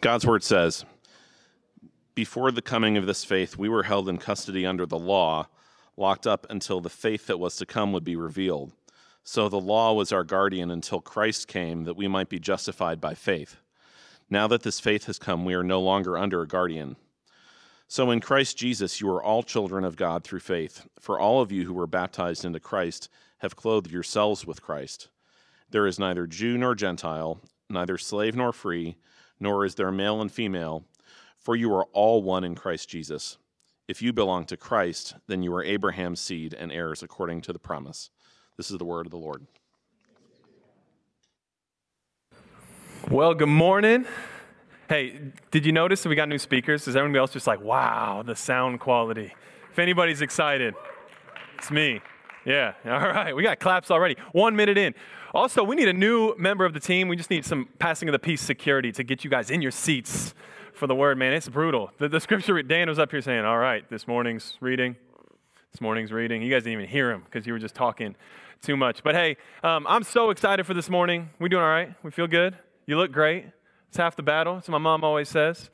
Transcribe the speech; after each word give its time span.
God's 0.00 0.24
word 0.24 0.44
says, 0.44 0.84
Before 2.14 2.52
the 2.52 2.62
coming 2.62 2.96
of 2.96 3.06
this 3.06 3.24
faith, 3.24 3.56
we 3.56 3.68
were 3.68 3.82
held 3.82 4.08
in 4.08 4.18
custody 4.18 4.64
under 4.64 4.86
the 4.86 4.98
law, 4.98 5.48
locked 5.96 6.24
up 6.24 6.46
until 6.48 6.80
the 6.80 6.88
faith 6.88 7.26
that 7.26 7.38
was 7.38 7.56
to 7.56 7.66
come 7.66 7.92
would 7.92 8.04
be 8.04 8.14
revealed. 8.14 8.72
So 9.24 9.48
the 9.48 9.60
law 9.60 9.92
was 9.92 10.12
our 10.12 10.22
guardian 10.22 10.70
until 10.70 11.00
Christ 11.00 11.48
came, 11.48 11.82
that 11.84 11.96
we 11.96 12.06
might 12.06 12.28
be 12.28 12.38
justified 12.38 13.00
by 13.00 13.14
faith. 13.14 13.56
Now 14.30 14.46
that 14.46 14.62
this 14.62 14.78
faith 14.78 15.06
has 15.06 15.18
come, 15.18 15.44
we 15.44 15.54
are 15.54 15.64
no 15.64 15.80
longer 15.80 16.16
under 16.16 16.42
a 16.42 16.46
guardian. 16.46 16.96
So 17.88 18.10
in 18.12 18.20
Christ 18.20 18.56
Jesus, 18.56 19.00
you 19.00 19.10
are 19.10 19.22
all 19.22 19.42
children 19.42 19.82
of 19.82 19.96
God 19.96 20.22
through 20.22 20.40
faith. 20.40 20.86
For 21.00 21.18
all 21.18 21.40
of 21.40 21.50
you 21.50 21.64
who 21.64 21.74
were 21.74 21.86
baptized 21.88 22.44
into 22.44 22.60
Christ 22.60 23.08
have 23.38 23.56
clothed 23.56 23.90
yourselves 23.90 24.46
with 24.46 24.62
Christ. 24.62 25.08
There 25.70 25.86
is 25.86 25.98
neither 25.98 26.26
Jew 26.26 26.56
nor 26.56 26.74
Gentile, 26.76 27.40
neither 27.68 27.98
slave 27.98 28.36
nor 28.36 28.52
free, 28.52 28.96
nor 29.40 29.64
is 29.64 29.74
there 29.74 29.92
male 29.92 30.20
and 30.20 30.30
female, 30.30 30.84
for 31.38 31.56
you 31.56 31.72
are 31.74 31.84
all 31.92 32.22
one 32.22 32.44
in 32.44 32.54
Christ 32.54 32.88
Jesus. 32.88 33.38
If 33.86 34.02
you 34.02 34.12
belong 34.12 34.44
to 34.46 34.56
Christ, 34.56 35.14
then 35.28 35.42
you 35.42 35.54
are 35.54 35.64
Abraham's 35.64 36.20
seed 36.20 36.52
and 36.52 36.70
heirs 36.70 37.02
according 37.02 37.40
to 37.42 37.52
the 37.52 37.58
promise. 37.58 38.10
This 38.56 38.70
is 38.70 38.78
the 38.78 38.84
word 38.84 39.06
of 39.06 39.10
the 39.10 39.18
Lord. 39.18 39.46
Well, 43.10 43.32
good 43.32 43.48
morning. 43.48 44.04
Hey, 44.88 45.32
did 45.50 45.64
you 45.64 45.72
notice 45.72 46.04
we 46.04 46.14
got 46.14 46.28
new 46.28 46.38
speakers? 46.38 46.88
Is 46.88 46.96
everybody 46.96 47.18
else 47.18 47.32
just 47.32 47.46
like, 47.46 47.60
wow, 47.60 48.22
the 48.22 48.36
sound 48.36 48.80
quality? 48.80 49.32
If 49.70 49.78
anybody's 49.78 50.20
excited, 50.20 50.74
it's 51.56 51.70
me. 51.70 52.00
Yeah, 52.44 52.74
all 52.84 52.98
right. 52.98 53.34
We 53.34 53.42
got 53.42 53.60
claps 53.60 53.90
already. 53.90 54.16
One 54.32 54.56
minute 54.56 54.76
in. 54.76 54.94
Also, 55.34 55.62
we 55.62 55.76
need 55.76 55.88
a 55.88 55.92
new 55.92 56.34
member 56.38 56.64
of 56.64 56.72
the 56.72 56.80
team. 56.80 57.08
We 57.08 57.16
just 57.16 57.30
need 57.30 57.44
some 57.44 57.68
passing 57.78 58.08
of 58.08 58.12
the 58.12 58.18
peace 58.18 58.40
security 58.40 58.92
to 58.92 59.04
get 59.04 59.24
you 59.24 59.30
guys 59.30 59.50
in 59.50 59.60
your 59.60 59.70
seats 59.70 60.34
for 60.72 60.86
the 60.86 60.94
word, 60.94 61.18
man. 61.18 61.34
It's 61.34 61.48
brutal. 61.48 61.90
The, 61.98 62.08
the 62.08 62.20
scripture, 62.20 62.62
Dan 62.62 62.88
was 62.88 62.98
up 62.98 63.10
here 63.10 63.20
saying, 63.20 63.44
all 63.44 63.58
right, 63.58 63.88
this 63.90 64.06
morning's 64.06 64.56
reading, 64.60 64.96
this 65.72 65.80
morning's 65.80 66.12
reading. 66.12 66.40
You 66.40 66.50
guys 66.50 66.62
didn't 66.62 66.80
even 66.80 66.88
hear 66.88 67.10
him 67.10 67.22
because 67.24 67.46
you 67.46 67.52
were 67.52 67.58
just 67.58 67.74
talking 67.74 68.16
too 68.62 68.76
much. 68.76 69.02
But 69.02 69.14
hey, 69.14 69.36
um, 69.62 69.86
I'm 69.86 70.02
so 70.02 70.30
excited 70.30 70.64
for 70.64 70.72
this 70.72 70.88
morning. 70.88 71.28
We 71.38 71.48
doing 71.48 71.62
all 71.62 71.68
right? 71.68 71.94
We 72.02 72.10
feel 72.10 72.26
good? 72.26 72.56
You 72.86 72.96
look 72.96 73.12
great. 73.12 73.46
It's 73.88 73.98
half 73.98 74.16
the 74.16 74.22
battle. 74.22 74.54
What 74.54 74.68
my 74.68 74.78
mom 74.78 75.04
always 75.04 75.28
says. 75.28 75.68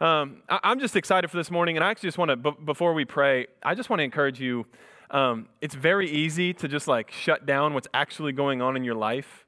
Um, 0.00 0.42
I, 0.48 0.72
am 0.72 0.80
just 0.80 0.96
excited 0.96 1.30
for 1.30 1.36
this 1.36 1.50
morning, 1.50 1.76
and 1.76 1.84
I 1.84 1.90
actually 1.90 2.08
just 2.08 2.18
want 2.18 2.30
to, 2.30 2.36
b- 2.36 2.56
before 2.64 2.92
we 2.92 3.04
pray, 3.04 3.46
I 3.62 3.74
just 3.74 3.88
want 3.88 4.00
to 4.00 4.04
encourage 4.04 4.40
you. 4.40 4.66
Um, 5.10 5.48
it's 5.60 5.74
very 5.74 6.10
easy 6.10 6.52
to 6.54 6.68
just 6.68 6.88
like 6.88 7.10
shut 7.10 7.46
down 7.46 7.74
what's 7.74 7.88
actually 7.94 8.32
going 8.32 8.60
on 8.60 8.76
in 8.76 8.84
your 8.84 8.94
life 8.94 9.46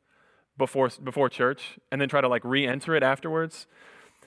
before 0.56 0.88
before 1.02 1.28
church, 1.28 1.78
and 1.90 2.00
then 2.00 2.08
try 2.08 2.20
to 2.20 2.28
like 2.28 2.44
re-enter 2.44 2.94
it 2.94 3.02
afterwards. 3.02 3.66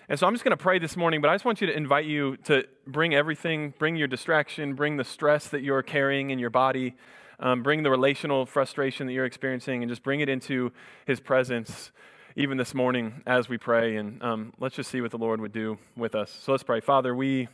And 0.09 0.19
so 0.19 0.27
I'm 0.27 0.33
just 0.33 0.43
going 0.43 0.57
to 0.57 0.61
pray 0.61 0.77
this 0.77 0.97
morning, 0.97 1.21
but 1.21 1.29
I 1.29 1.35
just 1.35 1.45
want 1.45 1.61
you 1.61 1.67
to 1.67 1.77
invite 1.77 2.05
you 2.05 2.35
to 2.43 2.65
bring 2.85 3.13
everything, 3.13 3.73
bring 3.79 3.95
your 3.95 4.07
distraction, 4.07 4.73
bring 4.73 4.97
the 4.97 5.05
stress 5.05 5.47
that 5.49 5.61
you're 5.61 5.83
carrying 5.83 6.31
in 6.31 6.39
your 6.39 6.49
body, 6.49 6.95
um, 7.39 7.63
bring 7.63 7.83
the 7.83 7.89
relational 7.89 8.45
frustration 8.45 9.07
that 9.07 9.13
you're 9.13 9.25
experiencing, 9.25 9.83
and 9.83 9.89
just 9.89 10.03
bring 10.03 10.19
it 10.19 10.27
into 10.27 10.73
His 11.05 11.21
presence, 11.21 11.91
even 12.35 12.57
this 12.57 12.73
morning 12.73 13.21
as 13.25 13.47
we 13.47 13.57
pray. 13.57 13.95
And 13.95 14.21
um, 14.21 14.53
let's 14.59 14.75
just 14.75 14.91
see 14.91 14.99
what 14.99 15.11
the 15.11 15.17
Lord 15.17 15.39
would 15.39 15.53
do 15.53 15.77
with 15.95 16.13
us. 16.13 16.29
So 16.43 16.51
let's 16.51 16.63
pray. 16.63 16.81
Father, 16.81 17.15
we 17.15 17.47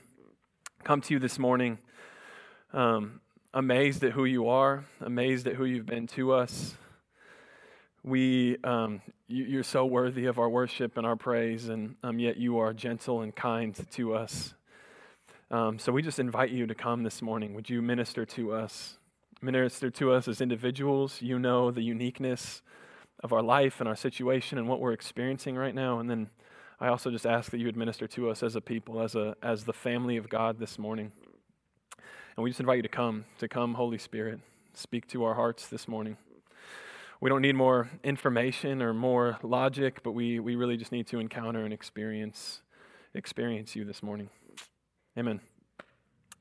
come 0.84 1.02
to 1.02 1.14
you 1.14 1.19
this 1.19 1.38
morning 1.38 1.78
um, 2.73 3.22
amazed 3.53 4.03
at 4.03 4.12
who 4.12 4.26
you 4.26 4.50
are, 4.50 4.86
amazed 5.02 5.48
at 5.48 5.56
who 5.56 5.66
you've 5.66 5.86
been 5.86 6.08
to 6.08 6.34
us. 6.34 6.76
We, 8.03 8.58
um, 8.64 9.02
you, 9.28 9.59
are 9.59 9.64
so 9.64 9.86
worthy 9.86 10.26
of 10.26 10.40
our 10.40 10.50
worship 10.50 10.98
and 10.98 11.06
our 11.06 11.16
praise, 11.16 11.68
and 11.70 11.95
um, 12.03 12.20
yet 12.20 12.38
you 12.38 12.59
are 12.59 12.73
gentle 12.73 13.22
and 13.22 13.36
kind 13.36 13.75
to 13.92 14.14
us. 14.16 14.53
Um, 15.50 15.80
so 15.80 15.92
we 15.92 16.02
just 16.02 16.20
invite 16.20 16.52
you 16.52 16.68
to 16.68 16.75
come 16.75 17.03
this 17.03 17.22
morning. 17.22 17.53
Would 17.53 17.69
you 17.69 17.81
minister 17.81 18.25
to 18.25 18.53
us? 18.53 18.97
Minister 19.41 19.90
to 19.91 20.12
us 20.12 20.28
as 20.28 20.41
individuals. 20.41 21.22
You 21.22 21.40
know 21.40 21.72
the 21.72 21.81
uniqueness 21.81 22.62
of 23.24 23.34
our 23.34 23.41
life 23.41 23.79
and 23.79 23.88
our 23.88 23.96
situation 23.96 24.58
and 24.58 24.68
what 24.68 24.79
we're 24.79 24.94
experiencing 24.94 25.56
right 25.56 25.74
now. 25.74 26.00
And 26.00 26.09
then 26.09 26.29
I 26.79 26.88
also 26.88 27.09
just 27.09 27.25
ask 27.25 27.52
that 27.52 27.58
you 27.58 27.66
would 27.66 27.78
minister 27.78 28.08
to 28.08 28.29
us 28.29 28.44
as 28.44 28.56
a 28.56 28.62
people, 28.62 29.02
as, 29.02 29.16
a, 29.16 29.35
as 29.41 29.64
the 29.64 29.74
family 29.74 30.18
of 30.18 30.29
God 30.29 30.59
this 30.59 30.78
morning. 30.78 31.12
And 32.38 32.44
we 32.44 32.52
just 32.52 32.59
invite 32.59 32.78
you 32.78 32.84
to 32.84 32.88
come, 32.88 33.25
to 33.40 33.48
come, 33.48 33.74
Holy 33.74 33.98
Spirit, 33.98 34.40
speak 34.75 35.08
to 35.08 35.24
our 35.24 35.34
hearts 35.34 35.70
this 35.70 35.88
morning. 35.88 36.18
We 37.20 37.31
don't 37.31 37.42
need 37.42 37.56
more 37.56 37.90
information 38.03 38.80
or 38.84 38.94
more 38.94 39.40
logic, 39.42 40.03
but 40.03 40.12
we, 40.12 40.40
we 40.40 40.56
really 40.56 40.78
just 40.78 40.92
need 40.92 41.08
to 41.08 41.20
encounter 41.20 41.66
and 41.66 41.74
experience 41.74 42.62
experience 43.16 43.76
you 43.76 43.86
this 43.86 44.03
morning. 44.03 44.30
Amen. 45.18 45.42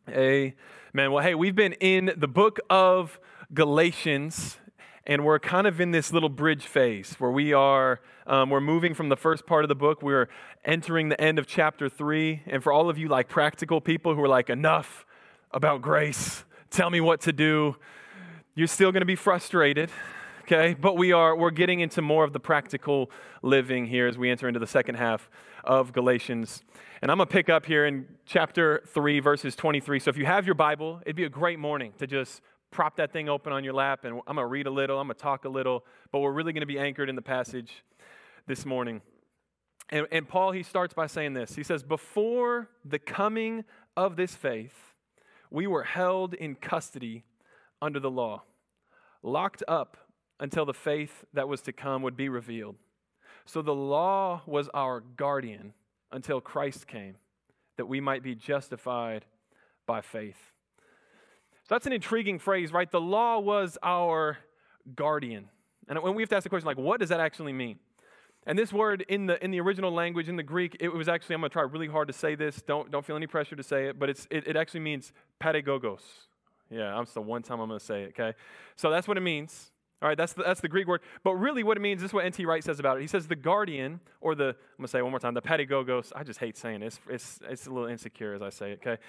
Amen. 0.06 1.12
Well, 1.12 1.25
hey, 1.25 1.35
we've 1.35 1.56
been 1.56 1.73
in 1.75 2.12
the 2.15 2.29
book 2.29 2.61
of 2.69 3.19
Galatians, 3.55 4.59
and 5.06 5.25
we're 5.25 5.39
kind 5.39 5.67
of 5.67 5.81
in 5.81 5.93
this 5.93 6.12
little 6.12 6.29
bridge 6.29 6.67
phase 6.67 7.15
where 7.15 7.31
we 7.31 7.55
are 7.55 8.01
um, 8.27 8.51
we're 8.51 8.61
moving 8.61 8.93
from 8.93 9.09
the 9.09 9.17
first 9.17 9.47
part 9.47 9.65
of 9.65 9.69
the 9.69 9.75
book 9.75 10.03
we're 10.03 10.29
entering 10.62 11.09
the 11.09 11.19
end 11.19 11.39
of 11.39 11.47
chapter 11.47 11.89
three 11.89 12.43
and 12.47 12.62
for 12.62 12.71
all 12.73 12.91
of 12.91 12.99
you 12.99 13.09
like 13.09 13.29
practical 13.29 13.81
people 13.81 14.15
who 14.15 14.23
are 14.23 14.29
like 14.29 14.51
enough 14.51 15.06
about 15.51 15.83
grace. 15.83 16.45
Tell 16.71 16.91
me 16.91 17.01
what 17.01 17.21
to 17.23 17.33
do. 17.33 17.77
You're 18.55 18.67
still 18.67 18.93
going 18.93 19.03
to 19.03 19.07
be 19.07 19.17
frustrated 19.17 19.91
okay? 20.43 20.75
But 20.75 20.97
we 20.97 21.11
are 21.12 21.34
we're 21.34 21.51
getting 21.51 21.81
into 21.81 22.01
more 22.01 22.23
of 22.23 22.33
the 22.33 22.39
practical 22.39 23.11
living 23.43 23.87
here 23.87 24.06
as 24.06 24.17
we 24.17 24.31
enter 24.31 24.47
into 24.47 24.61
the 24.61 24.67
second 24.67 24.95
half 24.95 25.29
of 25.65 25.93
galatians. 25.93 26.62
And 27.03 27.11
i'm 27.11 27.19
going 27.19 27.27
to 27.27 27.33
pick 27.33 27.49
up 27.51 27.67
here 27.67 27.85
in 27.85 28.06
chapter 28.25 28.83
3 28.87 29.21
verses 29.21 29.55
23 29.56 29.99
so 29.99 30.09
if 30.09 30.17
you 30.17 30.25
have 30.25 30.47
your 30.47 30.55
bible 30.55 31.01
it'd 31.05 31.17
be 31.17 31.25
a 31.25 31.29
great 31.29 31.59
morning 31.59 31.93
to 31.99 32.06
just 32.06 32.41
prop 32.71 32.97
that 32.97 33.12
thing 33.12 33.29
open 33.29 33.53
on 33.53 33.65
your 33.65 33.73
lap 33.73 34.05
and 34.05 34.21
I'm 34.27 34.37
going 34.37 34.45
to 34.45 34.47
read 34.47 34.67
a 34.67 34.71
little, 34.71 34.99
I'm 35.01 35.06
going 35.06 35.17
to 35.17 35.23
talk 35.23 35.45
a 35.45 35.49
little, 35.49 35.85
but 36.12 36.21
we're 36.21 36.33
really 36.33 36.53
going 36.53 36.61
to 36.61 36.67
be 36.67 36.79
anchored 36.79 37.09
in 37.09 37.17
the 37.17 37.23
passage 37.23 37.85
this 38.47 38.67
morning. 38.67 39.01
And, 39.89 40.06
and, 40.11 40.29
Paul, 40.29 40.53
he 40.53 40.62
starts 40.62 40.93
by 40.93 41.06
saying 41.06 41.35
this. 41.35 41.55
He 41.55 41.62
says, 41.62 41.83
Before 41.83 42.69
the 42.85 42.99
coming 42.99 43.65
of 43.97 44.17
this 44.17 44.35
faith, 44.35 44.95
we 45.51 45.67
were 45.67 45.84
held 45.84 46.34
in 46.34 46.55
custody 46.55 47.25
under 47.81 48.01
the 48.01 48.11
law, 48.11 48.43
locked 49.23 49.62
up 49.69 49.97
until 50.41 50.65
the 50.65 50.75
faith 50.75 51.25
that 51.33 51.49
was 51.49 51.61
to 51.62 51.73
come 51.73 52.03
would 52.03 52.17
be 52.17 52.29
revealed. 52.29 52.77
So 53.45 53.62
the 53.62 53.75
law 53.75 54.43
was 54.47 54.69
our 54.75 55.01
guardian 55.01 55.73
until 56.11 56.41
Christ 56.41 56.87
came, 56.87 57.17
that 57.77 57.87
we 57.87 58.01
might 58.01 58.23
be 58.23 58.35
justified 58.35 59.25
by 59.87 60.01
faith. 60.01 60.53
So 61.65 61.75
that's 61.75 61.87
an 61.87 61.93
intriguing 61.93 62.39
phrase, 62.39 62.73
right? 62.73 62.91
The 62.91 63.01
law 63.01 63.39
was 63.39 63.79
our 63.83 64.39
guardian. 64.95 65.49
And 65.89 66.01
when 66.03 66.15
we 66.15 66.23
have 66.23 66.29
to 66.31 66.37
ask 66.37 66.45
the 66.45 66.49
question, 66.49 66.67
like, 66.67 66.79
what 66.79 67.01
does 67.01 67.09
that 67.09 67.21
actually 67.21 67.53
mean? 67.53 67.79
And 68.47 68.59
this 68.59 68.73
word 68.73 69.05
in 69.09 69.27
the 69.27 69.43
in 69.45 69.51
the 69.51 69.61
original 69.61 69.91
language, 69.91 70.29
in 70.29 70.37
the 70.37 70.43
Greek, 70.43 70.77
it 70.81 70.89
was 70.89 71.09
actually, 71.09 71.34
I'm 71.34 71.41
gonna 71.41 71.51
try 71.51 71.62
really 71.62 71.89
hard 71.89 72.09
to 72.09 72.15
say 72.15 72.34
this. 72.34 72.62
Don't 72.62 72.91
don't 72.91 73.05
feel 73.05 73.17
any 73.17 73.27
pressure 73.27 73.57
to 73.57 73.62
say 73.62 73.87
it, 73.87 73.99
but 73.99 74.09
it's 74.09 74.27
it, 74.31 74.47
it 74.47 74.57
actually 74.57 74.81
means 74.81 75.12
pedagogos. 75.41 76.03
Yeah, 76.71 76.97
I'm 76.97 77.06
the 77.12 77.21
one 77.21 77.43
time 77.43 77.61
I'm 77.61 77.69
gonna 77.69 77.81
say 77.81 78.05
it, 78.05 78.15
okay? 78.19 78.37
So 78.77 78.91
that's 78.91 79.09
what 79.09 79.17
it 79.17 79.23
means. 79.23 79.73
All 80.03 80.09
right, 80.09 80.19
that's 80.19 80.35
the, 80.35 80.43
that's 80.43 80.61
the 80.61 80.69
Greek 80.69 80.87
word. 80.87 81.01
But 81.25 81.35
really, 81.35 81.65
what 81.65 81.79
it 81.79 81.81
means, 81.81 82.03
this 82.03 82.11
is 82.11 82.15
what 82.15 82.27
N.T. 82.27 82.45
Wright 82.45 82.62
says 82.62 82.79
about 82.79 82.99
it. 82.99 83.01
He 83.01 83.06
says 83.06 83.29
the 83.29 83.37
guardian, 83.37 84.01
or 84.21 84.35
the, 84.35 84.49
I'm 84.49 84.55
going 84.77 84.85
to 84.85 84.89
say 84.89 85.01
one 85.01 85.11
more 85.11 85.19
time, 85.19 85.33
the 85.33 85.41
pedagogos. 85.41 86.12
I 86.15 86.23
just 86.23 86.39
hate 86.39 86.59
saying 86.59 86.83
it. 86.83 86.87
It's, 86.87 87.01
it's, 87.09 87.41
it's 87.49 87.67
a 87.67 87.71
little 87.71 87.89
insecure 87.89 88.35
as 88.35 88.43
I 88.43 88.51
say 88.51 88.73
it, 88.73 88.81
okay? 88.87 89.01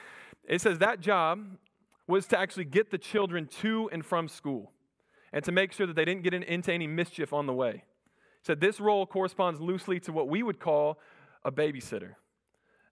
It 0.48 0.62
says 0.62 0.80
that 0.80 1.02
job 1.02 1.58
was 2.08 2.26
to 2.28 2.40
actually 2.40 2.66
get 2.66 2.90
the 2.90 2.98
children 2.98 3.48
to 3.60 3.90
and 3.92 4.06
from 4.06 4.30
school 4.30 4.72
and 5.34 5.44
to 5.44 5.52
make 5.52 5.74
sure 5.74 5.86
that 5.86 5.96
they 5.98 6.06
didn't 6.06 6.24
get 6.24 6.34
in, 6.34 6.42
into 6.44 6.72
any 6.72 6.88
mischief 6.88 7.34
on 7.34 7.48
the 7.48 7.54
way. 7.54 7.84
Said 8.48 8.62
this 8.62 8.80
role 8.80 9.06
corresponds 9.06 9.60
loosely 9.60 10.00
to 10.00 10.14
what 10.14 10.30
we 10.30 10.42
would 10.42 10.58
call 10.58 11.00
a 11.44 11.52
babysitter. 11.52 12.14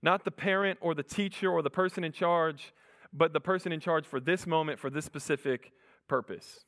Not 0.02 0.26
the 0.26 0.32
parent 0.32 0.80
or 0.82 0.94
the 0.94 1.02
teacher 1.02 1.50
or 1.50 1.62
the 1.62 1.70
person 1.70 2.04
in 2.04 2.12
charge, 2.12 2.74
but 3.14 3.32
the 3.32 3.40
person 3.40 3.72
in 3.72 3.80
charge 3.80 4.06
for 4.06 4.20
this 4.20 4.46
moment, 4.46 4.80
for 4.80 4.90
this 4.90 5.06
specific 5.06 5.72
purpose. 6.10 6.66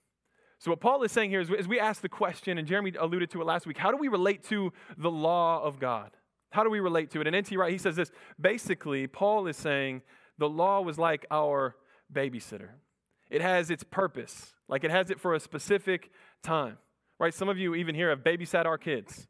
So, 0.60 0.72
what 0.72 0.80
Paul 0.80 1.04
is 1.04 1.12
saying 1.12 1.32
here 1.32 1.42
is, 1.42 1.50
as 1.52 1.68
we 1.68 1.82
ask 1.82 2.02
the 2.02 2.08
question, 2.08 2.58
and 2.58 2.66
Jeremy 2.66 2.94
alluded 2.98 3.30
to 3.32 3.42
it 3.42 3.44
last 3.44 3.68
week, 3.68 3.78
how 3.78 3.92
do 3.92 3.98
we 3.98 4.08
relate 4.08 4.46
to 4.46 4.72
the 4.98 5.12
law 5.12 5.62
of 5.62 5.82
God? 5.82 6.12
How 6.52 6.64
do 6.64 6.70
we 6.70 6.80
relate 6.80 7.12
to 7.12 7.20
it? 7.20 7.28
And 7.28 7.36
N.T. 7.36 7.58
Wright, 7.58 7.74
he 7.74 7.78
says 7.78 7.98
this 7.98 8.10
basically, 8.40 9.06
Paul 9.06 9.48
is 9.48 9.58
saying 9.58 10.02
the 10.38 10.48
law 10.48 10.80
was 10.80 10.98
like 10.98 11.26
our 11.30 11.76
babysitter. 12.14 12.70
It 13.30 13.42
has 13.42 13.70
its 13.70 13.84
purpose, 13.84 14.54
like 14.70 14.86
it 14.86 14.92
has 14.92 15.10
it 15.10 15.20
for 15.20 15.34
a 15.34 15.42
specific 15.42 16.10
time, 16.42 16.78
right? 17.20 17.34
Some 17.34 17.50
of 17.50 17.58
you 17.58 17.76
even 17.76 17.96
here 17.96 18.10
have 18.10 18.20
babysat 18.20 18.66
our 18.66 18.78
kids. 18.78 19.28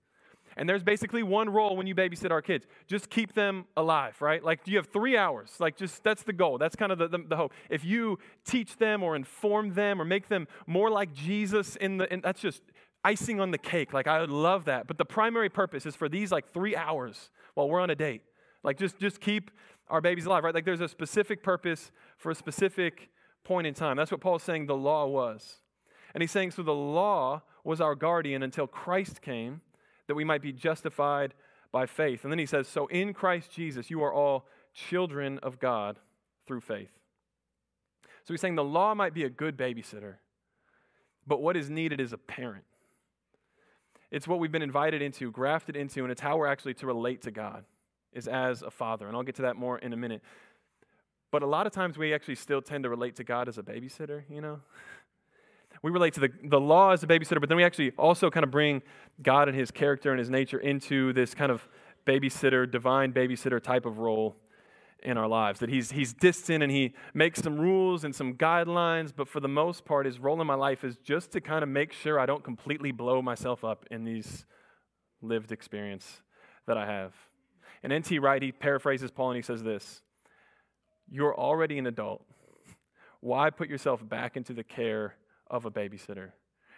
And 0.56 0.68
there's 0.68 0.82
basically 0.82 1.22
one 1.22 1.50
role 1.50 1.76
when 1.78 1.86
you 1.86 1.94
babysit 1.94 2.32
our 2.32 2.42
kids 2.42 2.66
just 2.88 3.12
keep 3.12 3.34
them 3.34 3.66
alive, 3.76 4.20
right? 4.22 4.44
Like 4.44 4.62
you 4.66 4.78
have 4.78 4.88
three 4.88 5.16
hours. 5.16 5.52
Like, 5.60 5.78
just 5.78 6.04
that's 6.04 6.24
the 6.24 6.34
goal. 6.34 6.58
That's 6.58 6.76
kind 6.76 6.92
of 6.92 6.98
the, 6.98 7.08
the, 7.08 7.20
the 7.20 7.36
hope. 7.36 7.54
If 7.70 7.86
you 7.86 8.18
teach 8.44 8.78
them 8.78 9.04
or 9.04 9.16
inform 9.16 9.76
them 9.76 10.02
or 10.02 10.06
make 10.06 10.30
them 10.30 10.48
more 10.66 10.90
like 10.90 11.14
Jesus, 11.14 11.76
in 11.76 11.98
the, 11.98 12.12
and 12.12 12.24
that's 12.24 12.42
just, 12.42 12.64
icing 13.04 13.40
on 13.40 13.52
the 13.52 13.58
cake. 13.58 13.94
Like 13.94 14.08
I 14.08 14.20
would 14.20 14.30
love 14.30 14.66
that. 14.66 14.86
But 14.88 14.98
the 14.98 15.06
primary 15.06 15.50
purpose 15.50 15.86
is 15.86 15.96
for 15.96 16.10
these 16.10 16.32
like 16.32 16.52
three 16.54 16.76
hours 16.76 17.30
while 17.54 17.70
we're 17.70 17.80
on 17.80 17.90
a 17.90 17.96
date. 17.96 18.22
Like 18.64 18.78
just 18.78 19.00
just 19.00 19.22
keep 19.22 19.52
our 19.90 20.02
babies 20.02 20.26
alive, 20.26 20.44
right? 20.44 20.54
Like 20.54 20.66
there's 20.66 20.82
a 20.82 20.90
specific 20.90 21.42
purpose 21.42 21.92
for 22.18 22.32
a 22.32 22.36
specific 22.36 23.10
point 23.44 23.66
in 23.66 23.74
time. 23.74 23.96
That's 23.96 24.12
what 24.12 24.20
Paul's 24.20 24.44
saying 24.44 24.66
the 24.66 24.76
law 24.76 25.06
was. 25.08 25.62
And 26.14 26.22
he's 26.22 26.32
saying 26.32 26.52
so 26.52 26.64
the 26.64 26.74
law 26.74 27.44
was 27.68 27.82
our 27.82 27.96
guardian 27.96 28.44
until 28.44 28.66
Christ 28.66 29.22
came 29.22 29.60
that 30.08 30.16
we 30.16 30.24
might 30.24 30.42
be 30.42 30.54
justified 30.54 31.34
by 31.70 31.86
faith. 31.86 32.24
And 32.24 32.32
then 32.32 32.40
he 32.40 32.46
says, 32.46 32.66
So 32.66 32.88
in 32.88 33.14
Christ 33.14 33.52
Jesus, 33.52 33.90
you 33.90 34.02
are 34.04 34.14
all 34.14 34.48
children 34.74 35.38
of 35.40 35.60
God 35.60 36.00
through 36.48 36.62
faith. 36.62 36.92
So 38.24 38.34
he's 38.34 38.40
saying 38.40 38.56
the 38.56 38.64
law 38.64 38.96
might 38.96 39.14
be 39.14 39.26
a 39.26 39.30
good 39.30 39.58
babysitter, 39.58 40.16
but 41.28 41.42
what 41.42 41.58
is 41.58 41.70
needed 41.70 42.00
is 42.00 42.14
a 42.14 42.18
parent. 42.18 42.64
It's 44.12 44.30
what 44.30 44.40
we've 44.40 44.52
been 44.52 44.62
invited 44.62 45.02
into, 45.02 45.30
grafted 45.30 45.76
into, 45.76 46.04
and 46.04 46.12
it's 46.12 46.22
how 46.22 46.38
we're 46.38 46.48
actually 46.48 46.76
to 46.76 46.88
relate 46.88 47.24
to 47.24 47.32
God, 47.32 47.66
is 48.14 48.30
as 48.30 48.62
a 48.62 48.72
father. 48.72 49.08
And 49.08 49.16
I'll 49.18 49.24
get 49.24 49.36
to 49.36 49.42
that 49.42 49.58
more 49.58 49.78
in 49.78 49.92
a 49.92 49.98
minute. 49.98 50.22
But 51.32 51.44
a 51.44 51.48
lot 51.48 51.68
of 51.68 51.74
times 51.74 51.98
we 51.98 52.14
actually 52.14 52.36
still 52.36 52.62
tend 52.62 52.86
to 52.86 52.90
relate 52.90 53.18
to 53.18 53.26
God 53.26 53.50
as 53.50 53.58
a 53.58 53.64
babysitter, 53.64 54.24
you 54.30 54.40
know? 54.40 54.62
We 55.84 55.92
relate 55.92 56.14
to 56.16 56.20
the, 56.22 56.30
the 56.44 56.60
law 56.60 56.92
as 56.92 57.04
a 57.04 57.08
babysitter, 57.08 57.40
but 57.40 57.50
then 57.50 57.58
we 57.58 57.64
actually 57.64 57.92
also 57.98 58.30
kind 58.30 58.44
of 58.44 58.52
bring 58.52 58.82
God 59.22 59.48
and 59.48 59.58
his 59.58 59.72
character 59.72 60.12
and 60.12 60.20
his 60.20 60.30
nature 60.30 60.60
into 60.60 61.14
this 61.14 61.34
kind 61.34 61.52
of 61.52 61.68
babysitter, 62.06 62.70
divine 62.70 63.14
babysitter 63.14 63.62
type 63.62 63.86
of 63.86 64.00
role 64.00 64.36
in 65.04 65.18
our 65.18 65.28
lives. 65.28 65.60
That 65.60 65.70
he's, 65.70 65.92
he's 65.92 66.14
distant 66.14 66.64
and 66.64 66.72
he 66.72 66.94
makes 67.14 67.42
some 67.42 67.60
rules 67.60 68.04
and 68.04 68.16
some 68.16 68.34
guidelines, 68.34 69.14
but 69.16 69.28
for 69.28 69.40
the 69.40 69.48
most 69.48 69.86
part, 69.86 70.06
his 70.06 70.20
role 70.20 70.40
in 70.42 70.48
my 70.48 70.56
life 70.56 70.84
is 70.84 70.98
just 70.98 71.32
to 71.32 71.42
kind 71.42 71.64
of 71.64 71.70
make 71.70 71.94
sure 71.94 72.20
I 72.20 72.26
don't 72.26 72.44
completely 72.44 72.92
blow 72.92 73.22
myself 73.22 73.64
up 73.64 73.86
in 73.92 74.04
these 74.04 74.46
lived 75.22 75.52
experience 75.52 76.22
that 76.66 76.78
I 76.78 76.86
have. 76.86 77.14
And 77.84 77.94
N.T. 77.94 78.20
Wright, 78.20 78.42
he 78.42 78.52
paraphrases 78.52 79.12
Paul 79.12 79.32
and 79.32 79.36
he 79.36 79.42
says 79.42 79.64
this 79.64 80.02
You're 81.10 81.38
already 81.38 81.78
an 81.78 81.88
adult. 81.88 82.26
Why 83.20 83.50
put 83.50 83.70
yourself 83.70 84.08
back 84.08 84.38
into 84.38 84.54
the 84.54 84.64
care 84.64 85.16
of 85.50 85.66
a 85.66 85.72
babysitter? 85.72 86.32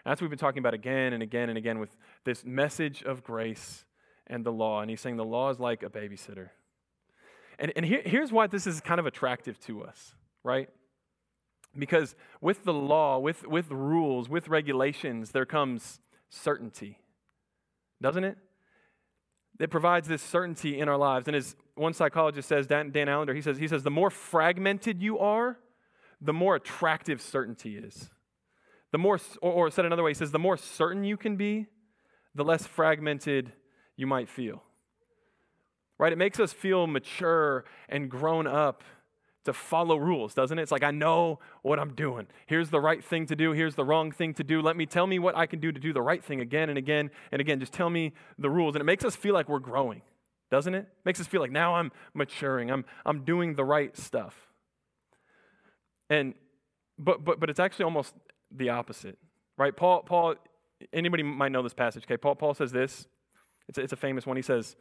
That's 0.06 0.22
what 0.22 0.26
we've 0.26 0.30
been 0.30 0.40
talking 0.40 0.60
about 0.60 0.74
again 0.74 1.14
and 1.14 1.22
again 1.22 1.50
and 1.50 1.58
again 1.58 1.80
with 1.80 1.96
this 2.24 2.46
message 2.46 3.04
of 3.04 3.24
grace 3.24 3.86
and 4.28 4.46
the 4.46 4.52
law. 4.52 4.82
And 4.82 4.90
he's 4.90 5.02
saying 5.02 5.18
the 5.18 5.26
law 5.26 5.50
is 5.50 5.60
like 5.60 5.84
a 5.84 5.90
babysitter. 5.90 6.50
And, 7.58 7.74
and 7.76 7.86
here, 7.86 8.02
here's 8.06 8.32
why 8.32 8.48
this 8.48 8.66
is 8.66 8.80
kind 8.80 9.00
of 9.00 9.06
attractive 9.06 9.60
to 9.62 9.84
us, 9.84 10.16
right? 10.44 10.70
Because 11.78 12.16
with 12.42 12.64
the 12.64 12.74
law, 12.74 13.20
with, 13.20 13.46
with 13.46 13.70
rules, 13.70 14.30
with 14.30 14.48
regulations, 14.48 15.32
there 15.32 15.46
comes 15.46 16.00
certainty, 16.30 17.00
doesn't 18.02 18.24
it? 18.24 18.38
It 19.60 19.70
provides 19.70 20.08
this 20.08 20.22
certainty 20.22 20.80
in 20.80 20.88
our 20.88 20.98
lives. 20.98 21.28
And 21.28 21.36
as 21.36 21.56
one 21.76 21.94
psychologist 21.94 22.48
says, 22.48 22.66
Dan, 22.66 22.92
Dan 22.92 23.10
Allender, 23.10 23.34
he 23.34 23.42
says, 23.42 23.58
he 23.58 23.68
says, 23.68 23.84
the 23.84 23.92
more 23.92 24.10
fragmented 24.10 25.02
you 25.02 25.20
are, 25.20 25.58
the 26.22 26.34
more 26.34 26.56
attractive 26.56 27.22
certainty 27.22 27.78
is. 27.78 28.10
The 28.92 28.98
more, 28.98 29.20
or, 29.42 29.52
or 29.52 29.72
said 29.72 29.86
another 29.86 30.04
way, 30.04 30.12
he 30.12 30.16
says, 30.16 30.32
the 30.32 30.40
more 30.40 30.58
certain 30.58 31.04
you 31.04 31.18
can 31.18 31.36
be, 31.36 31.68
the 32.36 32.44
less 32.44 32.66
fragmented 32.66 33.52
you 33.96 34.08
might 34.08 34.30
feel 34.30 34.64
right? 36.00 36.14
It 36.14 36.18
makes 36.18 36.40
us 36.40 36.52
feel 36.52 36.88
mature 36.88 37.66
and 37.88 38.10
grown 38.10 38.48
up 38.48 38.84
to 39.46 39.54
follow 39.54 39.98
rules, 39.98 40.34
doesn't 40.34 40.58
it? 40.58 40.62
It's 40.62 40.72
like, 40.72 40.84
I 40.84 40.92
know 40.92 41.40
what 41.62 41.80
I'm 41.80 41.94
doing. 41.94 42.28
Here's 42.48 42.70
the 42.70 42.80
right 42.80 43.04
thing 43.04 43.26
to 43.28 43.36
do. 43.36 43.52
Here's 43.52 43.76
the 43.76 43.86
wrong 43.86 44.12
thing 44.12 44.34
to 44.36 44.44
do. 44.44 44.62
Let 44.62 44.76
me 44.76 44.86
tell 44.86 45.06
me 45.06 45.20
what 45.20 45.36
I 45.38 45.46
can 45.46 45.60
do 45.60 45.72
to 45.72 45.80
do 45.80 45.94
the 45.94 46.02
right 46.02 46.24
thing 46.24 46.42
again 46.42 46.70
and 46.70 46.78
again 46.78 47.12
and 47.32 47.40
again. 47.40 47.60
Just 47.60 47.74
tell 47.74 47.90
me 47.90 48.14
the 48.38 48.50
rules. 48.50 48.76
And 48.76 48.82
it 48.82 48.86
makes 48.86 49.06
us 49.06 49.16
feel 49.16 49.34
like 49.34 49.48
we're 49.48 49.60
growing, 49.60 50.02
doesn't 50.50 50.74
it? 50.74 50.80
it 50.80 51.06
makes 51.06 51.20
us 51.20 51.28
feel 51.28 51.42
like 51.42 51.52
now 51.52 51.76
I'm 51.76 51.92
maturing. 52.14 52.72
I'm, 52.72 52.86
I'm 53.06 53.24
doing 53.24 53.56
the 53.56 53.66
right 53.66 53.96
stuff. 53.96 54.36
And, 56.10 56.34
but, 56.98 57.24
but, 57.24 57.40
but 57.40 57.50
it's 57.50 57.60
actually 57.60 57.86
almost 57.86 58.14
the 58.56 58.70
opposite, 58.70 59.18
right? 59.58 59.76
Paul, 59.76 60.04
Paul, 60.04 60.36
anybody 60.94 61.24
might 61.24 61.52
know 61.52 61.62
this 61.62 61.74
passage, 61.74 62.04
okay? 62.04 62.18
Paul, 62.18 62.36
Paul 62.36 62.54
says 62.54 62.72
this. 62.72 63.08
It's 63.68 63.78
a, 63.78 63.82
it's 63.82 63.94
a 63.94 63.98
famous 63.98 64.26
one. 64.26 64.36
He 64.36 64.42
says, 64.42 64.76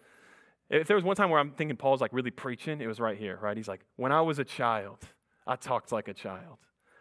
if 0.71 0.87
there 0.87 0.97
was 0.97 1.05
one 1.05 1.17
time 1.17 1.31
where 1.31 1.41
I'm 1.41 1.53
thinking 1.53 1.77
Paul's 1.77 2.01
like 2.01 2.13
really 2.13 2.31
preaching, 2.31 2.81
it 2.81 2.87
was 2.87 3.01
right 3.01 3.17
here, 3.17 3.39
right? 3.41 3.57
He's 3.57 3.69
like, 3.69 3.81
when 3.97 4.13
I 4.13 4.21
was 4.21 4.39
a 4.39 4.45
child, 4.45 4.99
I 5.47 5.57
talked 5.57 5.93
like 5.93 6.09
a 6.09 6.15
child. 6.15 6.59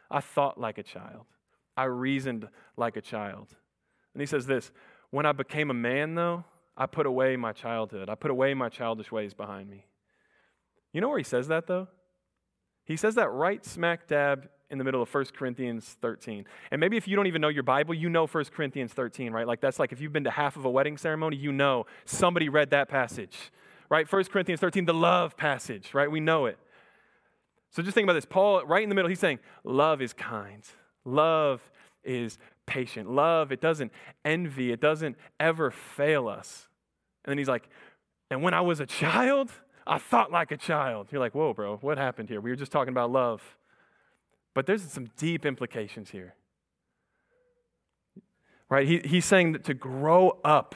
I 0.09 0.21
thought 0.21 0.59
like 0.59 0.77
a 0.77 0.83
child. 0.83 1.25
I 1.75 1.83
reasoned 1.83 2.47
like 2.77 2.95
a 2.97 3.01
child. 3.01 3.55
And 4.13 4.21
he 4.21 4.25
says 4.25 4.45
this 4.45 4.71
When 5.11 5.25
I 5.25 5.31
became 5.31 5.69
a 5.69 5.75
man, 5.75 6.15
though, 6.15 6.45
I 6.75 6.85
put 6.85 7.05
away 7.05 7.35
my 7.35 7.51
childhood. 7.51 8.09
I 8.09 8.15
put 8.15 8.31
away 8.31 8.53
my 8.53 8.69
childish 8.69 9.11
ways 9.11 9.33
behind 9.33 9.69
me. 9.69 9.85
You 10.93 11.01
know 11.01 11.09
where 11.09 11.17
he 11.17 11.23
says 11.23 11.49
that, 11.49 11.67
though? 11.67 11.87
He 12.85 12.95
says 12.95 13.15
that 13.15 13.29
right 13.29 13.65
smack 13.65 14.07
dab 14.07 14.47
in 14.69 14.77
the 14.77 14.83
middle 14.83 15.01
of 15.01 15.13
1 15.13 15.25
Corinthians 15.37 15.97
13. 16.01 16.45
And 16.71 16.79
maybe 16.79 16.97
if 16.97 17.07
you 17.07 17.15
don't 17.15 17.27
even 17.27 17.41
know 17.41 17.47
your 17.47 17.63
Bible, 17.63 17.93
you 17.93 18.09
know 18.09 18.27
1 18.27 18.45
Corinthians 18.45 18.93
13, 18.93 19.31
right? 19.31 19.47
Like 19.47 19.61
that's 19.61 19.79
like 19.79 19.91
if 19.91 20.01
you've 20.01 20.13
been 20.13 20.25
to 20.25 20.31
half 20.31 20.57
of 20.57 20.65
a 20.65 20.69
wedding 20.69 20.97
ceremony, 20.97 21.37
you 21.37 21.51
know 21.51 21.85
somebody 22.05 22.49
read 22.49 22.71
that 22.71 22.89
passage, 22.89 23.51
right? 23.89 24.11
1 24.11 24.23
Corinthians 24.25 24.59
13, 24.59 24.85
the 24.85 24.93
love 24.93 25.37
passage, 25.37 25.93
right? 25.93 26.11
We 26.11 26.19
know 26.19 26.45
it. 26.45 26.57
So 27.71 27.81
just 27.81 27.95
think 27.95 28.05
about 28.05 28.13
this. 28.13 28.25
Paul, 28.25 28.65
right 28.65 28.83
in 28.83 28.89
the 28.89 28.95
middle, 28.95 29.09
he's 29.09 29.19
saying, 29.19 29.39
love 29.63 30.01
is 30.01 30.13
kind. 30.13 30.63
Love 31.05 31.71
is 32.03 32.37
patient. 32.65 33.09
Love, 33.09 33.51
it 33.51 33.61
doesn't 33.61 33.91
envy. 34.25 34.71
It 34.71 34.81
doesn't 34.81 35.15
ever 35.39 35.71
fail 35.71 36.27
us. 36.27 36.67
And 37.23 37.31
then 37.31 37.37
he's 37.37 37.47
like, 37.47 37.69
and 38.29 38.43
when 38.43 38.53
I 38.53 38.61
was 38.61 38.79
a 38.79 38.85
child, 38.85 39.51
I 39.85 39.97
thought 39.97 40.31
like 40.31 40.51
a 40.51 40.57
child. 40.57 41.07
You're 41.11 41.21
like, 41.21 41.33
whoa, 41.33 41.53
bro, 41.53 41.77
what 41.77 41.97
happened 41.97 42.29
here? 42.29 42.41
We 42.41 42.49
were 42.49 42.55
just 42.55 42.71
talking 42.71 42.93
about 42.93 43.11
love. 43.11 43.56
But 44.57 44.65
there's 44.65 44.81
some 44.81 45.11
deep 45.17 45.45
implications 45.45 46.09
here. 46.09 46.33
Right? 48.71 48.87
He, 48.87 49.01
he's 49.05 49.23
saying 49.23 49.51
that 49.51 49.63
to 49.65 49.75
grow 49.75 50.39
up, 50.43 50.73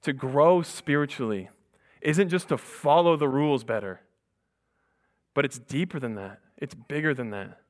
to 0.00 0.14
grow 0.14 0.62
spiritually, 0.62 1.50
isn't 2.00 2.30
just 2.30 2.48
to 2.48 2.56
follow 2.56 3.14
the 3.18 3.28
rules 3.28 3.64
better, 3.64 4.00
but 5.34 5.44
it's 5.44 5.58
deeper 5.58 6.00
than 6.00 6.14
that. 6.14 6.40
It's 6.56 6.74
bigger 6.74 7.12
than 7.12 7.28
that. 7.32 7.60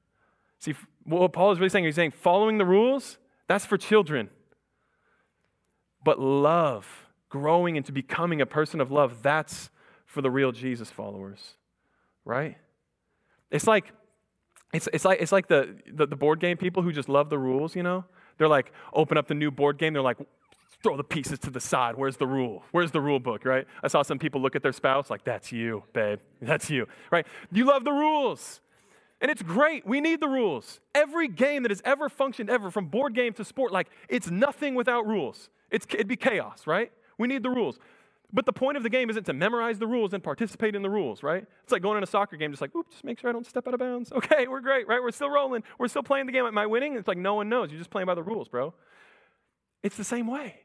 See, 0.61 0.77
what 1.03 1.33
Paul 1.33 1.51
is 1.51 1.59
really 1.59 1.71
saying, 1.71 1.87
he's 1.87 1.97
saying 1.97 2.13
following 2.13 2.59
the 2.59 2.65
rules, 2.65 3.19
that's 3.49 3.67
for 3.67 3.77
children. 3.77 4.31
But 6.05 6.21
love, 6.21 6.87
growing 7.31 7.75
into 7.75 7.91
becoming 7.91 8.41
a 8.41 8.47
person 8.47 8.81
of 8.81 8.93
love, 8.93 9.25
that's 9.25 9.71
for 10.05 10.23
the 10.23 10.31
real 10.31 10.53
Jesus 10.53 10.93
followers, 10.93 11.55
right? 12.25 12.59
It's 13.51 13.67
like 13.67 13.93
it's, 14.73 14.89
it's 14.93 15.05
like, 15.05 15.21
it's 15.21 15.33
like 15.33 15.49
the, 15.49 15.77
the, 15.93 16.07
the 16.07 16.17
board 16.17 16.41
game 16.41 16.57
people 16.57 16.83
who 16.83 16.93
just 16.93 17.09
love 17.09 17.31
the 17.31 17.39
rules, 17.39 17.77
you 17.77 17.83
know? 17.83 18.05
They're 18.39 18.49
like, 18.49 18.73
open 18.93 19.17
up 19.17 19.29
the 19.29 19.35
new 19.35 19.51
board 19.51 19.79
game, 19.79 19.93
they're 19.93 20.03
like, 20.03 20.19
throw 20.83 20.97
the 20.97 21.05
pieces 21.05 21.39
to 21.41 21.51
the 21.51 21.61
side. 21.61 21.97
Where's 21.97 22.17
the 22.19 22.27
rule? 22.27 22.63
Where's 22.71 22.91
the 22.91 23.01
rule 23.01 23.19
book, 23.19 23.45
right? 23.45 23.67
I 23.83 23.89
saw 23.89 24.03
some 24.03 24.19
people 24.19 24.41
look 24.41 24.55
at 24.55 24.63
their 24.63 24.73
spouse 24.73 25.09
like, 25.11 25.25
that's 25.25 25.51
you, 25.51 25.85
babe. 25.93 26.19
That's 26.43 26.69
you, 26.71 26.87
right? 27.11 27.27
You 27.51 27.65
love 27.65 27.85
the 27.85 27.93
rules. 27.93 28.61
And 29.21 29.31
it's 29.31 29.43
great. 29.43 29.87
We 29.87 30.03
need 30.03 30.21
the 30.21 30.29
rules. 30.29 30.81
Every 30.95 31.29
game 31.29 31.63
that 31.63 31.71
has 31.71 31.81
ever 31.85 32.11
functioned 32.11 32.51
ever, 32.51 32.71
from 32.71 32.87
board 32.87 33.15
game 33.15 33.33
to 33.35 33.45
sport, 33.45 33.73
like, 33.73 33.89
it's 34.09 34.31
nothing 34.31 34.75
without 34.75 35.07
rules. 35.07 35.49
It's, 35.71 35.87
it'd 35.95 36.09
be 36.09 36.17
chaos, 36.17 36.67
right? 36.67 36.93
We 37.17 37.27
need 37.27 37.43
the 37.43 37.51
rules. 37.51 37.79
But 38.33 38.45
the 38.45 38.53
point 38.53 38.77
of 38.77 38.83
the 38.83 38.91
game 38.91 39.09
isn't 39.09 39.25
to 39.25 39.33
memorize 39.33 39.79
the 39.79 39.87
rules 39.87 40.13
and 40.13 40.23
participate 40.23 40.75
in 40.75 40.83
the 40.83 40.91
rules, 40.91 41.23
right? 41.23 41.45
It's 41.63 41.73
like 41.73 41.83
going 41.83 41.97
in 41.97 42.03
a 42.03 42.07
soccer 42.07 42.37
game, 42.37 42.51
just 42.51 42.61
like, 42.61 42.75
oop, 42.75 42.91
just 42.91 43.05
make 43.05 43.21
sure 43.21 43.31
I 43.31 43.33
don't 43.33 43.47
step 43.47 43.69
out 43.69 43.75
of 43.75 43.81
bounds. 43.81 44.13
Okay, 44.17 44.49
we're 44.49 44.61
great, 44.61 44.89
right? 44.89 45.01
We're 45.01 45.13
still 45.13 45.31
rolling. 45.31 45.63
We're 45.79 45.89
still 45.89 46.03
playing 46.03 46.27
the 46.27 46.33
game. 46.33 46.45
Am 46.45 46.59
I 46.59 46.67
winning? 46.67 46.97
It's 46.97 47.07
like 47.07 47.19
no 47.19 47.35
one 47.35 47.49
knows. 47.49 47.71
You're 47.71 47.79
just 47.79 47.91
playing 47.91 48.07
by 48.07 48.15
the 48.15 48.23
rules, 48.23 48.49
bro. 48.49 48.75
It's 49.83 49.97
the 49.97 50.05
same 50.05 50.27
way. 50.27 50.65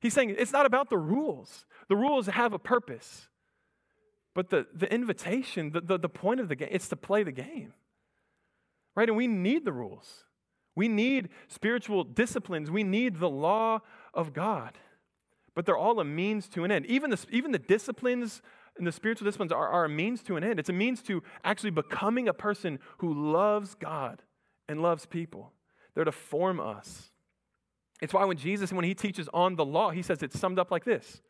He's 0.00 0.14
saying 0.14 0.34
it's 0.38 0.52
not 0.52 0.64
about 0.64 0.90
the 0.90 0.96
rules. 0.96 1.66
The 1.88 1.96
rules 1.96 2.26
have 2.26 2.52
a 2.52 2.58
purpose. 2.58 3.28
But 4.34 4.50
the, 4.50 4.66
the 4.72 4.92
invitation, 4.92 5.70
the, 5.70 5.80
the, 5.80 5.98
the 5.98 6.08
point 6.08 6.40
of 6.40 6.48
the 6.48 6.56
game, 6.56 6.68
it's 6.70 6.88
to 6.88 6.96
play 6.96 7.22
the 7.22 7.32
game. 7.32 7.74
Right? 8.94 9.08
And 9.08 9.16
we 9.16 9.26
need 9.26 9.64
the 9.64 9.72
rules. 9.72 10.24
We 10.74 10.88
need 10.88 11.28
spiritual 11.48 12.04
disciplines. 12.04 12.70
We 12.70 12.84
need 12.84 13.20
the 13.20 13.30
law 13.30 13.80
of 14.12 14.32
God 14.32 14.78
but 15.54 15.66
they're 15.66 15.76
all 15.76 16.00
a 16.00 16.04
means 16.04 16.48
to 16.48 16.64
an 16.64 16.70
end. 16.70 16.86
Even 16.86 17.10
the, 17.10 17.24
even 17.30 17.52
the 17.52 17.58
disciplines 17.58 18.42
and 18.76 18.86
the 18.86 18.92
spiritual 18.92 19.24
disciplines 19.24 19.52
are, 19.52 19.68
are 19.68 19.84
a 19.84 19.88
means 19.88 20.22
to 20.24 20.36
an 20.36 20.44
end. 20.44 20.58
It's 20.58 20.68
a 20.68 20.74
means 20.74 21.02
to 21.02 21.22
actually 21.44 21.70
becoming 21.70 22.28
a 22.28 22.34
person 22.34 22.80
who 22.98 23.32
loves 23.32 23.74
God 23.74 24.22
and 24.68 24.82
loves 24.82 25.06
people. 25.06 25.52
They're 25.94 26.04
to 26.04 26.12
form 26.12 26.58
us. 26.58 27.10
It's 28.02 28.12
why 28.12 28.24
when 28.24 28.36
Jesus, 28.36 28.72
when 28.72 28.84
he 28.84 28.94
teaches 28.94 29.28
on 29.32 29.56
the 29.56 29.64
law, 29.64 29.90
he 29.90 30.02
says 30.02 30.22
it's 30.22 30.38
summed 30.38 30.58
up 30.58 30.70
like 30.70 30.84
this 30.84 31.22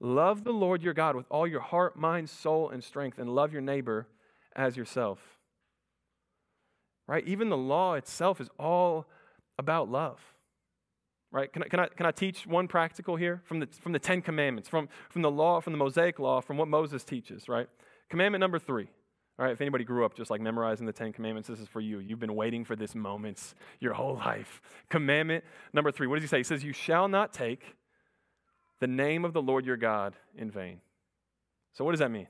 Love 0.00 0.44
the 0.44 0.52
Lord 0.52 0.82
your 0.82 0.94
God 0.94 1.16
with 1.16 1.26
all 1.30 1.46
your 1.46 1.60
heart, 1.60 1.96
mind, 1.96 2.28
soul, 2.28 2.70
and 2.70 2.84
strength, 2.84 3.18
and 3.18 3.30
love 3.30 3.52
your 3.52 3.62
neighbor 3.62 4.06
as 4.54 4.76
yourself. 4.76 5.18
Right? 7.06 7.26
Even 7.26 7.48
the 7.48 7.56
law 7.56 7.94
itself 7.94 8.40
is 8.40 8.50
all 8.58 9.06
about 9.58 9.90
love. 9.90 10.20
Right? 11.30 11.52
Can 11.52 11.62
I, 11.62 11.68
can 11.68 11.80
I, 11.80 11.86
can 11.88 12.06
I 12.06 12.10
teach 12.10 12.46
one 12.46 12.68
practical 12.68 13.16
here 13.16 13.42
from 13.44 13.60
the, 13.60 13.68
from 13.80 13.92
the 13.92 13.98
Ten 13.98 14.22
Commandments, 14.22 14.68
from, 14.68 14.88
from 15.10 15.22
the 15.22 15.30
law, 15.30 15.60
from 15.60 15.72
the 15.72 15.78
Mosaic 15.78 16.18
law, 16.18 16.40
from 16.40 16.56
what 16.56 16.68
Moses 16.68 17.04
teaches, 17.04 17.48
right? 17.48 17.68
Commandment 18.08 18.40
number 18.40 18.58
three. 18.58 18.88
All 19.38 19.44
right, 19.44 19.52
if 19.52 19.60
anybody 19.60 19.84
grew 19.84 20.04
up 20.04 20.16
just 20.16 20.30
like 20.30 20.40
memorizing 20.40 20.84
the 20.84 20.92
Ten 20.92 21.12
Commandments, 21.12 21.48
this 21.48 21.60
is 21.60 21.68
for 21.68 21.80
you. 21.80 22.00
You've 22.00 22.18
been 22.18 22.34
waiting 22.34 22.64
for 22.64 22.74
this 22.74 22.96
moment 22.96 23.54
your 23.78 23.94
whole 23.94 24.16
life. 24.16 24.60
Commandment 24.88 25.44
number 25.72 25.92
three. 25.92 26.08
What 26.08 26.16
does 26.16 26.24
he 26.24 26.28
say? 26.28 26.38
He 26.38 26.44
says, 26.44 26.64
You 26.64 26.72
shall 26.72 27.06
not 27.06 27.32
take 27.32 27.76
the 28.80 28.88
name 28.88 29.24
of 29.24 29.32
the 29.32 29.42
Lord 29.42 29.64
your 29.64 29.76
God 29.76 30.16
in 30.36 30.50
vain. 30.50 30.80
So, 31.72 31.84
what 31.84 31.92
does 31.92 32.00
that 32.00 32.10
mean? 32.10 32.26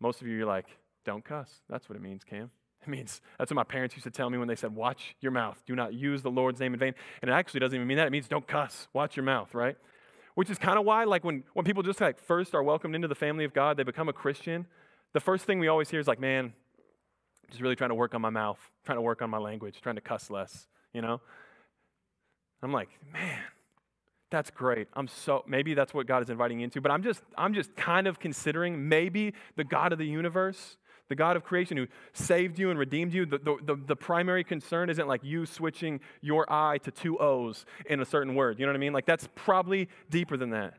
Most 0.00 0.22
of 0.22 0.26
you, 0.26 0.34
you're 0.36 0.46
like, 0.46 0.66
Don't 1.04 1.22
cuss. 1.22 1.50
That's 1.68 1.86
what 1.86 1.96
it 1.96 2.02
means, 2.02 2.24
Cam. 2.24 2.50
It 2.88 2.90
means, 2.90 3.22
that's 3.38 3.50
what 3.50 3.56
my 3.56 3.64
parents 3.64 3.94
used 3.94 4.04
to 4.04 4.10
tell 4.10 4.28
me 4.28 4.36
when 4.36 4.46
they 4.48 4.56
said, 4.56 4.74
watch 4.74 5.16
your 5.20 5.32
mouth. 5.32 5.62
Do 5.66 5.74
not 5.74 5.94
use 5.94 6.20
the 6.22 6.30
Lord's 6.30 6.60
name 6.60 6.74
in 6.74 6.80
vain. 6.80 6.94
And 7.22 7.30
it 7.30 7.34
actually 7.34 7.60
doesn't 7.60 7.74
even 7.74 7.86
mean 7.86 7.96
that. 7.96 8.06
It 8.06 8.10
means 8.10 8.28
don't 8.28 8.46
cuss. 8.46 8.88
Watch 8.92 9.16
your 9.16 9.24
mouth, 9.24 9.54
right? 9.54 9.76
Which 10.34 10.50
is 10.50 10.58
kind 10.58 10.78
of 10.78 10.84
why, 10.84 11.04
like, 11.04 11.24
when, 11.24 11.44
when 11.54 11.64
people 11.64 11.82
just 11.82 12.00
like 12.00 12.20
first 12.20 12.54
are 12.54 12.62
welcomed 12.62 12.94
into 12.94 13.08
the 13.08 13.14
family 13.14 13.44
of 13.44 13.54
God, 13.54 13.76
they 13.76 13.84
become 13.84 14.08
a 14.08 14.12
Christian, 14.12 14.66
the 15.14 15.20
first 15.20 15.44
thing 15.44 15.58
we 15.60 15.68
always 15.68 15.88
hear 15.88 16.00
is 16.00 16.08
like, 16.08 16.20
man, 16.20 16.46
I'm 16.46 17.50
just 17.50 17.62
really 17.62 17.76
trying 17.76 17.90
to 17.90 17.94
work 17.94 18.14
on 18.14 18.20
my 18.20 18.30
mouth, 18.30 18.58
trying 18.84 18.98
to 18.98 19.02
work 19.02 19.22
on 19.22 19.30
my 19.30 19.38
language, 19.38 19.80
trying 19.80 19.94
to 19.94 20.00
cuss 20.00 20.28
less, 20.28 20.66
you 20.92 21.00
know? 21.00 21.20
I'm 22.62 22.72
like, 22.72 22.88
man, 23.12 23.40
that's 24.30 24.50
great. 24.50 24.88
I'm 24.94 25.06
so 25.06 25.44
maybe 25.46 25.74
that's 25.74 25.94
what 25.94 26.06
God 26.06 26.22
is 26.22 26.30
inviting 26.30 26.60
into, 26.60 26.80
but 26.80 26.90
I'm 26.90 27.02
just 27.02 27.22
I'm 27.36 27.54
just 27.54 27.76
kind 27.76 28.06
of 28.06 28.18
considering 28.18 28.88
maybe 28.88 29.34
the 29.56 29.64
God 29.64 29.92
of 29.92 29.98
the 29.98 30.06
universe 30.06 30.76
the 31.08 31.14
God 31.14 31.36
of 31.36 31.44
creation 31.44 31.76
who 31.76 31.86
saved 32.12 32.58
you 32.58 32.70
and 32.70 32.78
redeemed 32.78 33.12
you, 33.12 33.26
the, 33.26 33.38
the, 33.38 33.78
the, 33.86 33.96
primary 33.96 34.42
concern 34.42 34.88
isn't 34.88 35.06
like 35.06 35.22
you 35.22 35.44
switching 35.44 36.00
your 36.22 36.50
I 36.50 36.78
to 36.78 36.90
two 36.90 37.18
O's 37.18 37.66
in 37.86 38.00
a 38.00 38.04
certain 38.04 38.34
word. 38.34 38.58
You 38.58 38.66
know 38.66 38.72
what 38.72 38.76
I 38.76 38.80
mean? 38.80 38.94
Like 38.94 39.04
that's 39.04 39.28
probably 39.34 39.88
deeper 40.08 40.36
than 40.36 40.50
that. 40.50 40.74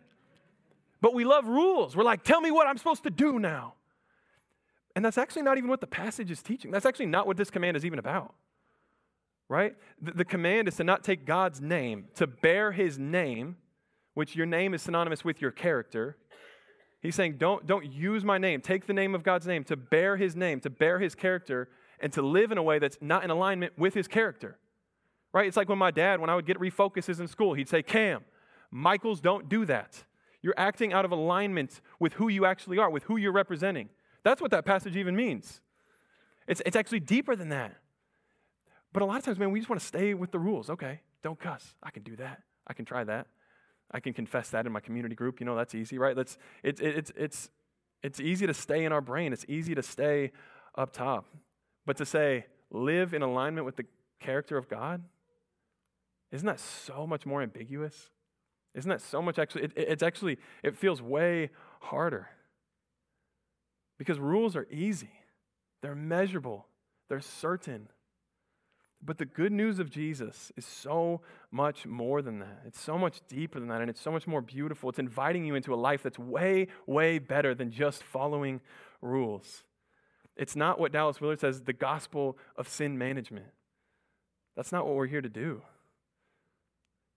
But 1.00 1.14
we 1.14 1.26
love 1.26 1.48
rules. 1.48 1.96
We're 1.96 2.04
like, 2.04 2.24
tell 2.24 2.42
me 2.42 2.50
what 2.50 2.66
I'm 2.66 2.78
supposed 2.78 3.04
to 3.04 3.12
do 3.12 3.38
now. 3.38 3.74
And 4.96 5.04
that's 5.04 5.18
actually 5.18 5.44
not 5.44 5.58
even 5.58 5.70
what 5.70 5.82
the 5.82 5.88
passage 5.88 6.32
is 6.32 6.42
teaching. 6.42 6.72
That's 6.72 6.86
actually 6.86 7.08
not 7.08 7.28
what 7.28 7.38
this 7.38 7.52
command 7.52 7.78
is 7.78 7.86
even 7.86 8.00
about. 8.00 8.34
Right? 9.48 9.76
The, 10.02 10.14
the 10.14 10.26
command 10.26 10.68
is 10.68 10.78
to 10.78 10.84
not 10.84 11.04
take 11.04 11.26
God's 11.26 11.62
name, 11.62 12.06
to 12.16 12.26
bear 12.26 12.72
his 12.72 12.98
name, 12.98 13.58
which 14.16 14.36
your 14.36 14.48
name 14.48 14.74
is 14.74 14.82
synonymous 14.82 15.24
with 15.24 15.42
your 15.42 15.52
character, 15.52 16.18
He's 17.06 17.16
saying, 17.16 17.38
don't, 17.38 17.66
don't 17.68 17.86
use 17.86 18.24
my 18.24 18.38
name. 18.38 18.62
Take 18.62 18.88
the 18.88 18.94
name 18.94 19.14
of 19.14 19.24
God's 19.24 19.46
name 19.46 19.64
to 19.66 19.76
bear 19.76 20.18
his 20.18 20.36
name, 20.36 20.60
to 20.62 20.70
bear 20.70 21.00
his 21.00 21.14
character, 21.14 21.70
and 22.00 22.12
to 22.14 22.22
live 22.22 22.52
in 22.52 22.58
a 22.58 22.64
way 22.64 22.80
that's 22.80 22.98
not 23.00 23.24
in 23.24 23.30
alignment 23.30 23.78
with 23.78 23.94
his 23.94 24.08
character. 24.08 24.58
Right? 25.32 25.48
It's 25.48 25.58
like 25.58 25.70
when 25.70 25.78
my 25.78 25.92
dad, 25.92 26.20
when 26.20 26.30
I 26.30 26.36
would 26.36 26.46
get 26.46 26.58
refocuses 26.60 27.20
in 27.20 27.28
school, 27.28 27.54
he'd 27.54 27.70
say, 27.70 27.84
Cam, 27.84 28.24
Michaels 28.72 29.22
don't 29.22 29.48
do 29.48 29.66
that. 29.66 30.04
You're 30.42 30.56
acting 30.58 30.94
out 30.94 31.06
of 31.06 31.12
alignment 31.12 31.80
with 32.00 32.14
who 32.14 32.28
you 32.28 32.46
actually 32.46 32.78
are, 32.78 32.90
with 32.90 33.04
who 33.04 33.18
you're 33.18 33.32
representing. 33.32 33.90
That's 34.24 34.42
what 34.42 34.52
that 34.52 34.66
passage 34.66 34.98
even 34.98 35.16
means. 35.16 35.62
It's, 36.48 36.62
it's 36.66 36.76
actually 36.76 37.00
deeper 37.00 37.36
than 37.36 37.50
that. 37.50 37.76
But 38.92 39.02
a 39.02 39.06
lot 39.06 39.18
of 39.18 39.24
times, 39.24 39.40
man, 39.40 39.52
we 39.52 39.60
just 39.60 39.70
want 39.70 39.82
to 39.82 39.88
stay 39.88 40.14
with 40.14 40.32
the 40.32 40.40
rules. 40.40 40.70
Okay, 40.70 41.02
don't 41.24 41.40
cuss. 41.40 41.76
I 41.82 41.90
can 41.90 42.04
do 42.04 42.16
that. 42.18 42.42
I 42.68 42.74
can 42.74 42.86
try 42.86 43.04
that. 43.04 43.28
I 43.92 44.00
can 44.00 44.14
confess 44.14 44.50
that 44.50 44.66
in 44.66 44.72
my 44.72 44.80
community 44.80 45.16
group. 45.16 45.40
You 45.40 45.46
know, 45.46 45.56
that's 45.56 45.76
easy, 45.76 45.98
right? 45.98 46.16
That's, 46.16 46.38
it's, 46.64 46.82
it's, 46.82 47.12
it's, 47.16 47.50
it's 48.02 48.20
easy 48.20 48.48
to 48.48 48.54
stay 48.54 48.86
in 48.86 48.92
our 48.92 49.02
brain, 49.02 49.34
it's 49.34 49.46
easy 49.48 49.76
to 49.76 49.84
stay 49.84 50.32
up 50.76 50.92
top. 50.92 51.28
But 51.86 51.98
to 51.98 52.06
say, 52.06 52.46
live 52.72 53.14
in 53.14 53.22
alignment 53.22 53.66
with 53.66 53.76
the 53.76 53.86
character 54.20 54.58
of 54.58 54.68
God, 54.68 55.04
isn't 56.32 56.46
that 56.46 56.60
so 56.60 57.08
much 57.08 57.26
more 57.26 57.42
ambiguous? 57.42 58.10
Isn't 58.74 58.90
that 58.90 59.02
so 59.02 59.22
much 59.22 59.40
actually? 59.40 59.64
It, 59.64 59.74
it's 59.76 60.04
actually, 60.04 60.38
it 60.64 60.76
feels 60.76 61.02
way 61.02 61.52
harder. 61.80 62.28
Because 63.98 64.20
rules 64.20 64.56
are 64.56 64.68
easy, 64.70 65.12
they're 65.82 65.96
measurable, 65.96 66.68
they're 67.08 67.22
certain. 67.22 67.88
But 69.06 69.20
the 69.20 69.26
good 69.26 69.52
news 69.52 69.80
of 69.80 69.90
Jesus 69.92 70.52
is 70.58 70.66
so 70.66 71.22
much 71.52 71.86
more 71.86 72.22
than 72.22 72.40
that. 72.40 72.62
It's 72.66 72.80
so 72.80 72.98
much 72.98 73.22
deeper 73.28 73.60
than 73.60 73.70
that, 73.70 73.82
and 73.82 73.90
it's 73.90 74.02
so 74.02 74.12
much 74.12 74.26
more 74.26 74.42
beautiful. 74.42 74.90
It's 74.90 75.00
inviting 75.00 75.46
you 75.46 75.54
into 75.54 75.74
a 75.74 75.76
life 75.76 76.02
that's 76.02 76.18
way, 76.18 76.68
way 76.88 77.20
better 77.20 77.54
than 77.54 77.70
just 77.72 78.04
following 78.04 78.62
rules. 79.02 79.64
It's 80.36 80.56
not 80.56 80.80
what 80.80 80.92
Dallas 80.92 81.22
Willard 81.22 81.40
says 81.40 81.62
the 81.62 81.74
gospel 81.74 82.38
of 82.56 82.68
sin 82.68 82.98
management. 82.98 83.46
That's 84.56 84.72
not 84.72 84.86
what 84.86 84.96
we're 84.96 85.08
here 85.08 85.22
to 85.22 85.30
do. 85.30 85.62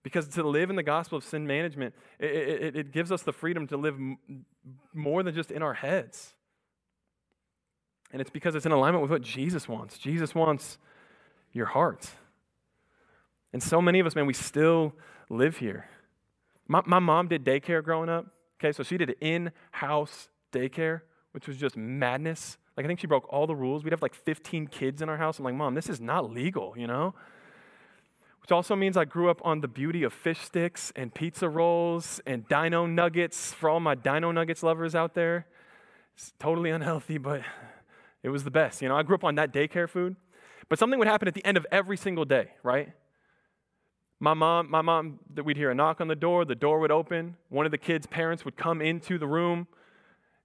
Because 0.03 0.27
to 0.29 0.43
live 0.43 0.69
in 0.69 0.75
the 0.75 0.83
gospel 0.83 1.17
of 1.17 1.23
sin 1.23 1.47
management, 1.47 1.93
it, 2.19 2.29
it, 2.29 2.75
it 2.75 2.91
gives 2.91 3.11
us 3.11 3.23
the 3.23 3.33
freedom 3.33 3.67
to 3.67 3.77
live 3.77 3.95
m- 3.95 4.17
more 4.93 5.23
than 5.23 5.33
just 5.33 5.51
in 5.51 5.61
our 5.61 5.73
heads. 5.73 6.33
And 8.11 8.21
it's 8.21 8.31
because 8.31 8.55
it's 8.55 8.65
in 8.65 8.71
alignment 8.71 9.01
with 9.01 9.11
what 9.11 9.21
Jesus 9.21 9.67
wants. 9.67 9.97
Jesus 9.97 10.33
wants 10.33 10.77
your 11.51 11.67
heart. 11.67 12.09
And 13.51 13.61
so 13.61 13.81
many 13.81 13.99
of 13.99 14.05
us, 14.05 14.15
man, 14.15 14.25
we 14.25 14.33
still 14.33 14.93
live 15.29 15.57
here. 15.57 15.89
My, 16.67 16.81
my 16.85 16.99
mom 16.99 17.27
did 17.27 17.43
daycare 17.43 17.83
growing 17.83 18.09
up. 18.09 18.27
Okay, 18.59 18.71
so 18.71 18.83
she 18.83 18.97
did 18.97 19.15
in 19.21 19.51
house 19.71 20.29
daycare, 20.51 21.01
which 21.31 21.47
was 21.47 21.57
just 21.57 21.77
madness. 21.77 22.57
Like, 22.75 22.85
I 22.85 22.87
think 22.87 22.99
she 22.99 23.07
broke 23.07 23.31
all 23.31 23.47
the 23.47 23.55
rules. 23.55 23.83
We'd 23.83 23.93
have 23.93 24.01
like 24.01 24.13
15 24.13 24.67
kids 24.67 25.01
in 25.01 25.09
our 25.09 25.17
house. 25.17 25.39
I'm 25.39 25.45
like, 25.45 25.55
Mom, 25.55 25.75
this 25.75 25.89
is 25.89 25.99
not 25.99 26.31
legal, 26.31 26.73
you 26.77 26.87
know? 26.87 27.13
Which 28.41 28.51
also 28.51 28.75
means 28.75 28.97
I 28.97 29.05
grew 29.05 29.29
up 29.29 29.41
on 29.43 29.61
the 29.61 29.67
beauty 29.67 30.03
of 30.03 30.13
fish 30.13 30.39
sticks 30.39 30.91
and 30.95 31.13
pizza 31.13 31.49
rolls 31.49 32.21
and 32.25 32.47
dino 32.47 32.85
nuggets 32.85 33.53
for 33.53 33.69
all 33.69 33.79
my 33.79 33.95
dino 33.95 34.31
nuggets 34.31 34.63
lovers 34.63 34.95
out 34.95 35.13
there. 35.13 35.45
It's 36.15 36.33
totally 36.39 36.69
unhealthy, 36.69 37.17
but 37.17 37.41
it 38.23 38.29
was 38.29 38.43
the 38.43 38.51
best. 38.51 38.81
You 38.81 38.89
know, 38.89 38.95
I 38.95 39.03
grew 39.03 39.15
up 39.15 39.23
on 39.23 39.35
that 39.35 39.53
daycare 39.53 39.89
food. 39.89 40.15
But 40.69 40.79
something 40.79 40.99
would 40.99 41.07
happen 41.07 41.27
at 41.27 41.33
the 41.33 41.43
end 41.45 41.57
of 41.57 41.65
every 41.71 41.97
single 41.97 42.25
day, 42.25 42.51
right? 42.63 42.89
My 44.19 44.33
mom, 44.33 44.69
my 44.69 44.81
mom, 44.81 45.19
that 45.33 45.43
we'd 45.43 45.57
hear 45.57 45.71
a 45.71 45.75
knock 45.75 45.99
on 45.99 46.07
the 46.07 46.15
door, 46.15 46.45
the 46.45 46.55
door 46.55 46.79
would 46.79 46.91
open, 46.91 47.37
one 47.49 47.65
of 47.65 47.71
the 47.71 47.77
kids' 47.77 48.05
parents 48.05 48.45
would 48.45 48.55
come 48.55 48.81
into 48.81 49.17
the 49.17 49.27
room, 49.27 49.67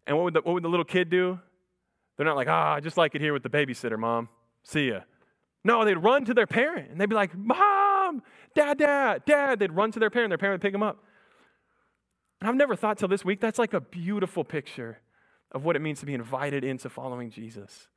and 0.07 0.17
what 0.17 0.25
would 0.25 0.35
the, 0.35 0.41
what 0.41 0.55
would 0.55 0.63
the 0.63 0.69
little 0.69 0.85
kid 0.85 1.11
do? 1.11 1.39
They're 2.17 2.27
not 2.27 2.37
like, 2.37 2.49
ah, 2.49 2.75
I 2.75 2.81
just 2.81 2.97
like 2.97 3.15
it 3.15 3.21
here 3.21 3.33
with 3.33 3.43
the 3.43 3.51
babysitter, 3.51 3.99
mom. 3.99 4.29
See 4.63 4.89
ya. 4.89 5.01
No, 5.65 5.85
they'd 5.85 5.95
run 5.95 6.25
to 6.27 6.35
their 6.35 6.47
parent 6.47 6.91
and 6.91 7.01
they'd 7.01 7.09
be 7.09 7.15
like, 7.15 7.37
Mom, 7.37 8.23
Dad, 8.55 8.79
Dad, 8.79 9.25
Dad. 9.25 9.59
They'd 9.59 9.73
run 9.73 9.91
to 9.93 9.99
their 9.99 10.11
parent, 10.11 10.31
their 10.31 10.39
parent 10.39 10.61
would 10.61 10.67
pick 10.67 10.73
them 10.73 10.83
up. 10.83 11.03
And 12.41 12.49
I've 12.49 12.57
never 12.57 12.77
thought 12.77 12.99
till 12.99 13.09
this 13.09 13.25
week 13.25 13.41
that's 13.41 13.59
like 13.59 13.73
a 13.73 13.81
beautiful 13.81 14.45
picture 14.45 14.99
of 15.53 15.65
what 15.65 15.75
it 15.77 15.79
means 15.81 16.01
to 16.01 16.07
be 16.07 16.15
invited 16.15 16.65
into 16.65 16.91
following 16.91 17.31
Jesus. 17.31 17.89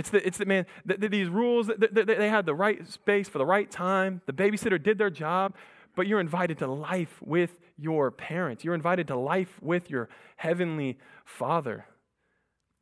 It's 0.00 0.08
the, 0.08 0.26
it's 0.26 0.38
the 0.38 0.46
man, 0.46 0.64
the, 0.86 0.96
the, 0.96 1.08
these 1.08 1.28
rules, 1.28 1.66
the, 1.66 2.04
they 2.06 2.30
had 2.30 2.46
the 2.46 2.54
right 2.54 2.90
space 2.90 3.28
for 3.28 3.36
the 3.36 3.44
right 3.44 3.70
time. 3.70 4.22
The 4.24 4.32
babysitter 4.32 4.82
did 4.82 4.96
their 4.96 5.10
job, 5.10 5.54
but 5.94 6.06
you're 6.06 6.20
invited 6.20 6.56
to 6.60 6.66
life 6.66 7.20
with 7.20 7.60
your 7.76 8.10
parents. 8.10 8.64
You're 8.64 8.74
invited 8.74 9.08
to 9.08 9.16
life 9.16 9.58
with 9.60 9.90
your 9.90 10.08
heavenly 10.36 10.98
father. 11.26 11.84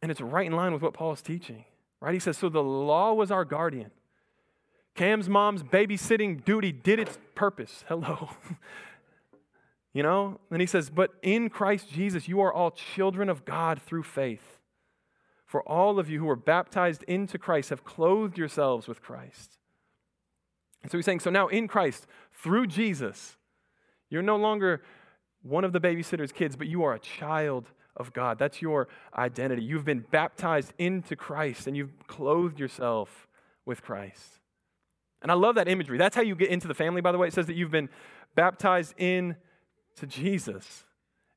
And 0.01 0.13
it's 0.13 0.21
right 0.21 0.47
in 0.47 0.53
line 0.53 0.73
with 0.73 0.81
what 0.81 0.95
Paul 0.95 1.13
is 1.13 1.21
teaching, 1.21 1.65
right? 2.01 2.15
He 2.15 2.21
says, 2.21 2.39
So 2.39 2.49
the 2.49 2.63
law 2.63 3.13
was 3.15 3.33
our 3.33 3.45
guardian. 3.45 3.91
Cam's 4.95 5.29
mom's 5.29 5.65
babysitting 5.65 6.45
duty 6.45 6.71
did 6.71 7.01
its 7.01 7.19
purpose. 7.35 7.85
Hello. 7.89 8.31
you 9.93 10.05
know? 10.05 10.39
And 10.53 10.61
he 10.61 10.69
says, 10.69 10.89
But 10.89 11.11
in 11.23 11.51
Christ 11.51 11.91
Jesus, 11.91 12.29
you 12.29 12.41
are 12.41 12.53
all 12.53 12.71
children 12.71 13.29
of 13.29 13.45
God 13.45 13.83
through 13.83 14.05
faith. 14.05 14.58
For 15.49 15.63
all 15.63 15.99
of 15.99 16.11
you 16.11 16.21
who 16.21 16.29
are 16.29 16.37
baptized 16.37 17.03
into 17.05 17.39
Christ 17.39 17.71
have 17.71 17.83
clothed 17.83 18.37
yourselves 18.37 18.87
with 18.87 19.01
Christ. 19.01 19.57
And 20.83 20.93
so 20.93 20.99
he's 20.99 21.07
saying, 21.07 21.21
so 21.21 21.31
now 21.31 21.49
in 21.49 21.67
Christ, 21.67 22.07
through 22.33 22.67
Jesus, 22.67 23.39
you're 24.11 24.23
no 24.23 24.37
longer 24.37 24.83
one 25.43 25.65
of 25.65 25.73
the 25.73 25.81
babysitter's 25.81 26.33
kids, 26.33 26.55
but 26.55 26.67
you 26.67 26.85
are 26.85 26.93
a 26.93 26.99
child 26.99 27.71
of 27.97 28.13
God. 28.13 28.39
That's 28.39 28.61
your 28.61 28.89
identity. 29.17 29.63
You've 29.63 29.87
been 29.87 30.05
baptized 30.11 30.75
into 30.77 31.17
Christ 31.17 31.67
and 31.67 31.75
you've 31.75 32.07
clothed 32.07 32.61
yourself 32.61 33.27
with 33.65 33.81
Christ. 33.83 34.41
And 35.23 35.33
I 35.33 35.35
love 35.35 35.55
that 35.55 35.67
imagery. 35.67 35.97
That's 35.97 36.15
how 36.15 36.23
you 36.23 36.35
get 36.35 36.51
into 36.51 36.69
the 36.69 36.75
family, 36.75 37.01
by 37.01 37.11
the 37.11 37.17
way. 37.17 37.29
It 37.29 37.33
says 37.33 37.47
that 37.47 37.57
you've 37.57 37.71
been 37.71 37.89
baptized 38.35 38.93
in 38.99 39.37
to 39.97 40.07
Jesus. 40.07 40.85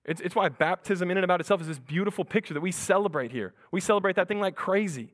It's, 0.05 0.21
it's 0.21 0.35
why 0.35 0.49
baptism, 0.49 1.11
in 1.11 1.17
and 1.17 1.23
about 1.23 1.41
itself, 1.41 1.61
is 1.61 1.67
this 1.67 1.79
beautiful 1.79 2.25
picture 2.25 2.53
that 2.53 2.61
we 2.61 2.71
celebrate 2.71 3.31
here. 3.31 3.53
We 3.71 3.81
celebrate 3.81 4.15
that 4.15 4.27
thing 4.27 4.39
like 4.39 4.55
crazy. 4.55 5.13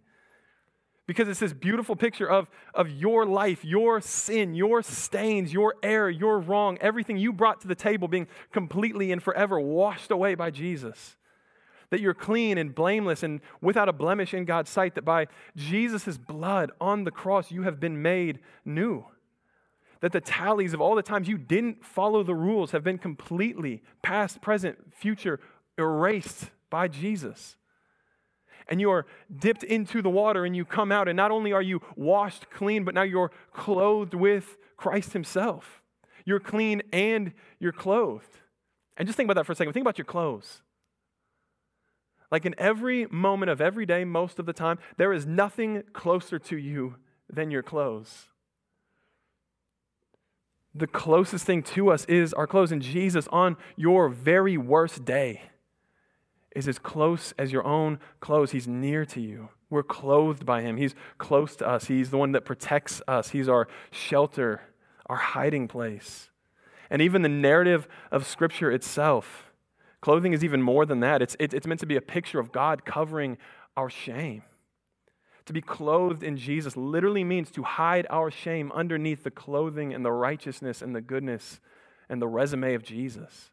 Because 1.08 1.30
it's 1.30 1.40
this 1.40 1.54
beautiful 1.54 1.96
picture 1.96 2.30
of, 2.30 2.50
of 2.74 2.90
your 2.90 3.26
life, 3.26 3.64
your 3.64 4.02
sin, 4.02 4.56
your 4.56 4.82
stains, 4.82 5.54
your 5.54 5.76
error, 5.82 6.10
your 6.10 6.40
wrong, 6.40 6.78
everything 6.82 7.18
you 7.18 7.32
brought 7.32 7.62
to 7.62 7.68
the 7.68 7.76
table 7.76 8.08
being 8.10 8.28
completely 8.52 9.12
and 9.12 9.24
forever 9.24 9.60
washed 9.60 10.12
away 10.12 10.36
by 10.36 10.52
Jesus. 10.52 11.16
That 11.90 12.02
you're 12.02 12.14
clean 12.14 12.58
and 12.58 12.76
blameless 12.76 13.24
and 13.24 13.40
without 13.62 13.88
a 13.88 13.94
blemish 13.94 14.34
in 14.34 14.44
God's 14.44 14.70
sight, 14.70 14.96
that 14.96 15.06
by 15.06 15.28
Jesus' 15.56 16.18
blood 16.18 16.72
on 16.82 17.06
the 17.06 17.12
cross, 17.12 17.52
you 17.52 17.64
have 17.64 17.80
been 17.80 18.02
made 18.02 18.40
new. 18.66 19.06
That 20.02 20.12
the 20.12 20.22
tallies 20.22 20.74
of 20.74 20.82
all 20.82 20.96
the 20.96 21.02
times 21.02 21.28
you 21.28 21.38
didn't 21.38 21.84
follow 21.84 22.24
the 22.24 22.36
rules 22.36 22.72
have 22.72 22.84
been 22.84 22.98
completely, 22.98 23.82
past, 24.02 24.42
present, 24.42 24.94
future, 24.94 25.40
erased 25.78 26.52
by 26.70 26.88
Jesus. 26.88 27.56
And 28.70 28.82
you 28.82 28.92
are 28.92 29.06
dipped 29.34 29.64
into 29.64 30.02
the 30.02 30.10
water 30.10 30.46
and 30.46 30.56
you 30.56 30.66
come 30.66 30.92
out, 30.92 31.08
and 31.08 31.16
not 31.16 31.32
only 31.32 31.54
are 31.54 31.62
you 31.62 31.82
washed 31.96 32.50
clean, 32.50 32.84
but 32.84 32.94
now 32.94 33.04
you're 33.04 33.32
clothed 33.54 34.14
with 34.14 34.58
Christ 34.76 35.14
Himself. 35.14 35.82
You're 36.26 36.40
clean 36.40 36.82
and 36.92 37.34
you're 37.60 37.72
clothed. 37.72 38.40
And 38.98 39.08
just 39.08 39.16
think 39.16 39.28
about 39.28 39.40
that 39.40 39.46
for 39.46 39.54
a 39.54 39.56
second. 39.56 39.74
Think 39.74 39.86
about 39.86 39.98
your 39.98 40.06
clothes. 40.06 40.62
Like 42.30 42.46
in 42.46 42.56
every 42.58 43.08
moment 43.08 43.50
of 43.50 43.62
every 43.62 43.86
day, 43.86 44.04
most 44.04 44.38
of 44.38 44.46
the 44.46 44.54
time, 44.54 44.80
there 44.98 45.14
is 45.14 45.26
nothing 45.26 45.84
closer 45.94 46.38
to 46.40 46.58
you 46.58 46.96
than 47.30 47.52
your 47.52 47.64
clothes. 47.64 48.26
The 50.78 50.88
closest 50.88 51.44
thing 51.46 51.64
to 51.64 51.90
us 51.90 52.06
is 52.06 52.34
our 52.34 52.46
clothes. 52.46 52.72
And 52.72 52.82
Jesus, 52.82 53.28
on 53.32 53.58
your 53.76 54.10
very 54.10 54.58
worst 54.58 55.06
day, 55.06 55.42
is 56.56 56.68
as 56.68 56.78
close 56.78 57.34
as 57.38 57.52
your 57.52 57.66
own 57.66 58.00
clothes. 58.20 58.52
He's 58.52 58.68
near 58.68 59.06
to 59.06 59.20
you. 59.20 59.50
We're 59.70 59.84
clothed 59.84 60.46
by 60.46 60.62
Him. 60.62 60.78
He's 60.78 60.94
close 61.18 61.56
to 61.58 61.68
us. 61.68 61.86
He's 61.86 62.12
the 62.12 62.18
one 62.18 62.32
that 62.34 62.46
protects 62.46 63.02
us. 63.08 63.30
He's 63.30 63.50
our 63.50 63.68
shelter, 63.92 64.62
our 65.08 65.18
hiding 65.18 65.68
place. 65.68 66.30
And 66.90 67.02
even 67.02 67.22
the 67.22 67.30
narrative 67.30 67.88
of 68.12 68.26
Scripture 68.26 68.72
itself, 68.72 69.52
clothing 70.02 70.34
is 70.34 70.44
even 70.44 70.62
more 70.62 70.86
than 70.86 71.00
that. 71.02 71.22
It's, 71.22 71.36
it's 71.40 71.68
meant 71.68 71.80
to 71.82 71.86
be 71.86 71.98
a 71.98 72.02
picture 72.02 72.40
of 72.40 72.52
God 72.52 72.86
covering 72.86 73.38
our 73.76 73.90
shame. 73.90 74.44
To 75.48 75.54
be 75.54 75.62
clothed 75.62 76.24
in 76.24 76.36
Jesus 76.36 76.76
literally 76.76 77.24
means 77.24 77.50
to 77.52 77.64
hide 77.64 78.06
our 78.10 78.30
shame 78.30 78.70
underneath 78.74 79.24
the 79.24 79.32
clothing 79.32 79.94
and 79.94 80.04
the 80.04 80.12
righteousness 80.12 80.82
and 80.82 80.94
the 80.94 81.02
goodness 81.02 81.62
and 82.10 82.22
the 82.22 82.28
resume 82.28 82.74
of 82.74 82.84
Jesus. 82.84 83.50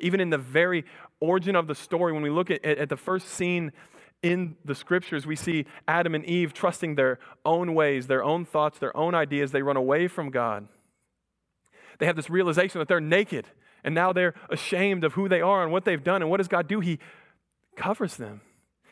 Even 0.00 0.20
in 0.20 0.30
the 0.30 0.38
very 0.38 0.84
origin 1.20 1.54
of 1.54 1.68
the 1.68 1.76
story, 1.76 2.12
when 2.12 2.22
we 2.22 2.30
look 2.30 2.50
at, 2.50 2.64
at 2.64 2.88
the 2.88 2.96
first 2.96 3.28
scene 3.28 3.72
in 4.20 4.56
the 4.64 4.74
scriptures, 4.74 5.26
we 5.26 5.36
see 5.36 5.64
Adam 5.86 6.16
and 6.16 6.24
Eve 6.24 6.52
trusting 6.52 6.96
their 6.96 7.20
own 7.44 7.72
ways, 7.72 8.08
their 8.08 8.24
own 8.24 8.44
thoughts, 8.44 8.80
their 8.80 8.96
own 8.96 9.14
ideas. 9.14 9.52
They 9.52 9.62
run 9.62 9.76
away 9.76 10.08
from 10.08 10.30
God. 10.30 10.66
They 12.00 12.06
have 12.06 12.16
this 12.16 12.28
realization 12.30 12.80
that 12.80 12.88
they're 12.88 13.00
naked, 13.00 13.46
and 13.84 13.94
now 13.94 14.12
they're 14.12 14.34
ashamed 14.50 15.04
of 15.04 15.12
who 15.12 15.28
they 15.28 15.40
are 15.40 15.62
and 15.62 15.70
what 15.70 15.84
they've 15.84 16.02
done. 16.02 16.20
And 16.20 16.30
what 16.30 16.38
does 16.38 16.48
God 16.48 16.66
do? 16.66 16.80
He 16.80 16.98
covers 17.76 18.16
them. 18.16 18.40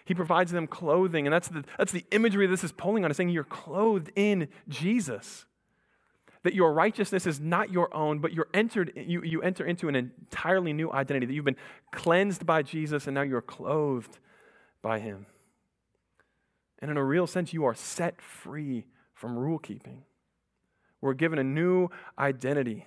He 0.07 0.15
provides 0.15 0.53
them 0.53 0.67
clothing. 0.67 1.27
And 1.27 1.35
that's 1.35 1.49
the, 1.49 1.65
that's 1.77 1.93
the 1.93 2.05
imagery 2.13 2.47
this 2.47 2.65
is 2.65 2.73
pulling 2.73 3.05
on, 3.05 3.11
is 3.11 3.19
saying 3.19 3.29
you're 3.29 3.45
clothed 3.45 4.11
in 4.17 4.49
Jesus 4.69 5.45
that 6.47 6.55
your 6.55 6.73
righteousness 6.73 7.27
is 7.27 7.41
not 7.41 7.73
your 7.73 7.93
own, 7.93 8.21
but 8.21 8.33
you're 8.33 8.47
entered, 8.55 8.93
you, 8.95 9.21
you 9.25 9.43
enter 9.43 9.67
into 9.67 9.89
an 9.89 9.97
entirely 9.97 10.73
new 10.73 10.93
identity, 10.93 11.27
that 11.27 11.33
you've 11.33 11.45
been 11.45 11.57
cleansed 11.91 12.47
by 12.47 12.63
Jesus 12.63 13.09
and 13.09 13.17
now 13.17 13.23
you're 13.23 13.43
clothed 13.43 14.21
by 14.81 15.01
him. 15.01 15.27
And 16.79 16.89
in 16.89 16.97
a 16.97 17.05
real 17.05 17.27
sense, 17.27 17.53
you 17.53 17.65
are 17.65 17.75
set 17.75 18.23
free 18.23 18.87
from 19.13 19.37
rule 19.37 19.59
keeping. 19.59 20.05
We're 21.01 21.15
given 21.15 21.41
a 21.41 21.45
new 21.45 21.89
identity 22.17 22.87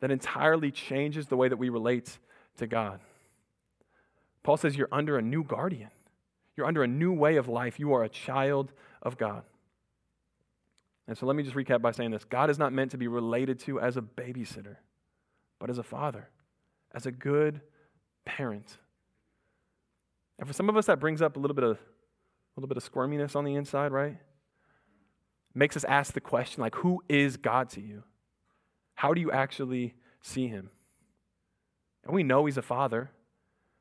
that 0.00 0.10
entirely 0.10 0.70
changes 0.70 1.28
the 1.28 1.38
way 1.38 1.48
that 1.48 1.56
we 1.56 1.70
relate 1.70 2.18
to 2.58 2.66
God. 2.66 3.00
Paul 4.42 4.58
says 4.58 4.76
you're 4.76 4.88
under 4.92 5.16
a 5.16 5.22
new 5.22 5.44
guardian. 5.44 5.88
You're 6.56 6.66
under 6.66 6.82
a 6.82 6.88
new 6.88 7.12
way 7.12 7.36
of 7.36 7.48
life. 7.48 7.78
You 7.78 7.92
are 7.94 8.04
a 8.04 8.08
child 8.08 8.72
of 9.02 9.16
God. 9.16 9.42
And 11.08 11.16
so 11.18 11.26
let 11.26 11.34
me 11.34 11.42
just 11.42 11.56
recap 11.56 11.82
by 11.82 11.90
saying 11.90 12.10
this 12.10 12.24
God 12.24 12.50
is 12.50 12.58
not 12.58 12.72
meant 12.72 12.92
to 12.92 12.98
be 12.98 13.08
related 13.08 13.58
to 13.60 13.80
as 13.80 13.96
a 13.96 14.02
babysitter, 14.02 14.76
but 15.58 15.70
as 15.70 15.78
a 15.78 15.82
father, 15.82 16.28
as 16.94 17.06
a 17.06 17.10
good 17.10 17.60
parent. 18.24 18.78
And 20.38 20.46
for 20.46 20.54
some 20.54 20.68
of 20.68 20.76
us, 20.76 20.86
that 20.86 21.00
brings 21.00 21.20
up 21.20 21.36
a 21.36 21.40
little 21.40 21.54
bit 21.54 21.64
of 21.64 21.76
a 21.76 22.60
little 22.60 22.68
bit 22.68 22.76
of 22.76 22.84
squirminess 22.84 23.36
on 23.36 23.44
the 23.44 23.54
inside, 23.54 23.92
right? 23.92 24.18
Makes 25.54 25.76
us 25.76 25.84
ask 25.84 26.12
the 26.12 26.20
question 26.20 26.60
like, 26.60 26.76
who 26.76 27.02
is 27.08 27.36
God 27.36 27.70
to 27.70 27.80
you? 27.80 28.04
How 28.94 29.14
do 29.14 29.20
you 29.20 29.32
actually 29.32 29.94
see 30.20 30.46
him? 30.46 30.70
And 32.04 32.14
we 32.14 32.22
know 32.22 32.46
he's 32.46 32.56
a 32.56 32.62
father. 32.62 33.10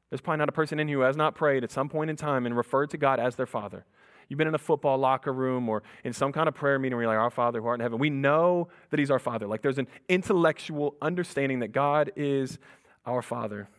There's 0.10 0.22
probably 0.22 0.40
not 0.40 0.50
a 0.50 0.54
person 0.54 0.80
in 0.80 0.88
here 0.88 0.98
who 0.98 1.04
has 1.04 1.16
not 1.16 1.36
prayed 1.36 1.64
at 1.64 1.72
some 1.72 1.90
point 1.90 2.10
in 2.10 2.16
time 2.16 2.46
and 2.46 2.56
referred 2.58 2.90
to 2.92 2.98
God 2.98 3.20
as 3.20 3.36
their 3.36 3.46
father. 3.46 3.86
You've 4.28 4.38
been 4.38 4.48
in 4.48 4.56
a 4.56 4.60
football 4.60 4.98
locker 4.98 5.34
room 5.34 5.68
or 5.70 5.82
in 6.04 6.14
some 6.14 6.32
kind 6.32 6.48
of 6.48 6.54
prayer 6.54 6.78
meeting 6.78 6.96
where 6.96 7.04
you're 7.04 7.14
like, 7.14 7.22
Our 7.22 7.32
Father 7.32 7.62
who 7.62 7.68
art 7.68 7.80
in 7.80 7.84
heaven. 7.84 7.98
We 8.00 8.12
know 8.12 8.70
that 8.92 9.00
He's 9.00 9.12
our 9.12 9.20
Father. 9.20 9.48
Like 9.48 9.62
there's 9.62 9.80
an 9.80 9.88
intellectual 10.08 10.96
understanding 11.02 11.60
that 11.60 11.70
God 11.70 12.12
is 12.16 12.60
our 13.06 13.24
Father. 13.24 13.70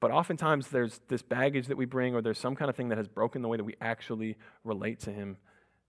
But 0.00 0.10
oftentimes 0.10 0.68
there's 0.68 1.00
this 1.08 1.22
baggage 1.22 1.68
that 1.68 1.76
we 1.76 1.84
bring, 1.84 2.14
or 2.14 2.22
there's 2.22 2.38
some 2.38 2.56
kind 2.56 2.68
of 2.68 2.74
thing 2.74 2.88
that 2.88 2.98
has 2.98 3.06
broken 3.06 3.42
the 3.42 3.48
way 3.48 3.58
that 3.58 3.64
we 3.64 3.76
actually 3.80 4.36
relate 4.64 4.98
to 5.00 5.12
Him 5.12 5.36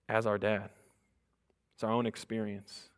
as 0.08 0.26
our 0.26 0.38
dad. 0.38 0.70
It's 1.74 1.84
our 1.84 1.92
own 1.92 2.06
experience. 2.06 2.91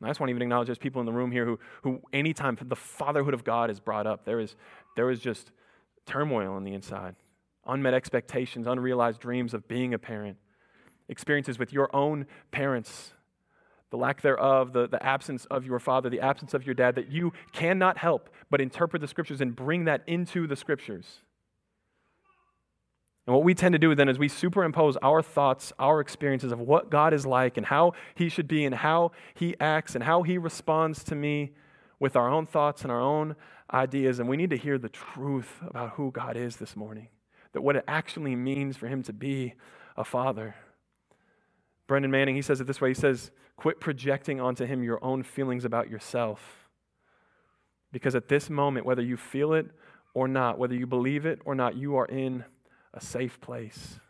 And 0.00 0.08
I 0.08 0.10
just 0.10 0.18
want 0.18 0.28
to 0.28 0.32
even 0.32 0.42
acknowledge 0.42 0.66
there's 0.66 0.78
people 0.78 1.00
in 1.00 1.06
the 1.06 1.12
room 1.12 1.30
here 1.30 1.44
who, 1.44 1.58
who 1.82 2.00
anytime 2.12 2.58
the 2.60 2.76
fatherhood 2.76 3.34
of 3.34 3.44
God 3.44 3.70
is 3.70 3.80
brought 3.80 4.06
up, 4.06 4.24
there 4.24 4.40
is, 4.40 4.56
there 4.96 5.10
is 5.10 5.20
just 5.20 5.52
turmoil 6.06 6.52
on 6.52 6.64
the 6.64 6.72
inside 6.72 7.16
unmet 7.66 7.94
expectations, 7.94 8.66
unrealized 8.66 9.20
dreams 9.20 9.54
of 9.54 9.68
being 9.68 9.94
a 9.94 9.98
parent, 9.98 10.36
experiences 11.08 11.58
with 11.58 11.72
your 11.72 11.94
own 11.94 12.26
parents, 12.50 13.12
the 13.90 13.96
lack 13.96 14.22
thereof, 14.22 14.72
the, 14.72 14.88
the 14.88 15.02
absence 15.04 15.44
of 15.46 15.66
your 15.66 15.78
father, 15.78 16.08
the 16.08 16.20
absence 16.20 16.54
of 16.54 16.64
your 16.64 16.74
dad, 16.74 16.94
that 16.94 17.10
you 17.10 17.32
cannot 17.52 17.98
help 17.98 18.30
but 18.50 18.60
interpret 18.60 19.00
the 19.00 19.08
scriptures 19.08 19.40
and 19.40 19.54
bring 19.54 19.84
that 19.84 20.02
into 20.06 20.46
the 20.46 20.56
scriptures. 20.56 21.22
And 23.30 23.36
what 23.36 23.44
we 23.44 23.54
tend 23.54 23.74
to 23.74 23.78
do 23.78 23.94
then 23.94 24.08
is 24.08 24.18
we 24.18 24.26
superimpose 24.26 24.96
our 25.02 25.22
thoughts, 25.22 25.72
our 25.78 26.00
experiences 26.00 26.50
of 26.50 26.58
what 26.58 26.90
God 26.90 27.14
is 27.14 27.24
like 27.24 27.56
and 27.56 27.64
how 27.64 27.92
He 28.16 28.28
should 28.28 28.48
be 28.48 28.64
and 28.64 28.74
how 28.74 29.12
He 29.34 29.54
acts 29.60 29.94
and 29.94 30.02
how 30.02 30.24
He 30.24 30.36
responds 30.36 31.04
to 31.04 31.14
me 31.14 31.52
with 32.00 32.16
our 32.16 32.28
own 32.28 32.44
thoughts 32.44 32.82
and 32.82 32.90
our 32.90 33.00
own 33.00 33.36
ideas. 33.72 34.18
And 34.18 34.28
we 34.28 34.36
need 34.36 34.50
to 34.50 34.56
hear 34.56 34.78
the 34.78 34.88
truth 34.88 35.60
about 35.64 35.90
who 35.90 36.10
God 36.10 36.36
is 36.36 36.56
this 36.56 36.74
morning 36.74 37.06
that 37.52 37.60
what 37.60 37.76
it 37.76 37.84
actually 37.86 38.34
means 38.34 38.76
for 38.76 38.88
him 38.88 39.00
to 39.04 39.12
be 39.12 39.54
a 39.96 40.02
father. 40.02 40.56
Brennan 41.86 42.10
Manning, 42.10 42.34
he 42.34 42.42
says 42.42 42.60
it 42.60 42.66
this 42.66 42.80
way 42.80 42.88
he 42.88 42.94
says, 42.94 43.30
Quit 43.56 43.78
projecting 43.78 44.40
onto 44.40 44.64
him 44.66 44.82
your 44.82 44.98
own 45.04 45.22
feelings 45.22 45.64
about 45.64 45.88
yourself. 45.88 46.68
Because 47.92 48.16
at 48.16 48.26
this 48.26 48.50
moment, 48.50 48.86
whether 48.86 49.02
you 49.02 49.16
feel 49.16 49.52
it 49.52 49.66
or 50.14 50.26
not, 50.26 50.58
whether 50.58 50.74
you 50.74 50.88
believe 50.88 51.26
it 51.26 51.38
or 51.44 51.54
not, 51.54 51.76
you 51.76 51.94
are 51.94 52.06
in 52.06 52.44
a 52.94 53.00
safe 53.00 53.40
place. 53.40 54.00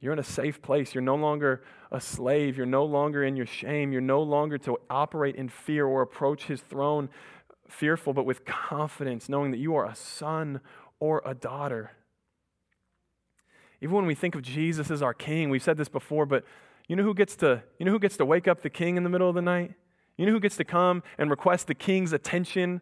You're 0.00 0.12
in 0.12 0.18
a 0.18 0.24
safe 0.24 0.62
place. 0.62 0.94
You're 0.94 1.02
no 1.02 1.16
longer 1.16 1.62
a 1.90 2.00
slave. 2.00 2.56
You're 2.56 2.66
no 2.66 2.84
longer 2.84 3.24
in 3.24 3.36
your 3.36 3.46
shame. 3.46 3.92
You're 3.92 4.00
no 4.00 4.22
longer 4.22 4.58
to 4.58 4.78
operate 4.88 5.34
in 5.34 5.48
fear 5.48 5.86
or 5.86 6.02
approach 6.02 6.44
his 6.44 6.60
throne 6.60 7.08
fearful, 7.68 8.12
but 8.12 8.24
with 8.24 8.44
confidence, 8.44 9.28
knowing 9.28 9.50
that 9.50 9.58
you 9.58 9.74
are 9.74 9.86
a 9.86 9.94
son 9.94 10.60
or 11.00 11.22
a 11.24 11.34
daughter. 11.34 11.92
Even 13.80 13.94
when 13.94 14.06
we 14.06 14.14
think 14.14 14.34
of 14.34 14.42
Jesus 14.42 14.90
as 14.90 15.02
our 15.02 15.14
king, 15.14 15.50
we've 15.50 15.62
said 15.62 15.76
this 15.76 15.88
before, 15.88 16.26
but 16.26 16.44
you 16.88 16.96
know 16.96 17.02
who 17.02 17.14
gets 17.14 17.36
to, 17.36 17.62
you 17.78 17.86
know 17.86 17.92
who 17.92 17.98
gets 17.98 18.16
to 18.16 18.24
wake 18.24 18.48
up 18.48 18.62
the 18.62 18.70
king 18.70 18.96
in 18.96 19.04
the 19.04 19.10
middle 19.10 19.28
of 19.28 19.34
the 19.34 19.42
night? 19.42 19.74
You 20.16 20.26
know 20.26 20.32
who 20.32 20.40
gets 20.40 20.56
to 20.56 20.64
come 20.64 21.02
and 21.16 21.30
request 21.30 21.66
the 21.66 21.74
king's 21.74 22.12
attention? 22.12 22.80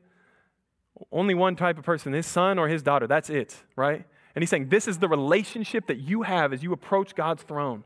Only 1.12 1.34
one 1.34 1.56
type 1.56 1.76
of 1.76 1.84
person, 1.84 2.12
his 2.12 2.26
son 2.26 2.58
or 2.58 2.68
his 2.68 2.82
daughter. 2.82 3.06
That's 3.06 3.28
it, 3.28 3.62
right? 3.74 4.06
And 4.36 4.42
he's 4.42 4.50
saying 4.50 4.68
this 4.68 4.86
is 4.86 4.98
the 4.98 5.08
relationship 5.08 5.86
that 5.86 5.96
you 5.96 6.22
have 6.22 6.52
as 6.52 6.62
you 6.62 6.72
approach 6.72 7.14
God's 7.14 7.42
throne. 7.42 7.84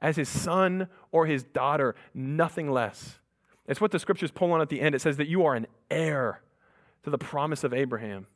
As 0.00 0.16
his 0.16 0.28
son 0.28 0.88
or 1.12 1.24
his 1.24 1.44
daughter, 1.44 1.94
nothing 2.12 2.70
less. 2.70 3.20
It's 3.66 3.80
what 3.80 3.92
the 3.92 3.98
scriptures 3.98 4.32
pull 4.32 4.52
on 4.52 4.60
at 4.60 4.68
the 4.68 4.80
end. 4.80 4.94
It 4.94 5.00
says 5.00 5.16
that 5.16 5.28
you 5.28 5.46
are 5.46 5.54
an 5.54 5.68
heir 5.88 6.42
to 7.04 7.10
the 7.10 7.16
promise 7.16 7.62
of 7.64 7.72
Abraham. 7.72 8.26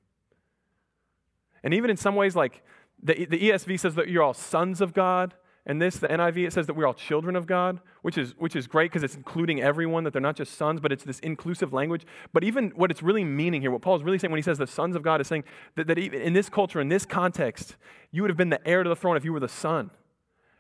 And 1.62 1.74
even 1.74 1.90
in 1.90 1.96
some 1.96 2.14
ways, 2.14 2.36
like 2.36 2.62
the, 3.02 3.26
the 3.26 3.50
ESV 3.50 3.80
says 3.80 3.96
that 3.96 4.08
you're 4.08 4.22
all 4.22 4.32
sons 4.32 4.80
of 4.80 4.94
God. 4.94 5.34
And 5.66 5.80
this, 5.80 5.98
the 5.98 6.08
NIV, 6.08 6.46
it 6.46 6.52
says 6.52 6.66
that 6.66 6.74
we're 6.74 6.86
all 6.86 6.94
children 6.94 7.36
of 7.36 7.46
God, 7.46 7.80
which 8.02 8.16
is, 8.16 8.34
which 8.38 8.56
is 8.56 8.66
great 8.66 8.90
because 8.90 9.02
it's 9.02 9.14
including 9.14 9.60
everyone, 9.60 10.04
that 10.04 10.12
they're 10.12 10.22
not 10.22 10.36
just 10.36 10.54
sons, 10.56 10.80
but 10.80 10.90
it's 10.90 11.04
this 11.04 11.18
inclusive 11.20 11.72
language. 11.72 12.06
But 12.32 12.44
even 12.44 12.70
what 12.70 12.90
it's 12.90 13.02
really 13.02 13.24
meaning 13.24 13.60
here, 13.60 13.70
what 13.70 13.82
Paul's 13.82 14.02
really 14.02 14.18
saying 14.18 14.30
when 14.30 14.38
he 14.38 14.42
says 14.42 14.56
the 14.56 14.66
sons 14.66 14.96
of 14.96 15.02
God 15.02 15.20
is 15.20 15.26
saying 15.26 15.44
that, 15.76 15.86
that 15.86 15.98
even 15.98 16.22
in 16.22 16.32
this 16.32 16.48
culture, 16.48 16.80
in 16.80 16.88
this 16.88 17.04
context, 17.04 17.76
you 18.10 18.22
would 18.22 18.30
have 18.30 18.38
been 18.38 18.48
the 18.48 18.66
heir 18.66 18.82
to 18.82 18.88
the 18.88 18.96
throne 18.96 19.16
if 19.16 19.24
you 19.24 19.32
were 19.32 19.40
the 19.40 19.48
son. 19.48 19.90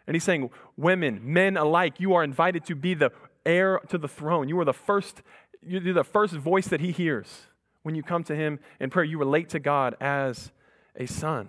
And 0.06 0.14
he's 0.14 0.24
saying, 0.24 0.50
women, 0.76 1.20
men 1.22 1.56
alike, 1.56 1.98
you 1.98 2.14
are 2.14 2.22
invited 2.22 2.64
to 2.66 2.74
be 2.74 2.94
the 2.94 3.10
heir 3.46 3.80
to 3.88 3.96
the 3.96 4.08
throne. 4.08 4.48
You 4.48 4.58
are 4.60 4.64
the 4.64 4.74
first, 4.74 5.22
you're 5.62 5.94
the 5.94 6.04
first 6.04 6.34
voice 6.34 6.68
that 6.68 6.80
he 6.80 6.92
hears 6.92 7.46
when 7.82 7.94
you 7.94 8.02
come 8.02 8.22
to 8.24 8.36
him 8.36 8.60
in 8.80 8.90
prayer. 8.90 9.04
You 9.04 9.18
relate 9.18 9.48
to 9.50 9.60
God 9.60 9.96
as 10.00 10.52
a 10.94 11.06
son. 11.06 11.48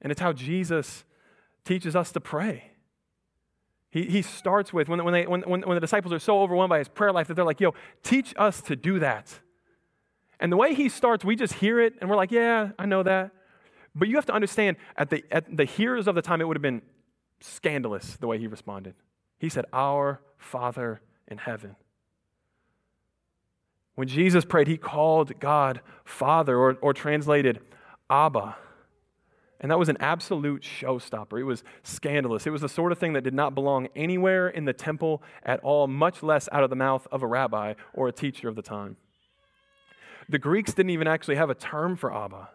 And 0.00 0.10
it's 0.10 0.20
how 0.20 0.32
Jesus 0.32 1.04
teaches 1.64 1.96
us 1.96 2.12
to 2.12 2.20
pray. 2.20 2.70
He, 3.90 4.04
he 4.06 4.22
starts 4.22 4.72
with, 4.72 4.88
when, 4.88 5.04
when, 5.04 5.14
they, 5.14 5.26
when, 5.26 5.42
when, 5.42 5.62
the 5.62 5.80
disciples 5.80 6.12
are 6.12 6.18
so 6.18 6.42
overwhelmed 6.42 6.70
by 6.70 6.78
his 6.78 6.88
prayer 6.88 7.12
life 7.12 7.28
that 7.28 7.34
they're 7.34 7.44
like, 7.44 7.60
yo, 7.60 7.74
teach 8.02 8.34
us 8.36 8.60
to 8.62 8.74
do 8.74 8.98
that. 8.98 9.40
And 10.40 10.50
the 10.50 10.56
way 10.56 10.74
he 10.74 10.88
starts, 10.88 11.24
we 11.24 11.36
just 11.36 11.54
hear 11.54 11.80
it 11.80 11.94
and 12.00 12.10
we're 12.10 12.16
like, 12.16 12.32
yeah, 12.32 12.70
I 12.78 12.86
know 12.86 13.02
that. 13.04 13.30
But 13.94 14.08
you 14.08 14.16
have 14.16 14.26
to 14.26 14.32
understand, 14.32 14.76
at 14.96 15.10
the, 15.10 15.24
at 15.30 15.56
the 15.56 15.64
hearers 15.64 16.08
of 16.08 16.16
the 16.16 16.22
time, 16.22 16.40
it 16.40 16.48
would 16.48 16.56
have 16.56 16.62
been 16.62 16.82
scandalous 17.40 18.16
the 18.16 18.26
way 18.26 18.38
he 18.38 18.46
responded. 18.46 18.94
He 19.38 19.48
said, 19.48 19.66
Our 19.72 20.20
Father 20.36 21.00
in 21.28 21.38
heaven. 21.38 21.76
When 23.94 24.08
Jesus 24.08 24.44
prayed, 24.44 24.66
he 24.66 24.76
called 24.76 25.38
God 25.38 25.80
Father, 26.04 26.58
or, 26.58 26.76
or 26.80 26.92
translated 26.92 27.60
Abba. 28.10 28.56
And 29.64 29.70
that 29.70 29.78
was 29.78 29.88
an 29.88 29.96
absolute 29.98 30.60
showstopper. 30.60 31.40
It 31.40 31.44
was 31.44 31.64
scandalous. 31.82 32.46
It 32.46 32.50
was 32.50 32.60
the 32.60 32.68
sort 32.68 32.92
of 32.92 32.98
thing 32.98 33.14
that 33.14 33.22
did 33.22 33.32
not 33.32 33.54
belong 33.54 33.88
anywhere 33.96 34.46
in 34.46 34.66
the 34.66 34.74
temple 34.74 35.22
at 35.42 35.58
all, 35.60 35.86
much 35.86 36.22
less 36.22 36.50
out 36.52 36.62
of 36.62 36.68
the 36.68 36.76
mouth 36.76 37.06
of 37.10 37.22
a 37.22 37.26
rabbi 37.26 37.72
or 37.94 38.06
a 38.06 38.12
teacher 38.12 38.46
of 38.46 38.56
the 38.56 38.62
time. 38.62 38.98
The 40.28 40.38
Greeks 40.38 40.74
didn't 40.74 40.90
even 40.90 41.08
actually 41.08 41.36
have 41.36 41.48
a 41.48 41.54
term 41.54 41.96
for 41.96 42.14
Abba 42.14 42.50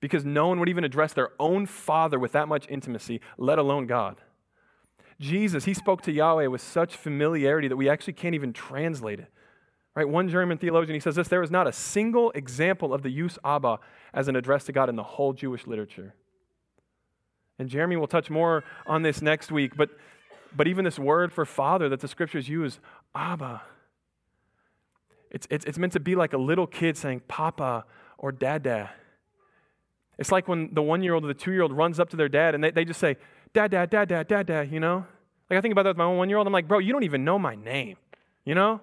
because 0.00 0.24
no 0.24 0.48
one 0.48 0.58
would 0.58 0.68
even 0.68 0.82
address 0.82 1.12
their 1.12 1.30
own 1.38 1.64
father 1.64 2.18
with 2.18 2.32
that 2.32 2.48
much 2.48 2.66
intimacy, 2.68 3.20
let 3.38 3.60
alone 3.60 3.86
God. 3.86 4.20
Jesus, 5.20 5.64
he 5.64 5.74
spoke 5.74 6.02
to 6.02 6.10
Yahweh 6.10 6.48
with 6.48 6.60
such 6.60 6.96
familiarity 6.96 7.68
that 7.68 7.76
we 7.76 7.88
actually 7.88 8.14
can't 8.14 8.34
even 8.34 8.52
translate 8.52 9.20
it. 9.20 9.30
Right? 10.00 10.08
One 10.08 10.30
German 10.30 10.56
theologian, 10.56 10.94
he 10.94 11.00
says 11.00 11.14
this 11.14 11.28
there 11.28 11.42
is 11.42 11.50
not 11.50 11.66
a 11.66 11.72
single 11.74 12.30
example 12.30 12.94
of 12.94 13.02
the 13.02 13.10
use 13.10 13.38
Abba 13.44 13.80
as 14.14 14.28
an 14.28 14.36
address 14.36 14.64
to 14.64 14.72
God 14.72 14.88
in 14.88 14.96
the 14.96 15.02
whole 15.02 15.34
Jewish 15.34 15.66
literature. 15.66 16.14
And 17.58 17.68
Jeremy 17.68 17.96
will 17.96 18.06
touch 18.06 18.30
more 18.30 18.64
on 18.86 19.02
this 19.02 19.20
next 19.20 19.52
week, 19.52 19.76
but, 19.76 19.90
but 20.56 20.66
even 20.66 20.86
this 20.86 20.98
word 20.98 21.34
for 21.34 21.44
father 21.44 21.90
that 21.90 22.00
the 22.00 22.08
scriptures 22.08 22.48
use, 22.48 22.80
Abba, 23.14 23.60
it's, 25.30 25.46
it's, 25.50 25.66
it's 25.66 25.76
meant 25.76 25.92
to 25.92 26.00
be 26.00 26.14
like 26.14 26.32
a 26.32 26.38
little 26.38 26.66
kid 26.66 26.96
saying 26.96 27.20
Papa 27.28 27.84
or 28.16 28.32
Dada. 28.32 28.92
It's 30.18 30.32
like 30.32 30.48
when 30.48 30.72
the 30.72 30.80
one 30.80 31.02
year 31.02 31.12
old 31.12 31.24
or 31.24 31.28
the 31.28 31.34
two 31.34 31.52
year 31.52 31.60
old 31.60 31.72
runs 31.72 32.00
up 32.00 32.08
to 32.08 32.16
their 32.16 32.30
dad 32.30 32.54
and 32.54 32.64
they, 32.64 32.70
they 32.70 32.86
just 32.86 33.00
say, 33.00 33.18
Dad, 33.52 33.70
Dad, 33.70 33.90
Dad, 33.90 34.08
Dad, 34.08 34.28
Dad, 34.28 34.46
Dad, 34.46 34.72
you 34.72 34.80
know? 34.80 35.04
Like 35.50 35.58
I 35.58 35.60
think 35.60 35.72
about 35.72 35.82
that 35.82 35.90
with 35.90 35.98
my 35.98 36.04
own 36.04 36.16
one 36.16 36.30
year 36.30 36.38
old. 36.38 36.46
I'm 36.46 36.54
like, 36.54 36.68
bro, 36.68 36.78
you 36.78 36.90
don't 36.90 37.04
even 37.04 37.22
know 37.22 37.38
my 37.38 37.54
name, 37.54 37.98
you 38.46 38.54
know? 38.54 38.80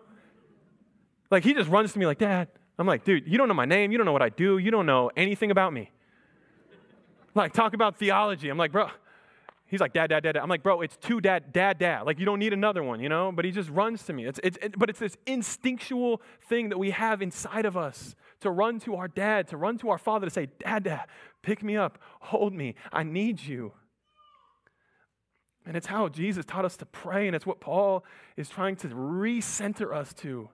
Like 1.30 1.44
he 1.44 1.54
just 1.54 1.70
runs 1.70 1.94
to 1.94 2.00
me 2.00 2.06
like, 2.06 2.20
Dad. 2.20 2.50
I'm 2.80 2.86
like, 2.86 3.04
dude, 3.04 3.28
you 3.28 3.40
don't 3.40 3.48
know 3.48 3.56
my 3.56 3.66
name. 3.66 3.92
You 3.92 3.98
don't 3.98 4.06
know 4.06 4.13
what 4.13 4.22
I 4.22 4.30
do. 4.30 4.60
You 4.60 4.70
don't 4.70 4.86
know 4.86 5.10
anything 5.18 5.50
about 5.50 5.74
me. 5.74 5.90
Like, 7.34 7.54
talk 7.54 7.74
about 7.74 7.98
theology. 7.98 8.50
I'm 8.50 8.58
like, 8.58 8.72
bro. 8.72 8.90
He's 9.70 9.82
like, 9.82 9.92
dad, 9.92 10.08
dad, 10.08 10.24
dad, 10.24 10.34
dad. 10.34 10.42
I'm 10.42 10.48
like, 10.48 10.63
bro, 10.63 10.80
it's 10.80 10.96
two 10.96 11.20
dad, 11.20 11.52
dad, 11.52 11.78
dad. 11.78 12.04
Like, 12.06 12.20
you 12.20 12.26
don't 12.26 12.40
need 12.40 12.54
another 12.54 12.84
one, 12.84 13.02
you 13.02 13.10
know? 13.10 13.34
But 13.34 13.44
he 13.44 13.52
just 13.52 13.70
runs 13.70 14.04
to 14.04 14.13
me. 14.13 14.26
It's, 14.26 14.40
it's, 14.42 14.58
it, 14.62 14.80
but 14.80 14.90
it's 14.90 15.00
this 15.00 15.18
instinctual 15.26 16.22
thing 16.48 16.70
that 16.70 16.78
we 16.78 16.92
have 16.92 17.22
inside 17.22 17.66
of 17.66 17.76
us 17.76 18.16
to 18.40 18.50
run 18.50 18.80
to 18.82 18.96
our 18.96 19.10
dad, 19.10 19.50
to 19.50 19.58
run 19.58 19.78
to 19.80 19.90
our 19.90 19.98
father, 19.98 20.26
to 20.26 20.32
say, 20.32 20.48
Dad, 20.60 20.86
dad, 20.86 21.08
pick 21.42 21.63
me 21.63 21.76
up, 21.76 22.00
hold 22.22 22.54
me, 22.54 22.76
I 22.94 23.04
need 23.04 23.42
you. 23.42 23.74
And 25.66 25.76
it's 25.76 25.88
how 25.88 26.08
Jesus 26.08 26.46
taught 26.46 26.63
us 26.63 26.78
to 26.78 26.86
pray, 26.86 27.28
and 27.28 27.36
it's 27.36 27.46
what 27.46 27.60
Paul 27.60 28.06
is 28.38 28.48
trying 28.48 28.78
to 28.78 28.88
recenter 28.88 29.94
us 29.94 30.13
to. 30.16 30.50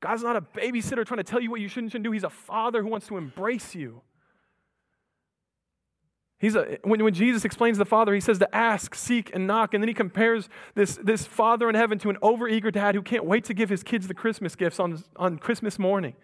God's 0.00 0.22
not 0.22 0.36
a 0.36 0.40
babysitter 0.40 1.04
trying 1.04 1.18
to 1.18 1.24
tell 1.24 1.40
you 1.40 1.50
what 1.50 1.60
you 1.60 1.68
shouldn't, 1.68 1.92
shouldn't 1.92 2.04
do. 2.04 2.12
He's 2.12 2.24
a 2.24 2.30
father 2.30 2.82
who 2.82 2.88
wants 2.88 3.08
to 3.08 3.16
embrace 3.16 3.74
you. 3.74 4.02
He's 6.38 6.54
a, 6.54 6.78
when, 6.84 7.02
when 7.02 7.14
Jesus 7.14 7.44
explains 7.44 7.78
the 7.78 7.84
Father, 7.84 8.14
he 8.14 8.20
says 8.20 8.38
to 8.38 8.54
ask, 8.54 8.94
seek, 8.94 9.34
and 9.34 9.48
knock. 9.48 9.74
And 9.74 9.82
then 9.82 9.88
he 9.88 9.94
compares 9.94 10.48
this, 10.76 10.96
this 11.02 11.26
Father 11.26 11.68
in 11.68 11.74
heaven 11.74 11.98
to 11.98 12.10
an 12.10 12.16
overeager 12.22 12.72
dad 12.72 12.94
who 12.94 13.02
can't 13.02 13.24
wait 13.24 13.42
to 13.44 13.54
give 13.54 13.70
his 13.70 13.82
kids 13.82 14.06
the 14.06 14.14
Christmas 14.14 14.54
gifts 14.54 14.78
on, 14.78 15.02
on 15.16 15.38
Christmas 15.38 15.80
morning. 15.80 16.14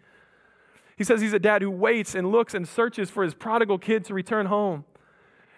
He 0.97 1.03
says 1.03 1.21
he's 1.21 1.33
a 1.33 1.41
dad 1.41 1.63
who 1.63 1.71
waits 1.71 2.15
and 2.15 2.31
looks 2.31 2.55
and 2.55 2.69
searches 2.69 3.11
for 3.11 3.25
his 3.25 3.35
prodigal 3.35 3.79
kid 3.79 4.05
to 4.05 4.15
return 4.15 4.47
home. 4.47 4.85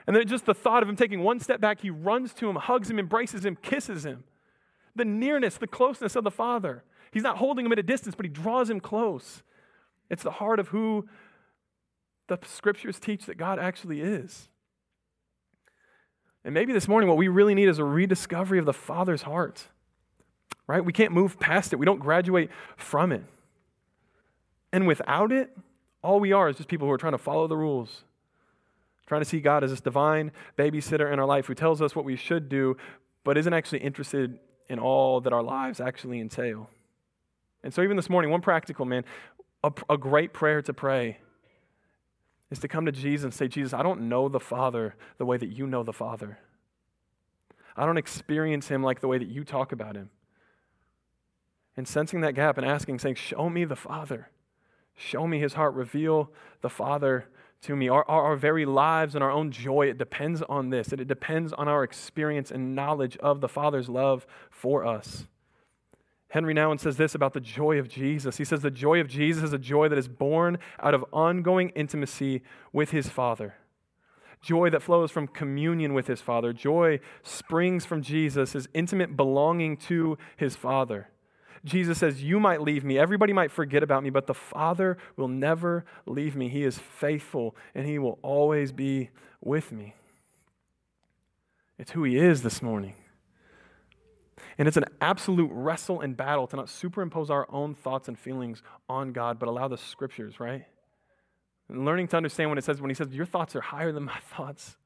And 0.07 0.17
then 0.17 0.27
just 0.27 0.47
the 0.47 0.55
thought 0.55 0.83
of 0.83 0.89
him 0.89 0.97
taking 0.97 1.23
one 1.23 1.39
step 1.39 1.61
back, 1.61 1.83
he 1.83 1.91
runs 1.91 2.33
to 2.35 2.49
him, 2.49 2.57
hugs 2.57 2.89
him, 2.89 2.99
embraces 2.99 3.45
him, 3.45 3.57
kisses 3.61 4.07
him. 4.07 4.25
The 4.95 5.05
nearness, 5.05 5.59
the 5.59 5.67
closeness 5.67 6.17
of 6.17 6.25
the 6.25 6.31
Father. 6.31 6.83
He's 7.13 7.23
not 7.23 7.39
holding 7.39 7.65
him 7.67 7.73
at 7.73 7.79
a 7.79 7.83
distance, 7.83 8.15
but 8.15 8.27
he 8.27 8.31
draws 8.31 8.69
him 8.69 8.81
close. 8.81 9.43
It's 10.11 10.23
the 10.23 10.31
heart 10.33 10.61
of 10.61 10.69
who 10.69 11.09
the 12.29 12.39
scriptures 12.45 12.99
teach 12.99 13.27
that 13.27 13.37
God 13.37 13.59
actually 13.59 14.01
is. 14.01 14.49
And 16.45 16.55
maybe 16.55 16.73
this 16.73 16.87
morning, 16.87 17.09
what 17.09 17.17
we 17.17 17.29
really 17.29 17.55
need 17.55 17.69
is 17.69 17.79
a 17.79 17.85
rediscovery 17.85 18.59
of 18.59 18.67
the 18.67 18.73
Father's 18.73 19.23
heart, 19.23 19.65
right? 20.67 20.85
We 20.85 20.93
can't 20.93 21.13
move 21.13 21.41
past 21.41 21.73
it, 21.73 21.77
we 21.77 21.87
don't 21.87 21.99
graduate 21.99 22.51
from 22.77 23.13
it. 23.13 23.25
And 24.73 24.87
without 24.87 25.33
it, 25.33 25.57
all 26.03 26.21
we 26.21 26.33
are 26.33 26.49
is 26.49 26.57
just 26.57 26.69
people 26.69 26.87
who 26.87 26.93
are 26.93 26.99
trying 26.99 27.15
to 27.15 27.19
follow 27.19 27.49
the 27.49 27.57
rules, 27.57 28.05
trying 29.07 29.23
to 29.23 29.25
see 29.25 29.41
God 29.41 29.65
as 29.65 29.71
this 29.71 29.81
divine 29.81 30.31
babysitter 30.57 31.13
in 31.13 31.19
our 31.19 31.27
life 31.27 31.47
who 31.47 31.55
tells 31.55 31.83
us 31.83 31.97
what 31.97 32.05
we 32.05 32.15
should 32.15 32.49
do, 32.49 32.77
but 33.25 33.37
isn't 33.37 33.53
actually 33.53 33.81
interested 33.81 34.39
in 34.69 34.79
all 34.79 35.21
that 35.23 35.33
our 35.33 35.43
lives 35.43 35.81
actually 35.81 36.21
entail. 36.21 36.69
And 37.67 37.75
so, 37.75 37.83
even 37.83 37.97
this 37.97 38.09
morning, 38.09 38.31
one 38.31 38.43
practical 38.43 38.85
man, 38.85 39.05
a, 39.65 39.73
a 39.91 39.99
great 39.99 40.33
prayer 40.33 40.63
to 40.63 40.73
pray 40.73 41.19
is 42.49 42.61
to 42.61 42.69
come 42.69 42.87
to 42.87 42.93
Jesus 42.93 43.25
and 43.25 43.35
say, 43.35 43.49
Jesus, 43.49 43.75
I 43.75 43.83
don't 43.83 44.03
know 44.03 44.29
the 44.29 44.39
Father 44.39 44.95
the 45.19 45.27
way 45.27 45.37
that 45.37 45.49
you 45.49 45.67
know 45.67 45.83
the 45.83 45.93
Father. 45.93 46.39
I 47.77 47.85
don't 47.85 47.97
experience 47.97 48.69
him 48.69 48.85
like 48.85 49.01
the 49.01 49.09
way 49.09 49.19
that 49.19 49.27
you 49.27 49.43
talk 49.43 49.73
about 49.73 49.97
him. 49.97 50.11
And 51.77 51.89
sensing 51.89 52.21
that 52.21 52.37
gap 52.37 52.57
and 52.57 52.65
asking, 52.65 53.01
saying, 53.01 53.17
Show 53.17 53.51
me 53.51 53.65
the 53.65 53.75
Father. 53.75 54.31
Show 54.95 55.27
me 55.27 55.41
his 55.41 55.55
heart. 55.55 55.75
Reveal 55.75 56.31
the 56.61 56.71
Father 56.71 57.27
to 57.63 57.75
me. 57.75 57.89
Our, 57.89 58.09
our, 58.09 58.27
our, 58.27 58.37
very 58.37 58.65
lives 58.65 59.17
and 59.17 59.25
our 59.25 59.33
own 59.33 59.51
joy, 59.51 59.89
it 59.89 59.99
depends 59.99 60.41
on 60.43 60.71
this. 60.71 60.93
And 60.93 61.01
it 61.01 61.09
depends 61.09 61.53
on 61.53 61.67
our 61.67 61.83
experience 61.83 62.53
and 62.53 62.77
knowledge 62.77 63.17
of 63.17 63.41
the 63.41 63.49
Father's 63.49 63.89
love 63.89 64.25
for 64.53 64.87
us. 64.87 65.27
Henri 66.31 66.55
Nouwen 66.55 66.81
says 66.81 66.97
this 66.97 67.15
about 67.15 67.35
the 67.35 67.41
joy 67.41 67.79
of 67.79 67.89
Jesus. 67.89 68.37
He 68.37 68.45
says, 68.45 68.61
The 68.61 68.71
joy 68.71 69.01
of 69.01 69.09
Jesus 69.09 69.45
is 69.45 69.53
a 69.53 69.59
joy 69.59 69.89
that 69.89 69.99
is 69.99 70.09
born 70.09 70.59
out 70.81 70.95
of 70.95 71.05
ongoing 71.13 71.71
intimacy 71.71 72.43
with 72.73 72.91
his 72.91 73.09
Father. 73.09 73.55
Joy 74.43 74.71
that 74.71 74.83
flows 74.83 75.11
from 75.11 75.29
communion 75.29 75.95
with 75.95 76.09
his 76.09 76.21
Father. 76.21 76.53
Joy 76.53 77.01
springs 77.23 77.87
from 77.87 78.03
Jesus, 78.03 78.53
his 78.53 78.69
intimate 78.75 79.17
belonging 79.17 79.77
to 79.79 80.19
his 80.37 80.57
Father. 80.57 81.09
Jesus 81.65 81.99
says, 81.99 82.23
You 82.23 82.39
might 82.39 82.63
leave 82.63 82.85
me, 82.85 82.99
everybody 82.99 83.33
might 83.33 83.51
forget 83.51 83.83
about 83.83 84.03
me, 84.03 84.11
but 84.11 84.27
the 84.27 84.35
Father 84.35 84.97
will 85.17 85.29
never 85.29 85.85
leave 86.07 86.37
me. 86.37 86.49
He 86.49 86.65
is 86.65 86.79
faithful 86.79 87.57
and 87.75 87.87
He 87.87 87.99
will 87.99 88.19
always 88.23 88.73
be 88.73 89.11
with 89.41 89.73
me. 89.73 89.95
It's 91.79 91.91
who 91.91 92.05
He 92.05 92.17
is 92.17 92.43
this 92.43 92.63
morning. 92.63 92.95
And 94.59 94.69
it's 94.69 94.77
an 94.77 94.85
absolute 95.01 95.51
wrestle 95.53 96.01
and 96.01 96.17
battle 96.17 96.47
to 96.49 96.57
not 96.57 96.69
superimpose 96.69 97.31
our 97.31 97.47
own 97.51 97.75
thoughts 97.75 98.09
and 98.09 98.19
feelings 98.19 98.63
on 98.89 99.13
God, 99.13 99.39
but 99.39 99.49
allow 99.49 99.69
the 99.69 99.79
scriptures, 99.79 100.39
right? 100.39 100.65
And 101.69 101.85
learning 101.85 102.09
to 102.09 102.17
understand 102.17 102.51
when 102.51 102.59
it 102.59 102.65
says, 102.65 102.81
when 102.81 102.91
He 102.91 102.95
says, 102.95 103.09
Your 103.13 103.27
thoughts 103.27 103.57
are 103.57 103.61
higher 103.61 103.93
than 103.93 104.05
my 104.05 104.19
thoughts 104.37 104.77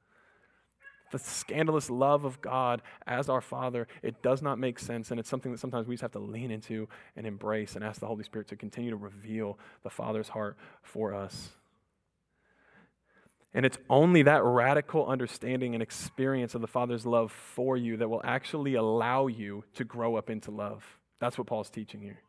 the 1.10 1.18
scandalous 1.18 1.90
love 1.90 2.24
of 2.24 2.40
God 2.40 2.82
as 3.06 3.28
our 3.28 3.40
Father, 3.40 3.88
it 4.02 4.22
does 4.22 4.42
not 4.42 4.58
make 4.58 4.78
sense. 4.78 5.10
And 5.10 5.18
it's 5.18 5.28
something 5.28 5.52
that 5.52 5.58
sometimes 5.58 5.86
we 5.86 5.94
just 5.94 6.02
have 6.02 6.12
to 6.12 6.18
lean 6.18 6.50
into 6.50 6.88
and 7.16 7.26
embrace 7.26 7.74
and 7.74 7.84
ask 7.84 8.00
the 8.00 8.06
Holy 8.06 8.24
Spirit 8.24 8.48
to 8.48 8.56
continue 8.56 8.90
to 8.90 8.96
reveal 8.96 9.58
the 9.82 9.90
Father's 9.90 10.28
heart 10.28 10.56
for 10.82 11.14
us. 11.14 11.50
And 13.52 13.66
it's 13.66 13.78
only 13.88 14.22
that 14.22 14.44
radical 14.44 15.06
understanding 15.06 15.74
and 15.74 15.82
experience 15.82 16.54
of 16.54 16.60
the 16.60 16.68
Father's 16.68 17.04
love 17.04 17.32
for 17.32 17.76
you 17.76 17.96
that 17.96 18.08
will 18.08 18.20
actually 18.24 18.74
allow 18.74 19.26
you 19.26 19.64
to 19.74 19.84
grow 19.84 20.14
up 20.16 20.30
into 20.30 20.50
love. 20.50 20.98
That's 21.18 21.36
what 21.36 21.48
Paul's 21.48 21.70
teaching 21.70 22.00
here. 22.00 22.20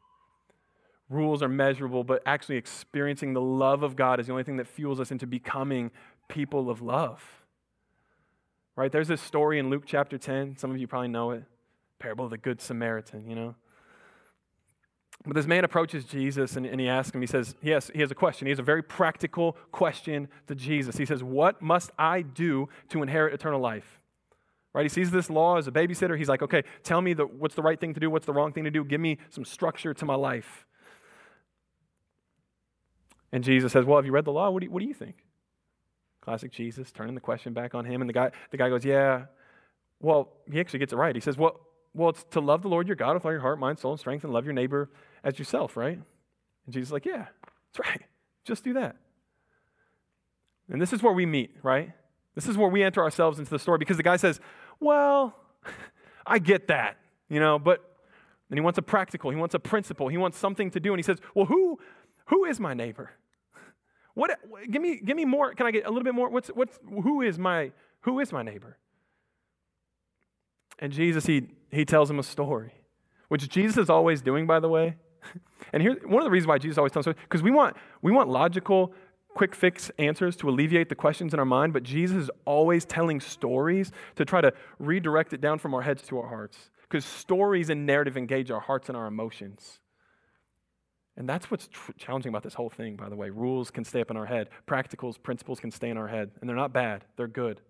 Rules 1.09 1.43
are 1.43 1.49
measurable, 1.49 2.03
but 2.03 2.23
actually 2.25 2.55
experiencing 2.55 3.33
the 3.33 3.41
love 3.41 3.83
of 3.83 3.95
God 3.95 4.19
is 4.19 4.27
the 4.27 4.31
only 4.31 4.43
thing 4.43 4.57
that 4.57 4.67
fuels 4.67 4.99
us 4.99 5.11
into 5.11 5.27
becoming 5.27 5.91
people 6.27 6.69
of 6.69 6.81
love. 6.81 7.23
Right? 8.75 8.91
There's 8.91 9.09
this 9.09 9.21
story 9.21 9.59
in 9.59 9.69
Luke 9.69 9.83
chapter 9.85 10.17
10. 10.17 10.57
Some 10.57 10.71
of 10.71 10.77
you 10.77 10.87
probably 10.87 11.09
know 11.09 11.31
it. 11.31 11.43
Parable 11.99 12.25
of 12.25 12.31
the 12.31 12.37
Good 12.37 12.61
Samaritan, 12.61 13.29
you 13.29 13.35
know? 13.35 13.55
But 15.23 15.35
this 15.35 15.45
man 15.45 15.63
approaches 15.63 16.05
Jesus 16.05 16.55
and, 16.55 16.65
and 16.65 16.81
he 16.81 16.87
asks 16.87 17.13
him, 17.13 17.21
he 17.21 17.27
says, 17.27 17.55
he 17.61 17.69
has, 17.69 17.91
he 17.93 18.01
has 18.01 18.09
a 18.09 18.15
question. 18.15 18.47
He 18.47 18.49
has 18.49 18.59
a 18.59 18.63
very 18.63 18.81
practical 18.81 19.55
question 19.71 20.27
to 20.47 20.55
Jesus. 20.55 20.97
He 20.97 21.05
says, 21.05 21.23
What 21.23 21.61
must 21.61 21.91
I 21.99 22.23
do 22.23 22.69
to 22.89 23.03
inherit 23.03 23.33
eternal 23.33 23.59
life? 23.59 23.99
Right? 24.73 24.83
He 24.83 24.89
sees 24.89 25.11
this 25.11 25.29
law 25.29 25.57
as 25.57 25.67
a 25.67 25.71
babysitter. 25.71 26.17
He's 26.17 26.29
like, 26.29 26.41
Okay, 26.41 26.63
tell 26.83 27.01
me 27.01 27.13
the, 27.13 27.25
what's 27.25 27.53
the 27.53 27.61
right 27.61 27.79
thing 27.79 27.93
to 27.93 27.99
do, 27.99 28.09
what's 28.09 28.25
the 28.25 28.33
wrong 28.33 28.51
thing 28.51 28.63
to 28.63 28.71
do. 28.71 28.83
Give 28.83 28.99
me 28.99 29.19
some 29.29 29.45
structure 29.45 29.93
to 29.93 30.05
my 30.05 30.15
life. 30.15 30.65
And 33.31 33.43
Jesus 33.43 33.71
says, 33.71 33.85
Well, 33.85 33.97
have 33.97 34.07
you 34.07 34.11
read 34.11 34.25
the 34.25 34.31
law? 34.31 34.49
What 34.49 34.61
do 34.61 34.65
you, 34.65 34.71
what 34.71 34.79
do 34.79 34.87
you 34.87 34.93
think? 34.93 35.23
Classic 36.21 36.51
Jesus, 36.51 36.91
turning 36.91 37.13
the 37.13 37.21
question 37.21 37.53
back 37.53 37.75
on 37.75 37.85
him. 37.85 38.01
And 38.01 38.09
the 38.09 38.13
guy, 38.13 38.31
the 38.49 38.57
guy 38.57 38.69
goes, 38.69 38.83
Yeah, 38.83 39.25
well, 39.99 40.29
he 40.51 40.59
actually 40.59 40.79
gets 40.79 40.93
it 40.93 40.97
right. 40.97 41.15
He 41.15 41.21
says, 41.21 41.37
well, 41.37 41.59
well, 41.93 42.09
it's 42.09 42.23
to 42.31 42.39
love 42.39 42.63
the 42.63 42.69
Lord 42.69 42.87
your 42.87 42.95
God 42.95 43.13
with 43.13 43.25
all 43.25 43.31
your 43.31 43.41
heart, 43.41 43.59
mind, 43.59 43.77
soul, 43.77 43.91
and 43.91 43.99
strength, 43.99 44.23
and 44.23 44.33
love 44.33 44.45
your 44.45 44.53
neighbor 44.53 44.89
as 45.23 45.37
yourself, 45.39 45.77
right? 45.77 45.97
And 46.65 46.73
Jesus 46.73 46.89
is 46.89 46.93
like, 46.93 47.05
yeah, 47.05 47.25
that's 47.73 47.87
right. 47.87 48.01
Just 48.45 48.63
do 48.63 48.73
that. 48.73 48.95
And 50.69 50.81
this 50.81 50.93
is 50.93 51.03
where 51.03 51.13
we 51.13 51.25
meet, 51.25 51.55
right? 51.63 51.91
This 52.35 52.47
is 52.47 52.57
where 52.57 52.69
we 52.69 52.83
enter 52.83 53.01
ourselves 53.01 53.39
into 53.39 53.51
the 53.51 53.59
story 53.59 53.77
because 53.77 53.97
the 53.97 54.03
guy 54.03 54.15
says, 54.15 54.39
well, 54.79 55.35
I 56.25 56.39
get 56.39 56.67
that, 56.69 56.97
you 57.29 57.39
know, 57.39 57.59
but 57.59 57.91
and 58.51 58.57
he 58.57 58.61
wants 58.61 58.77
a 58.77 58.81
practical, 58.81 59.31
he 59.31 59.37
wants 59.37 59.55
a 59.55 59.59
principle, 59.59 60.09
he 60.09 60.17
wants 60.17 60.37
something 60.37 60.69
to 60.71 60.79
do. 60.81 60.91
And 60.91 60.99
he 60.99 61.03
says, 61.03 61.19
well, 61.33 61.45
who, 61.45 61.79
who 62.25 62.43
is 62.45 62.59
my 62.59 62.73
neighbor? 62.73 63.11
What, 64.13 64.37
give 64.69 64.81
me, 64.81 64.99
give 64.99 65.15
me 65.15 65.23
more. 65.23 65.53
Can 65.53 65.65
I 65.65 65.71
get 65.71 65.85
a 65.85 65.89
little 65.89 66.03
bit 66.03 66.13
more? 66.13 66.29
What's, 66.29 66.49
what's, 66.49 66.77
who 66.85 67.21
is 67.21 67.39
my, 67.39 67.71
who 68.01 68.19
is 68.19 68.33
my 68.33 68.43
neighbor? 68.43 68.77
And 70.79 70.91
Jesus, 70.91 71.25
he, 71.25 71.47
he 71.71 71.85
tells 71.85 72.09
him 72.11 72.19
a 72.19 72.23
story, 72.23 72.73
which 73.29 73.47
Jesus 73.47 73.77
is 73.77 73.89
always 73.89 74.21
doing, 74.21 74.45
by 74.45 74.59
the 74.59 74.67
way. 74.67 74.97
And 75.73 75.81
here, 75.81 75.95
one 76.05 76.21
of 76.21 76.25
the 76.25 76.31
reasons 76.31 76.47
why 76.47 76.57
Jesus 76.57 76.77
always 76.77 76.91
tells 76.91 77.07
us, 77.07 77.15
because 77.23 77.41
we 77.41 77.51
want, 77.51 77.77
we 78.01 78.11
want 78.11 78.27
logical, 78.27 78.93
quick 79.33 79.55
fix 79.55 79.89
answers 79.97 80.35
to 80.37 80.49
alleviate 80.49 80.89
the 80.89 80.95
questions 80.95 81.33
in 81.33 81.39
our 81.39 81.45
mind, 81.45 81.71
but 81.71 81.83
Jesus 81.83 82.23
is 82.23 82.31
always 82.45 82.83
telling 82.83 83.21
stories 83.21 83.91
to 84.15 84.25
try 84.25 84.41
to 84.41 84.51
redirect 84.79 85.33
it 85.33 85.39
down 85.39 85.59
from 85.59 85.73
our 85.73 85.81
heads 85.81 86.01
to 86.07 86.19
our 86.19 86.27
hearts. 86.27 86.71
Because 86.81 87.05
stories 87.05 87.69
and 87.69 87.85
narrative 87.85 88.17
engage 88.17 88.51
our 88.51 88.59
hearts 88.59 88.89
and 88.89 88.97
our 88.97 89.07
emotions. 89.07 89.79
And 91.15 91.27
that's 91.27 91.49
what's 91.49 91.67
tr- 91.67 91.91
challenging 91.97 92.29
about 92.29 92.43
this 92.43 92.53
whole 92.53 92.69
thing, 92.69 92.95
by 92.95 93.07
the 93.07 93.15
way. 93.15 93.29
Rules 93.29 93.71
can 93.71 93.85
stay 93.85 94.01
up 94.01 94.11
in 94.11 94.17
our 94.17 94.25
head, 94.25 94.49
practicals, 94.67 95.21
principles 95.21 95.59
can 95.59 95.71
stay 95.71 95.89
in 95.89 95.97
our 95.97 96.07
head. 96.07 96.31
And 96.41 96.49
they're 96.49 96.57
not 96.57 96.73
bad, 96.73 97.05
they're 97.15 97.27
good. 97.27 97.61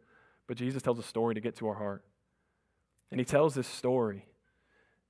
But 0.47 0.57
Jesus 0.57 0.81
tells 0.81 0.97
a 0.97 1.03
story 1.03 1.35
to 1.35 1.41
get 1.41 1.55
to 1.57 1.67
our 1.67 1.75
heart. 1.75 2.03
And 3.11 3.19
he 3.19 3.25
tells 3.25 3.53
this 3.53 3.67
story. 3.67 4.25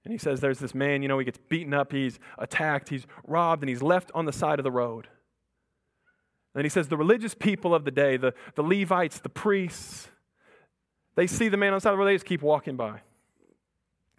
And 0.03 0.11
he 0.11 0.17
says 0.17 0.39
there's 0.39 0.59
this 0.59 0.73
man, 0.73 1.01
you 1.01 1.07
know, 1.07 1.19
he 1.19 1.25
gets 1.25 1.37
beaten 1.49 1.73
up, 1.73 1.91
he's 1.91 2.19
attacked, 2.37 2.89
he's 2.89 3.05
robbed, 3.27 3.61
and 3.61 3.69
he's 3.69 3.83
left 3.83 4.11
on 4.15 4.25
the 4.25 4.33
side 4.33 4.59
of 4.59 4.63
the 4.63 4.71
road. 4.71 5.07
And 6.55 6.63
he 6.63 6.69
says 6.69 6.87
the 6.87 6.97
religious 6.97 7.35
people 7.35 7.73
of 7.73 7.85
the 7.85 7.91
day, 7.91 8.17
the, 8.17 8.33
the 8.55 8.63
Levites, 8.63 9.19
the 9.19 9.29
priests, 9.29 10.09
they 11.15 11.27
see 11.27 11.49
the 11.49 11.57
man 11.57 11.73
on 11.73 11.77
the 11.77 11.81
side 11.81 11.91
of 11.91 11.93
the 11.93 11.99
road, 11.99 12.07
they 12.07 12.15
just 12.15 12.25
keep 12.25 12.41
walking 12.41 12.75
by. 12.75 13.01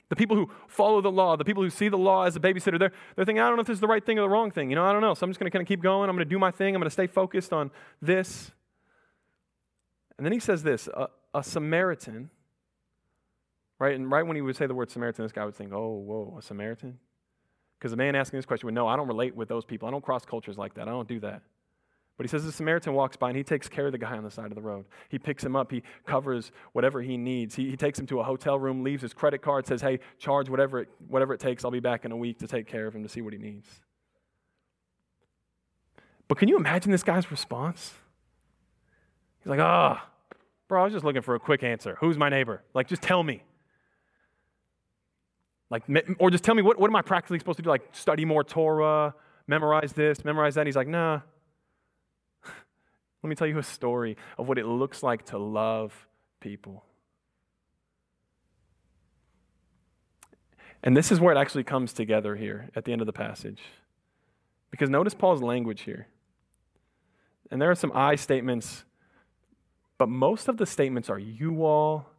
The 0.08 0.16
people 0.16 0.36
who 0.36 0.50
follow 0.68 1.00
the 1.00 1.10
law, 1.10 1.36
the 1.36 1.44
people 1.44 1.62
who 1.62 1.70
see 1.70 1.88
the 1.88 1.98
law 1.98 2.24
as 2.24 2.36
a 2.36 2.40
babysitter, 2.40 2.78
they're, 2.78 2.92
they're 3.16 3.24
thinking, 3.24 3.40
I 3.40 3.48
don't 3.48 3.56
know 3.56 3.62
if 3.62 3.66
this 3.66 3.76
is 3.76 3.80
the 3.80 3.86
right 3.88 4.04
thing 4.04 4.18
or 4.18 4.22
the 4.22 4.28
wrong 4.28 4.50
thing. 4.50 4.68
You 4.68 4.76
know, 4.76 4.84
I 4.84 4.92
don't 4.92 5.00
know. 5.00 5.14
So 5.14 5.24
I'm 5.24 5.30
just 5.30 5.40
going 5.40 5.50
to 5.50 5.50
kind 5.50 5.62
of 5.62 5.68
keep 5.68 5.82
going. 5.82 6.10
I'm 6.10 6.16
going 6.16 6.26
to 6.26 6.30
do 6.30 6.38
my 6.38 6.50
thing. 6.50 6.74
I'm 6.74 6.80
going 6.80 6.86
to 6.86 6.90
stay 6.90 7.06
focused 7.06 7.52
on 7.52 7.70
this. 8.02 8.52
And 10.18 10.26
then 10.26 10.32
he 10.32 10.38
says 10.38 10.62
this 10.62 10.86
a, 10.88 11.08
a 11.32 11.42
Samaritan 11.42 12.30
Right? 13.82 13.96
And 13.96 14.08
right 14.08 14.24
when 14.24 14.36
he 14.36 14.42
would 14.42 14.54
say 14.54 14.68
the 14.68 14.76
word 14.76 14.92
Samaritan, 14.92 15.24
this 15.24 15.32
guy 15.32 15.44
would 15.44 15.56
think, 15.56 15.72
oh, 15.72 15.88
whoa, 15.88 16.36
a 16.38 16.40
Samaritan? 16.42 16.98
Because 17.76 17.90
the 17.90 17.96
man 17.96 18.14
asking 18.14 18.38
this 18.38 18.46
question 18.46 18.68
would 18.68 18.74
know, 18.74 18.86
I 18.86 18.94
don't 18.94 19.08
relate 19.08 19.34
with 19.34 19.48
those 19.48 19.64
people. 19.64 19.88
I 19.88 19.90
don't 19.90 20.04
cross 20.04 20.24
cultures 20.24 20.56
like 20.56 20.74
that. 20.74 20.82
I 20.86 20.92
don't 20.92 21.08
do 21.08 21.18
that. 21.18 21.42
But 22.16 22.24
he 22.24 22.28
says 22.28 22.44
the 22.44 22.52
Samaritan 22.52 22.92
walks 22.92 23.16
by 23.16 23.30
and 23.30 23.36
he 23.36 23.42
takes 23.42 23.68
care 23.68 23.86
of 23.86 23.90
the 23.90 23.98
guy 23.98 24.16
on 24.16 24.22
the 24.22 24.30
side 24.30 24.52
of 24.52 24.54
the 24.54 24.62
road. 24.62 24.84
He 25.08 25.18
picks 25.18 25.42
him 25.42 25.56
up, 25.56 25.72
he 25.72 25.82
covers 26.06 26.52
whatever 26.74 27.02
he 27.02 27.16
needs. 27.16 27.56
He, 27.56 27.70
he 27.70 27.76
takes 27.76 27.98
him 27.98 28.06
to 28.06 28.20
a 28.20 28.22
hotel 28.22 28.56
room, 28.56 28.84
leaves 28.84 29.02
his 29.02 29.12
credit 29.12 29.42
card, 29.42 29.66
says, 29.66 29.80
hey, 29.82 29.98
charge 30.16 30.48
whatever 30.48 30.78
it, 30.78 30.88
whatever 31.08 31.34
it 31.34 31.40
takes. 31.40 31.64
I'll 31.64 31.72
be 31.72 31.80
back 31.80 32.04
in 32.04 32.12
a 32.12 32.16
week 32.16 32.38
to 32.38 32.46
take 32.46 32.68
care 32.68 32.86
of 32.86 32.94
him 32.94 33.02
to 33.02 33.08
see 33.08 33.20
what 33.20 33.32
he 33.32 33.40
needs. 33.40 33.66
But 36.28 36.38
can 36.38 36.46
you 36.46 36.56
imagine 36.56 36.92
this 36.92 37.02
guy's 37.02 37.32
response? 37.32 37.94
He's 39.40 39.48
like, 39.48 39.58
ah, 39.58 40.06
oh, 40.06 40.36
bro, 40.68 40.82
I 40.82 40.84
was 40.84 40.92
just 40.92 41.04
looking 41.04 41.22
for 41.22 41.34
a 41.34 41.40
quick 41.40 41.64
answer. 41.64 41.96
Who's 41.98 42.16
my 42.16 42.28
neighbor? 42.28 42.62
Like, 42.74 42.86
just 42.86 43.02
tell 43.02 43.24
me. 43.24 43.42
Like, 45.72 45.84
or 46.18 46.30
just 46.30 46.44
tell 46.44 46.54
me, 46.54 46.60
what, 46.60 46.78
what 46.78 46.90
am 46.90 46.96
I 46.96 47.00
practically 47.00 47.38
supposed 47.38 47.56
to 47.56 47.62
do? 47.62 47.70
Like, 47.70 47.88
study 47.92 48.26
more 48.26 48.44
Torah, 48.44 49.14
memorize 49.46 49.94
this, 49.94 50.22
memorize 50.22 50.54
that? 50.56 50.66
He's 50.66 50.76
like, 50.76 50.86
nah. 50.86 51.20
Let 53.22 53.30
me 53.30 53.34
tell 53.34 53.46
you 53.46 53.56
a 53.56 53.62
story 53.62 54.18
of 54.36 54.46
what 54.46 54.58
it 54.58 54.66
looks 54.66 55.02
like 55.02 55.24
to 55.26 55.38
love 55.38 56.06
people. 56.40 56.84
And 60.82 60.94
this 60.94 61.10
is 61.10 61.20
where 61.20 61.34
it 61.34 61.38
actually 61.38 61.64
comes 61.64 61.94
together 61.94 62.36
here 62.36 62.68
at 62.76 62.84
the 62.84 62.92
end 62.92 63.00
of 63.00 63.06
the 63.06 63.12
passage. 63.14 63.62
Because 64.70 64.90
notice 64.90 65.14
Paul's 65.14 65.40
language 65.40 65.82
here. 65.82 66.06
And 67.50 67.62
there 67.62 67.70
are 67.70 67.74
some 67.74 67.92
I 67.94 68.16
statements, 68.16 68.84
but 69.96 70.10
most 70.10 70.48
of 70.48 70.58
the 70.58 70.66
statements 70.66 71.08
are 71.08 71.18
you 71.18 71.64
all 71.64 72.10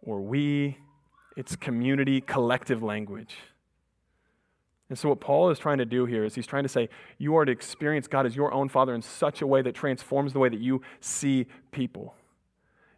or 0.00 0.20
we 0.20 0.78
it's 1.38 1.54
community, 1.54 2.20
collective 2.20 2.82
language. 2.82 3.36
And 4.88 4.98
so, 4.98 5.08
what 5.08 5.20
Paul 5.20 5.50
is 5.50 5.58
trying 5.58 5.78
to 5.78 5.84
do 5.84 6.04
here 6.04 6.24
is 6.24 6.34
he's 6.34 6.48
trying 6.48 6.64
to 6.64 6.68
say, 6.68 6.88
you 7.16 7.36
are 7.36 7.44
to 7.44 7.52
experience 7.52 8.08
God 8.08 8.26
as 8.26 8.34
your 8.34 8.52
own 8.52 8.68
Father 8.68 8.92
in 8.92 9.02
such 9.02 9.40
a 9.40 9.46
way 9.46 9.62
that 9.62 9.76
transforms 9.76 10.32
the 10.32 10.40
way 10.40 10.48
that 10.48 10.58
you 10.58 10.82
see 10.98 11.46
people. 11.70 12.16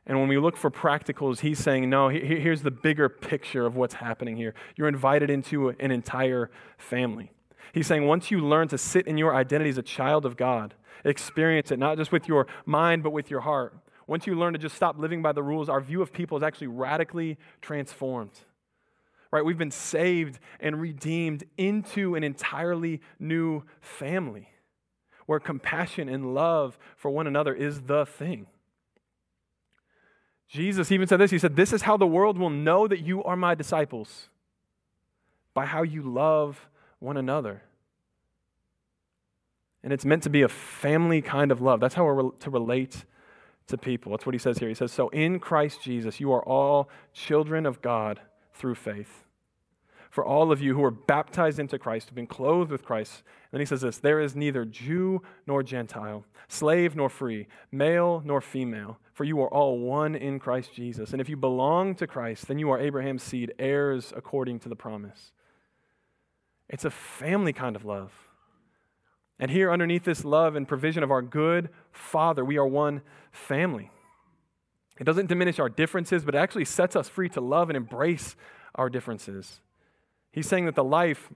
And 0.06 0.18
when 0.18 0.26
we 0.26 0.38
look 0.38 0.56
for 0.56 0.70
practicals, 0.70 1.40
he's 1.40 1.58
saying, 1.58 1.90
no, 1.90 2.08
here's 2.08 2.62
the 2.62 2.70
bigger 2.70 3.10
picture 3.10 3.66
of 3.66 3.76
what's 3.76 3.94
happening 3.94 4.38
here. 4.38 4.54
You're 4.74 4.88
invited 4.88 5.28
into 5.28 5.68
an 5.68 5.90
entire 5.90 6.50
family. 6.78 7.32
He's 7.74 7.86
saying, 7.86 8.06
once 8.06 8.30
you 8.30 8.40
learn 8.40 8.68
to 8.68 8.78
sit 8.78 9.06
in 9.06 9.18
your 9.18 9.34
identity 9.34 9.68
as 9.68 9.78
a 9.78 9.82
child 9.82 10.24
of 10.24 10.38
God, 10.38 10.74
experience 11.04 11.70
it 11.70 11.78
not 11.78 11.98
just 11.98 12.10
with 12.10 12.26
your 12.26 12.46
mind, 12.64 13.02
but 13.02 13.10
with 13.10 13.30
your 13.30 13.40
heart, 13.40 13.76
once 14.10 14.26
you 14.26 14.34
learn 14.34 14.52
to 14.52 14.58
just 14.58 14.74
stop 14.74 14.98
living 14.98 15.22
by 15.22 15.30
the 15.30 15.40
rules, 15.40 15.68
our 15.68 15.80
view 15.80 16.02
of 16.02 16.12
people 16.12 16.36
is 16.36 16.42
actually 16.42 16.66
radically 16.66 17.38
transformed. 17.62 18.32
Right? 19.30 19.44
We've 19.44 19.56
been 19.56 19.70
saved 19.70 20.40
and 20.58 20.80
redeemed 20.80 21.44
into 21.56 22.16
an 22.16 22.24
entirely 22.24 23.00
new 23.20 23.62
family 23.80 24.48
where 25.26 25.38
compassion 25.38 26.08
and 26.08 26.34
love 26.34 26.76
for 26.96 27.08
one 27.08 27.28
another 27.28 27.54
is 27.54 27.82
the 27.82 28.04
thing. 28.04 28.48
Jesus 30.48 30.90
even 30.90 31.06
said 31.06 31.20
this 31.20 31.30
He 31.30 31.38
said, 31.38 31.54
This 31.54 31.72
is 31.72 31.82
how 31.82 31.96
the 31.96 32.04
world 32.04 32.36
will 32.36 32.50
know 32.50 32.88
that 32.88 32.98
you 32.98 33.22
are 33.22 33.36
my 33.36 33.54
disciples 33.54 34.28
by 35.54 35.66
how 35.66 35.82
you 35.82 36.02
love 36.02 36.68
one 36.98 37.16
another. 37.16 37.62
And 39.84 39.92
it's 39.92 40.04
meant 40.04 40.24
to 40.24 40.30
be 40.30 40.42
a 40.42 40.48
family 40.48 41.22
kind 41.22 41.52
of 41.52 41.60
love. 41.60 41.78
That's 41.78 41.94
how 41.94 42.04
we're 42.04 42.32
to 42.32 42.50
relate 42.50 43.04
to 43.70 43.78
people. 43.78 44.12
That's 44.12 44.26
what 44.26 44.34
he 44.34 44.38
says 44.38 44.58
here. 44.58 44.68
He 44.68 44.74
says, 44.74 44.92
So 44.92 45.08
in 45.08 45.38
Christ 45.40 45.82
Jesus, 45.82 46.20
you 46.20 46.32
are 46.32 46.44
all 46.44 46.88
children 47.12 47.66
of 47.66 47.82
God 47.82 48.20
through 48.52 48.74
faith. 48.74 49.24
For 50.10 50.24
all 50.24 50.50
of 50.50 50.60
you 50.60 50.74
who 50.74 50.82
are 50.82 50.90
baptized 50.90 51.60
into 51.60 51.78
Christ, 51.78 52.08
have 52.08 52.16
been 52.16 52.26
clothed 52.26 52.72
with 52.72 52.84
Christ. 52.84 53.22
And 53.24 53.52
then 53.52 53.60
he 53.60 53.66
says 53.66 53.80
this 53.80 53.98
there 53.98 54.20
is 54.20 54.34
neither 54.34 54.64
Jew 54.64 55.22
nor 55.46 55.62
Gentile, 55.62 56.24
slave 56.48 56.96
nor 56.96 57.08
free, 57.08 57.46
male 57.70 58.20
nor 58.24 58.40
female, 58.40 58.98
for 59.12 59.22
you 59.22 59.40
are 59.40 59.48
all 59.48 59.78
one 59.78 60.16
in 60.16 60.40
Christ 60.40 60.74
Jesus. 60.74 61.12
And 61.12 61.20
if 61.20 61.28
you 61.28 61.36
belong 61.36 61.94
to 61.94 62.08
Christ, 62.08 62.48
then 62.48 62.58
you 62.58 62.70
are 62.70 62.78
Abraham's 62.78 63.22
seed, 63.22 63.54
heirs 63.58 64.12
according 64.16 64.58
to 64.60 64.68
the 64.68 64.76
promise. 64.76 65.30
It's 66.68 66.84
a 66.84 66.90
family 66.90 67.52
kind 67.52 67.76
of 67.76 67.84
love. 67.84 68.12
And 69.40 69.50
here, 69.50 69.72
underneath 69.72 70.04
this 70.04 70.22
love 70.22 70.54
and 70.54 70.68
provision 70.68 71.02
of 71.02 71.10
our 71.10 71.22
good 71.22 71.70
Father, 71.92 72.44
we 72.44 72.58
are 72.58 72.66
one 72.66 73.00
family. 73.32 73.90
It 75.00 75.04
doesn't 75.04 75.28
diminish 75.28 75.58
our 75.58 75.70
differences, 75.70 76.26
but 76.26 76.34
it 76.34 76.38
actually 76.38 76.66
sets 76.66 76.94
us 76.94 77.08
free 77.08 77.30
to 77.30 77.40
love 77.40 77.70
and 77.70 77.76
embrace 77.76 78.36
our 78.74 78.90
differences. 78.90 79.60
He's 80.30 80.46
saying 80.46 80.66
that 80.66 80.74
the 80.74 80.84
life 80.84 81.30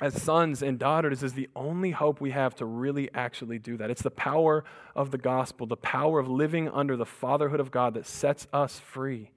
as 0.00 0.20
sons 0.20 0.62
and 0.62 0.80
daughters 0.80 1.22
is 1.22 1.34
the 1.34 1.48
only 1.54 1.92
hope 1.92 2.20
we 2.20 2.32
have 2.32 2.56
to 2.56 2.66
really 2.66 3.08
actually 3.14 3.60
do 3.60 3.76
that. 3.76 3.88
It's 3.88 4.02
the 4.02 4.10
power 4.10 4.64
of 4.96 5.12
the 5.12 5.16
gospel, 5.16 5.64
the 5.64 5.76
power 5.76 6.18
of 6.18 6.28
living 6.28 6.68
under 6.68 6.96
the 6.96 7.06
fatherhood 7.06 7.60
of 7.60 7.70
God 7.70 7.94
that 7.94 8.04
sets 8.04 8.48
us 8.52 8.80
free. 8.80 9.30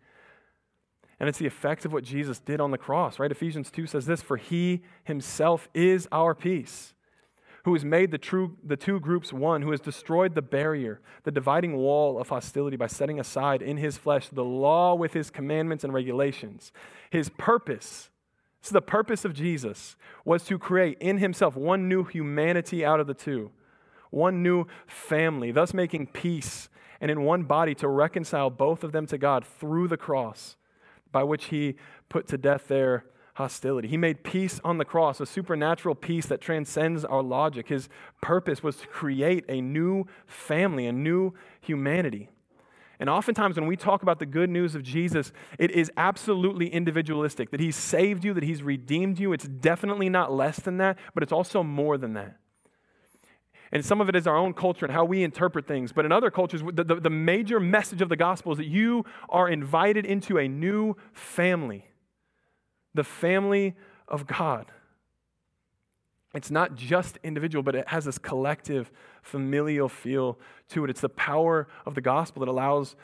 And 1.20 1.30
it's 1.30 1.38
the 1.38 1.46
effect 1.46 1.86
of 1.86 1.94
what 1.94 2.04
Jesus 2.04 2.40
did 2.40 2.60
on 2.60 2.72
the 2.72 2.78
cross, 2.80 3.20
right? 3.20 3.32
Ephesians 3.32 3.70
2 3.70 3.86
says 3.86 4.08
this 4.08 4.24
For 4.24 4.38
he 4.38 4.82
himself 5.04 5.70
is 5.76 6.08
our 6.12 6.34
peace 6.34 6.96
who 7.66 7.74
has 7.74 7.84
made 7.84 8.12
the, 8.12 8.18
true, 8.18 8.58
the 8.64 8.78
two 8.78 9.00
groups 9.00 9.34
one, 9.34 9.62
who 9.62 9.72
has 9.72 9.80
destroyed 9.80 10.36
the 10.36 10.42
barrier, 10.42 11.02
the 11.24 11.32
dividing 11.32 11.76
wall 11.76 12.20
of 12.20 12.30
hostility 12.30 12.78
by 12.78 12.88
setting 12.88 13.20
aside 13.20 13.62
in 13.62 13.78
his 13.78 13.98
flesh 13.98 14.30
the 14.30 14.44
law 14.44 14.96
with 14.96 15.14
his 15.14 15.30
commandments 15.30 15.84
and 15.84 15.94
regulations. 15.94 16.72
His 17.10 17.30
purpose, 17.30 18.10
so 18.62 18.74
the 18.74 18.82
purpose 18.82 19.26
of 19.26 19.34
Jesus, 19.34 19.96
was 20.26 20.44
to 20.46 20.58
create 20.58 20.98
in 21.00 21.18
himself 21.18 21.56
one 21.56 21.88
new 21.88 22.04
humanity 22.04 22.86
out 22.86 23.00
of 23.00 23.08
the 23.08 23.14
two, 23.14 23.52
one 24.10 24.42
new 24.42 24.66
family, 24.88 25.52
thus 25.52 25.74
making 25.74 26.08
peace 26.08 26.70
and 27.02 27.10
in 27.10 27.24
one 27.24 27.44
body 27.44 27.74
to 27.76 27.88
reconcile 27.88 28.50
both 28.50 28.84
of 28.84 28.92
them 28.92 29.06
to 29.08 29.18
God 29.18 29.46
through 29.46 29.88
the 29.88 29.98
cross, 29.98 30.58
by 31.12 31.24
which 31.24 31.46
he 31.46 31.76
put 32.10 32.28
to 32.28 32.38
death 32.38 32.68
their 32.68 33.06
hostility. 33.40 33.88
He 33.88 33.98
made 33.98 34.22
peace 34.22 34.60
on 34.66 34.78
the 34.78 34.86
cross, 34.86 35.22
a 35.22 35.26
supernatural 35.26 35.96
peace 35.96 36.26
that 36.28 36.42
transcends 36.42 37.06
our 37.06 37.24
logic. 37.24 37.70
His 37.70 37.88
purpose 38.22 38.62
was 38.62 38.76
to 38.78 38.88
create 38.88 39.46
a 39.48 39.62
new 39.62 40.06
family, 40.28 40.86
a 40.86 40.92
new 40.92 41.34
humanity. 41.62 42.30
And 43.00 43.10
oftentimes, 43.10 43.56
when 43.56 43.66
we 43.66 43.78
talk 43.78 44.04
about 44.04 44.20
the 44.20 44.26
good 44.26 44.50
news 44.50 44.76
of 44.76 44.84
Jesus, 44.84 45.32
it 45.58 45.72
is 45.72 45.90
absolutely 45.96 46.68
individualistic 46.68 47.50
that 47.52 47.62
He's 47.62 47.78
saved 47.78 48.26
you, 48.26 48.34
that 48.34 48.44
He's 48.44 48.62
redeemed 48.62 49.20
you. 49.20 49.32
It's 49.32 49.48
definitely 49.48 50.10
not 50.10 50.34
less 50.34 50.60
than 50.60 50.76
that, 50.78 51.00
but 51.14 51.24
it's 51.24 51.32
also 51.32 51.64
more 51.64 51.98
than 51.98 52.14
that. 52.16 52.36
And 53.72 53.86
some 53.86 54.02
of 54.02 54.10
it 54.10 54.18
is 54.18 54.28
our 54.28 54.36
own 54.36 54.54
culture 54.54 54.86
and 54.86 54.94
how 54.94 55.06
we 55.06 55.24
interpret 55.24 55.66
things. 55.66 55.94
But 55.94 56.04
in 56.04 56.12
other 56.12 56.30
cultures, 56.30 56.62
the, 56.74 56.84
the, 56.84 56.96
the 56.96 57.10
major 57.10 57.62
message 57.62 58.02
of 58.02 58.10
the 58.10 58.18
gospel 58.18 58.52
is 58.52 58.58
that 58.58 58.68
you 58.68 59.06
are 59.30 59.48
invited 59.48 60.06
into 60.06 60.38
a 60.38 60.48
new 60.50 60.98
family 61.14 61.89
the 62.94 63.04
family 63.04 63.76
of 64.08 64.28
God. 64.28 64.66
It's 66.34 66.52
not 66.52 66.76
just 66.76 67.18
individual, 67.24 67.64
but 67.64 67.76
it 67.76 67.88
has 67.88 68.06
this 68.06 68.18
collective, 68.20 68.92
familial 69.24 69.90
feel 69.90 70.38
to 70.70 70.84
it. 70.84 70.90
It's 70.90 71.02
the 71.02 71.10
power 71.10 71.68
of 71.86 71.96
the 71.96 72.02
gospel 72.02 72.42
that 72.42 72.50
allows, 72.50 72.96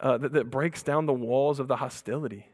uh, 0.00 0.18
that, 0.18 0.32
that 0.32 0.50
breaks 0.50 0.82
down 0.82 1.06
the 1.06 1.14
walls 1.14 1.60
of 1.60 1.68
the 1.68 1.76
hostility. 1.76 2.46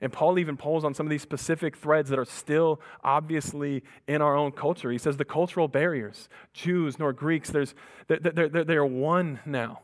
And 0.00 0.12
Paul 0.12 0.38
even 0.38 0.56
pulls 0.56 0.84
on 0.84 0.94
some 0.94 1.06
of 1.06 1.10
these 1.10 1.22
specific 1.22 1.76
threads 1.76 2.10
that 2.10 2.18
are 2.18 2.24
still 2.24 2.80
obviously 3.02 3.82
in 4.06 4.22
our 4.22 4.36
own 4.36 4.52
culture. 4.52 4.90
He 4.90 4.98
says 4.98 5.16
the 5.16 5.24
cultural 5.24 5.66
barriers, 5.66 6.28
Jews 6.52 6.98
nor 6.98 7.12
Greeks, 7.12 7.50
there's, 7.50 7.74
they're, 8.06 8.18
they're, 8.18 8.64
they're 8.64 8.84
one 8.86 9.40
now. 9.46 9.80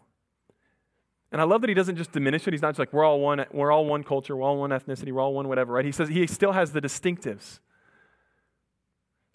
And 1.33 1.41
I 1.41 1.45
love 1.45 1.61
that 1.61 1.69
he 1.69 1.75
doesn't 1.75 1.97
just 1.97 2.13
diminish 2.13 2.47
it. 2.47 2.53
He's 2.53 2.63
not 2.63 2.71
just 2.71 2.81
like, 2.81 2.93
we're 2.93 3.05
all 3.05 3.21
one, 3.21 3.45
we're 3.53 3.71
all 3.71 3.85
one 3.85 4.03
culture, 4.03 4.37
we're 4.37 4.43
all 4.43 4.59
one 4.59 4.71
ethnicity, 4.71 5.13
we're 5.13 5.21
all 5.21 5.35
one 5.35 5.49
whatever, 5.49 5.73
right? 5.75 5.85
He 5.85 5.93
says 5.93 6.09
he 6.09 6.27
still 6.27 6.53
has 6.53 6.73
the 6.73 6.81
distinctives. 6.81 7.61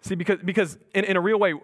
See, 0.02 0.14
because, 0.14 0.40
because 0.44 0.78
in, 0.94 1.04
in 1.04 1.16
a 1.16 1.20
real 1.20 1.38
way, 1.38 1.54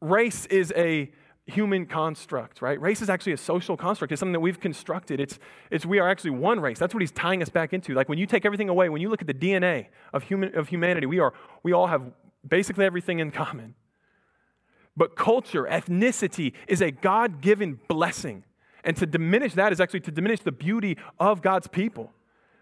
race 0.00 0.46
is 0.46 0.72
a 0.76 1.10
human 1.46 1.86
construct, 1.86 2.62
right? 2.62 2.80
Race 2.80 3.02
is 3.02 3.10
actually 3.10 3.32
a 3.32 3.36
social 3.36 3.76
construct. 3.76 4.12
It's 4.12 4.20
something 4.20 4.32
that 4.32 4.40
we've 4.40 4.60
constructed. 4.60 5.18
It's, 5.18 5.40
it's 5.70 5.84
we 5.84 5.98
are 5.98 6.08
actually 6.08 6.30
one 6.30 6.60
race. 6.60 6.78
That's 6.78 6.94
what 6.94 7.00
he's 7.00 7.10
tying 7.10 7.42
us 7.42 7.48
back 7.48 7.72
into. 7.72 7.94
Like 7.94 8.08
when 8.08 8.18
you 8.18 8.26
take 8.26 8.46
everything 8.46 8.68
away, 8.68 8.88
when 8.88 9.02
you 9.02 9.08
look 9.08 9.20
at 9.20 9.26
the 9.26 9.34
DNA 9.34 9.86
of, 10.12 10.22
human, 10.22 10.56
of 10.56 10.68
humanity, 10.68 11.06
we, 11.06 11.18
are, 11.18 11.34
we 11.64 11.72
all 11.72 11.88
have 11.88 12.02
basically 12.46 12.84
everything 12.84 13.18
in 13.18 13.32
common. 13.32 13.74
But 14.96 15.16
culture, 15.16 15.64
ethnicity 15.64 16.52
is 16.68 16.80
a 16.80 16.90
God 16.90 17.40
given 17.40 17.80
blessing. 17.88 18.44
And 18.84 18.96
to 18.96 19.06
diminish 19.06 19.54
that 19.54 19.72
is 19.72 19.80
actually 19.80 20.00
to 20.00 20.10
diminish 20.10 20.40
the 20.40 20.52
beauty 20.52 20.98
of 21.18 21.42
God's 21.42 21.68
people. 21.68 22.10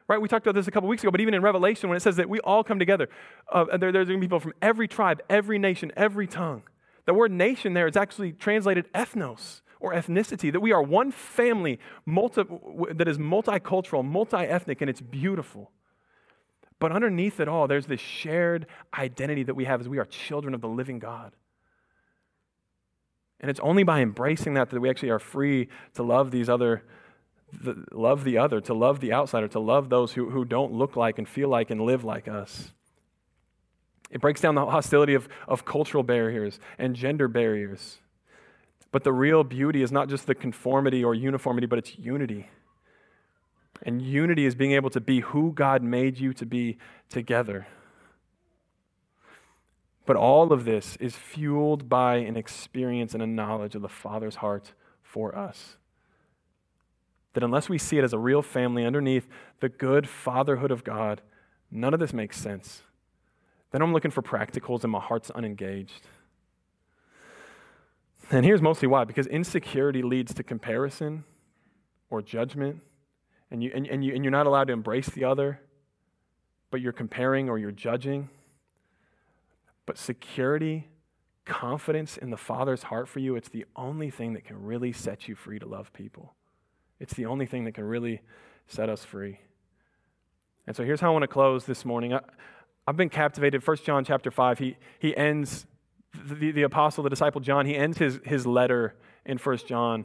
Right? 0.08 0.20
We 0.20 0.28
talked 0.28 0.44
about 0.44 0.56
this 0.56 0.66
a 0.66 0.72
couple 0.72 0.88
weeks 0.88 1.04
ago, 1.04 1.12
but 1.12 1.20
even 1.20 1.34
in 1.34 1.42
Revelation, 1.42 1.88
when 1.88 1.96
it 1.96 2.00
says 2.00 2.16
that 2.16 2.28
we 2.28 2.40
all 2.40 2.64
come 2.64 2.80
together, 2.80 3.08
uh, 3.52 3.76
there, 3.76 3.92
there's 3.92 4.08
going 4.08 4.18
to 4.18 4.20
be 4.20 4.26
people 4.26 4.40
from 4.40 4.54
every 4.60 4.88
tribe, 4.88 5.22
every 5.30 5.58
nation, 5.58 5.92
every 5.96 6.26
tongue. 6.26 6.62
The 7.06 7.14
word 7.14 7.30
nation 7.30 7.74
there 7.74 7.86
is 7.86 7.96
actually 7.96 8.32
translated 8.32 8.92
ethnos 8.92 9.60
or 9.78 9.94
ethnicity, 9.94 10.52
that 10.52 10.60
we 10.60 10.72
are 10.72 10.82
one 10.82 11.10
family 11.10 11.78
multi, 12.04 12.42
that 12.92 13.08
is 13.08 13.18
multicultural, 13.18 14.04
multi 14.04 14.36
ethnic, 14.36 14.80
and 14.80 14.90
it's 14.90 15.00
beautiful. 15.00 15.70
But 16.80 16.92
underneath 16.92 17.40
it 17.40 17.48
all, 17.48 17.68
there's 17.68 17.86
this 17.86 18.00
shared 18.00 18.66
identity 18.98 19.42
that 19.44 19.54
we 19.54 19.64
have 19.66 19.80
as 19.80 19.88
we 19.88 19.98
are 19.98 20.04
children 20.04 20.54
of 20.54 20.60
the 20.60 20.68
living 20.68 20.98
God. 20.98 21.32
And 23.40 23.50
it's 23.50 23.60
only 23.60 23.82
by 23.82 24.00
embracing 24.00 24.54
that 24.54 24.70
that 24.70 24.80
we 24.80 24.90
actually 24.90 25.10
are 25.10 25.18
free 25.18 25.68
to 25.94 26.02
love 26.02 26.30
these 26.30 26.48
other, 26.48 26.84
the, 27.52 27.84
love 27.90 28.24
the 28.24 28.36
other, 28.36 28.60
to 28.60 28.74
love 28.74 29.00
the 29.00 29.12
outsider, 29.12 29.48
to 29.48 29.60
love 29.60 29.88
those 29.88 30.12
who, 30.12 30.30
who 30.30 30.44
don't 30.44 30.72
look 30.72 30.94
like 30.94 31.18
and 31.18 31.28
feel 31.28 31.48
like 31.48 31.70
and 31.70 31.80
live 31.80 32.04
like 32.04 32.28
us. 32.28 32.72
It 34.10 34.20
breaks 34.20 34.40
down 34.40 34.56
the 34.56 34.66
hostility 34.66 35.14
of, 35.14 35.28
of 35.48 35.64
cultural 35.64 36.02
barriers 36.02 36.58
and 36.78 36.94
gender 36.94 37.28
barriers. 37.28 37.98
But 38.92 39.04
the 39.04 39.12
real 39.12 39.44
beauty 39.44 39.82
is 39.82 39.92
not 39.92 40.08
just 40.08 40.26
the 40.26 40.34
conformity 40.34 41.04
or 41.04 41.14
uniformity, 41.14 41.66
but 41.66 41.78
it's 41.78 41.98
unity. 41.98 42.50
And 43.82 44.02
unity 44.02 44.44
is 44.44 44.54
being 44.54 44.72
able 44.72 44.90
to 44.90 45.00
be 45.00 45.20
who 45.20 45.52
God 45.52 45.82
made 45.82 46.18
you 46.18 46.32
to 46.34 46.44
be 46.44 46.76
together. 47.08 47.66
But 50.10 50.16
all 50.16 50.52
of 50.52 50.64
this 50.64 50.96
is 50.96 51.14
fueled 51.14 51.88
by 51.88 52.16
an 52.16 52.36
experience 52.36 53.14
and 53.14 53.22
a 53.22 53.28
knowledge 53.28 53.76
of 53.76 53.82
the 53.82 53.88
Father's 53.88 54.34
heart 54.34 54.72
for 55.04 55.38
us. 55.38 55.76
That 57.34 57.44
unless 57.44 57.68
we 57.68 57.78
see 57.78 57.96
it 57.96 58.02
as 58.02 58.12
a 58.12 58.18
real 58.18 58.42
family 58.42 58.84
underneath 58.84 59.28
the 59.60 59.68
good 59.68 60.08
fatherhood 60.08 60.72
of 60.72 60.82
God, 60.82 61.22
none 61.70 61.94
of 61.94 62.00
this 62.00 62.12
makes 62.12 62.36
sense. 62.36 62.82
Then 63.70 63.82
I'm 63.82 63.92
looking 63.92 64.10
for 64.10 64.20
practicals 64.20 64.82
and 64.82 64.90
my 64.90 64.98
heart's 64.98 65.30
unengaged. 65.30 66.02
And 68.32 68.44
here's 68.44 68.60
mostly 68.60 68.88
why 68.88 69.04
because 69.04 69.28
insecurity 69.28 70.02
leads 70.02 70.34
to 70.34 70.42
comparison 70.42 71.22
or 72.10 72.20
judgment, 72.20 72.80
and, 73.52 73.62
you, 73.62 73.70
and, 73.72 73.86
and, 73.86 74.04
you, 74.04 74.12
and 74.16 74.24
you're 74.24 74.32
not 74.32 74.48
allowed 74.48 74.66
to 74.66 74.72
embrace 74.72 75.06
the 75.06 75.22
other, 75.22 75.60
but 76.72 76.80
you're 76.80 76.92
comparing 76.92 77.48
or 77.48 77.58
you're 77.58 77.70
judging. 77.70 78.28
But 79.86 79.98
security, 79.98 80.88
confidence 81.44 82.16
in 82.16 82.30
the 82.30 82.36
Father's 82.36 82.84
heart 82.84 83.08
for 83.08 83.18
you, 83.18 83.36
it's 83.36 83.48
the 83.48 83.66
only 83.74 84.10
thing 84.10 84.34
that 84.34 84.44
can 84.44 84.62
really 84.62 84.92
set 84.92 85.28
you 85.28 85.34
free 85.34 85.58
to 85.58 85.66
love 85.66 85.92
people. 85.92 86.34
It's 86.98 87.14
the 87.14 87.26
only 87.26 87.46
thing 87.46 87.64
that 87.64 87.72
can 87.72 87.84
really 87.84 88.20
set 88.68 88.88
us 88.88 89.04
free. 89.04 89.40
And 90.66 90.76
so 90.76 90.84
here's 90.84 91.00
how 91.00 91.08
I 91.08 91.12
want 91.12 91.22
to 91.22 91.28
close 91.28 91.64
this 91.64 91.84
morning. 91.84 92.14
I, 92.14 92.20
have 92.86 92.96
been 92.96 93.08
captivated. 93.08 93.66
1 93.66 93.76
John 93.84 94.04
chapter 94.04 94.30
5, 94.30 94.58
he, 94.58 94.76
he 94.98 95.16
ends, 95.16 95.66
the, 96.24 96.52
the 96.52 96.62
apostle, 96.62 97.02
the 97.02 97.10
disciple 97.10 97.40
John, 97.40 97.66
he 97.66 97.76
ends 97.76 97.98
his, 97.98 98.20
his 98.24 98.46
letter 98.46 98.94
in 99.24 99.38
1 99.38 99.56
John 99.66 100.04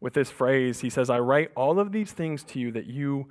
with 0.00 0.14
this 0.14 0.30
phrase. 0.30 0.80
He 0.80 0.90
says, 0.90 1.08
I 1.08 1.20
write 1.20 1.50
all 1.56 1.78
of 1.78 1.92
these 1.92 2.12
things 2.12 2.42
to 2.44 2.58
you 2.58 2.72
that 2.72 2.86
you 2.86 3.28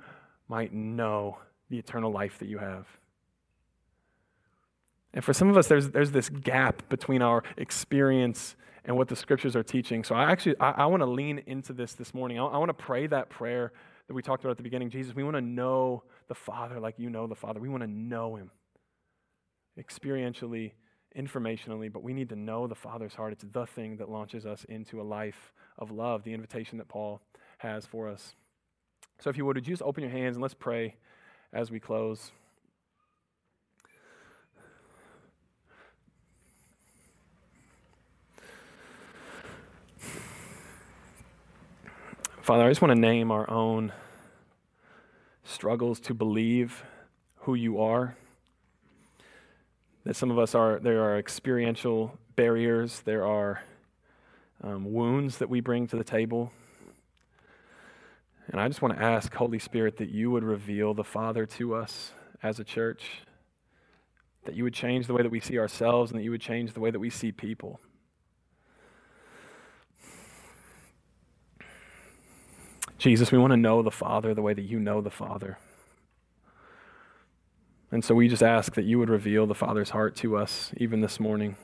might 0.48 0.72
know 0.72 1.38
the 1.68 1.78
eternal 1.78 2.10
life 2.10 2.38
that 2.38 2.48
you 2.48 2.58
have. 2.58 2.86
And 5.14 5.24
for 5.24 5.32
some 5.32 5.48
of 5.48 5.56
us, 5.56 5.66
there's, 5.66 5.90
there's 5.90 6.10
this 6.10 6.28
gap 6.28 6.88
between 6.88 7.22
our 7.22 7.42
experience 7.56 8.56
and 8.84 8.96
what 8.96 9.08
the 9.08 9.16
scriptures 9.16 9.54
are 9.54 9.62
teaching. 9.62 10.04
So 10.04 10.14
I 10.14 10.30
actually, 10.30 10.56
I, 10.58 10.70
I 10.70 10.86
want 10.86 11.02
to 11.02 11.06
lean 11.06 11.42
into 11.46 11.72
this 11.72 11.94
this 11.94 12.14
morning. 12.14 12.38
I, 12.38 12.44
I 12.46 12.58
want 12.58 12.70
to 12.70 12.74
pray 12.74 13.06
that 13.06 13.30
prayer 13.30 13.72
that 14.08 14.14
we 14.14 14.22
talked 14.22 14.42
about 14.42 14.52
at 14.52 14.56
the 14.56 14.62
beginning. 14.62 14.90
Jesus, 14.90 15.14
we 15.14 15.22
want 15.22 15.36
to 15.36 15.42
know 15.42 16.02
the 16.28 16.34
Father 16.34 16.80
like 16.80 16.98
you 16.98 17.10
know 17.10 17.26
the 17.26 17.34
Father. 17.34 17.60
We 17.60 17.68
want 17.68 17.82
to 17.82 17.90
know 17.90 18.36
him 18.36 18.50
experientially, 19.78 20.72
informationally, 21.16 21.92
but 21.92 22.02
we 22.02 22.12
need 22.12 22.28
to 22.30 22.36
know 22.36 22.66
the 22.66 22.74
Father's 22.74 23.14
heart. 23.14 23.32
It's 23.32 23.44
the 23.52 23.66
thing 23.66 23.98
that 23.98 24.08
launches 24.08 24.46
us 24.46 24.64
into 24.68 25.00
a 25.00 25.04
life 25.04 25.52
of 25.78 25.90
love, 25.90 26.24
the 26.24 26.34
invitation 26.34 26.78
that 26.78 26.88
Paul 26.88 27.20
has 27.58 27.86
for 27.86 28.08
us. 28.08 28.34
So 29.20 29.30
if 29.30 29.36
you 29.36 29.46
would, 29.46 29.56
would 29.56 29.66
you 29.66 29.72
just 29.72 29.82
open 29.82 30.02
your 30.02 30.12
hands 30.12 30.36
and 30.36 30.42
let's 30.42 30.54
pray 30.54 30.96
as 31.52 31.70
we 31.70 31.78
close. 31.78 32.32
Father, 42.42 42.64
I 42.64 42.70
just 42.70 42.82
want 42.82 42.90
to 42.90 42.98
name 42.98 43.30
our 43.30 43.48
own 43.48 43.92
struggles 45.44 46.00
to 46.00 46.12
believe 46.12 46.82
who 47.36 47.54
you 47.54 47.80
are. 47.80 48.16
That 50.02 50.16
some 50.16 50.28
of 50.28 50.40
us 50.40 50.52
are, 50.52 50.80
there 50.80 51.04
are 51.04 51.18
experiential 51.18 52.18
barriers, 52.34 53.00
there 53.02 53.24
are 53.24 53.62
um, 54.60 54.92
wounds 54.92 55.38
that 55.38 55.50
we 55.50 55.60
bring 55.60 55.86
to 55.86 55.96
the 55.96 56.02
table. 56.02 56.50
And 58.48 58.60
I 58.60 58.66
just 58.66 58.82
want 58.82 58.98
to 58.98 59.00
ask, 59.00 59.32
Holy 59.32 59.60
Spirit, 59.60 59.98
that 59.98 60.08
you 60.08 60.32
would 60.32 60.42
reveal 60.42 60.94
the 60.94 61.04
Father 61.04 61.46
to 61.46 61.76
us 61.76 62.10
as 62.42 62.58
a 62.58 62.64
church, 62.64 63.22
that 64.46 64.56
you 64.56 64.64
would 64.64 64.74
change 64.74 65.06
the 65.06 65.12
way 65.12 65.22
that 65.22 65.30
we 65.30 65.38
see 65.38 65.58
ourselves, 65.58 66.10
and 66.10 66.18
that 66.18 66.24
you 66.24 66.32
would 66.32 66.40
change 66.40 66.72
the 66.72 66.80
way 66.80 66.90
that 66.90 66.98
we 66.98 67.08
see 67.08 67.30
people. 67.30 67.78
Jesus, 73.02 73.32
we 73.32 73.38
want 73.38 73.50
to 73.50 73.56
know 73.56 73.82
the 73.82 73.90
Father 73.90 74.32
the 74.32 74.42
way 74.42 74.54
that 74.54 74.62
you 74.62 74.78
know 74.78 75.00
the 75.00 75.10
Father. 75.10 75.58
And 77.90 78.04
so 78.04 78.14
we 78.14 78.28
just 78.28 78.44
ask 78.44 78.74
that 78.74 78.84
you 78.84 79.00
would 79.00 79.10
reveal 79.10 79.44
the 79.44 79.56
Father's 79.56 79.90
heart 79.90 80.14
to 80.18 80.36
us 80.36 80.70
even 80.76 81.00
this 81.00 81.18
morning. 81.18 81.56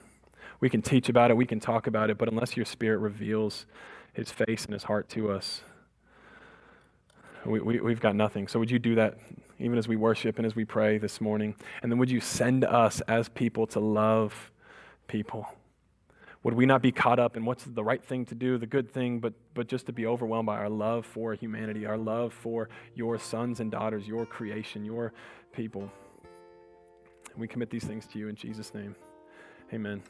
We 0.58 0.68
can 0.68 0.82
teach 0.82 1.08
about 1.08 1.30
it, 1.30 1.36
we 1.36 1.46
can 1.46 1.60
talk 1.60 1.86
about 1.86 2.10
it, 2.10 2.18
but 2.18 2.28
unless 2.28 2.56
your 2.56 2.66
Spirit 2.66 2.98
reveals 2.98 3.66
his 4.12 4.32
face 4.32 4.64
and 4.64 4.72
his 4.72 4.82
heart 4.82 5.08
to 5.10 5.30
us, 5.30 5.60
we, 7.46 7.60
we, 7.60 7.78
we've 7.78 8.00
got 8.00 8.16
nothing. 8.16 8.48
So 8.48 8.58
would 8.58 8.72
you 8.72 8.80
do 8.80 8.96
that 8.96 9.16
even 9.60 9.78
as 9.78 9.86
we 9.86 9.94
worship 9.94 10.38
and 10.38 10.44
as 10.44 10.56
we 10.56 10.64
pray 10.64 10.98
this 10.98 11.20
morning? 11.20 11.54
And 11.82 11.92
then 11.92 12.00
would 12.00 12.10
you 12.10 12.20
send 12.20 12.64
us 12.64 13.00
as 13.02 13.28
people 13.28 13.68
to 13.68 13.78
love 13.78 14.50
people? 15.06 15.46
Would 16.48 16.56
we 16.56 16.64
not 16.64 16.80
be 16.80 16.92
caught 16.92 17.18
up 17.18 17.36
in 17.36 17.44
what's 17.44 17.64
the 17.64 17.84
right 17.84 18.02
thing 18.02 18.24
to 18.24 18.34
do, 18.34 18.56
the 18.56 18.66
good 18.66 18.90
thing, 18.90 19.20
but, 19.20 19.34
but 19.52 19.68
just 19.68 19.84
to 19.84 19.92
be 19.92 20.06
overwhelmed 20.06 20.46
by 20.46 20.56
our 20.56 20.70
love 20.70 21.04
for 21.04 21.34
humanity, 21.34 21.84
our 21.84 21.98
love 21.98 22.32
for 22.32 22.70
your 22.94 23.18
sons 23.18 23.60
and 23.60 23.70
daughters, 23.70 24.08
your 24.08 24.24
creation, 24.24 24.82
your 24.82 25.12
people? 25.52 25.92
And 26.22 27.38
we 27.38 27.48
commit 27.48 27.68
these 27.68 27.84
things 27.84 28.06
to 28.06 28.18
you 28.18 28.28
in 28.28 28.34
Jesus' 28.34 28.72
name. 28.72 28.96
Amen. 29.74 30.02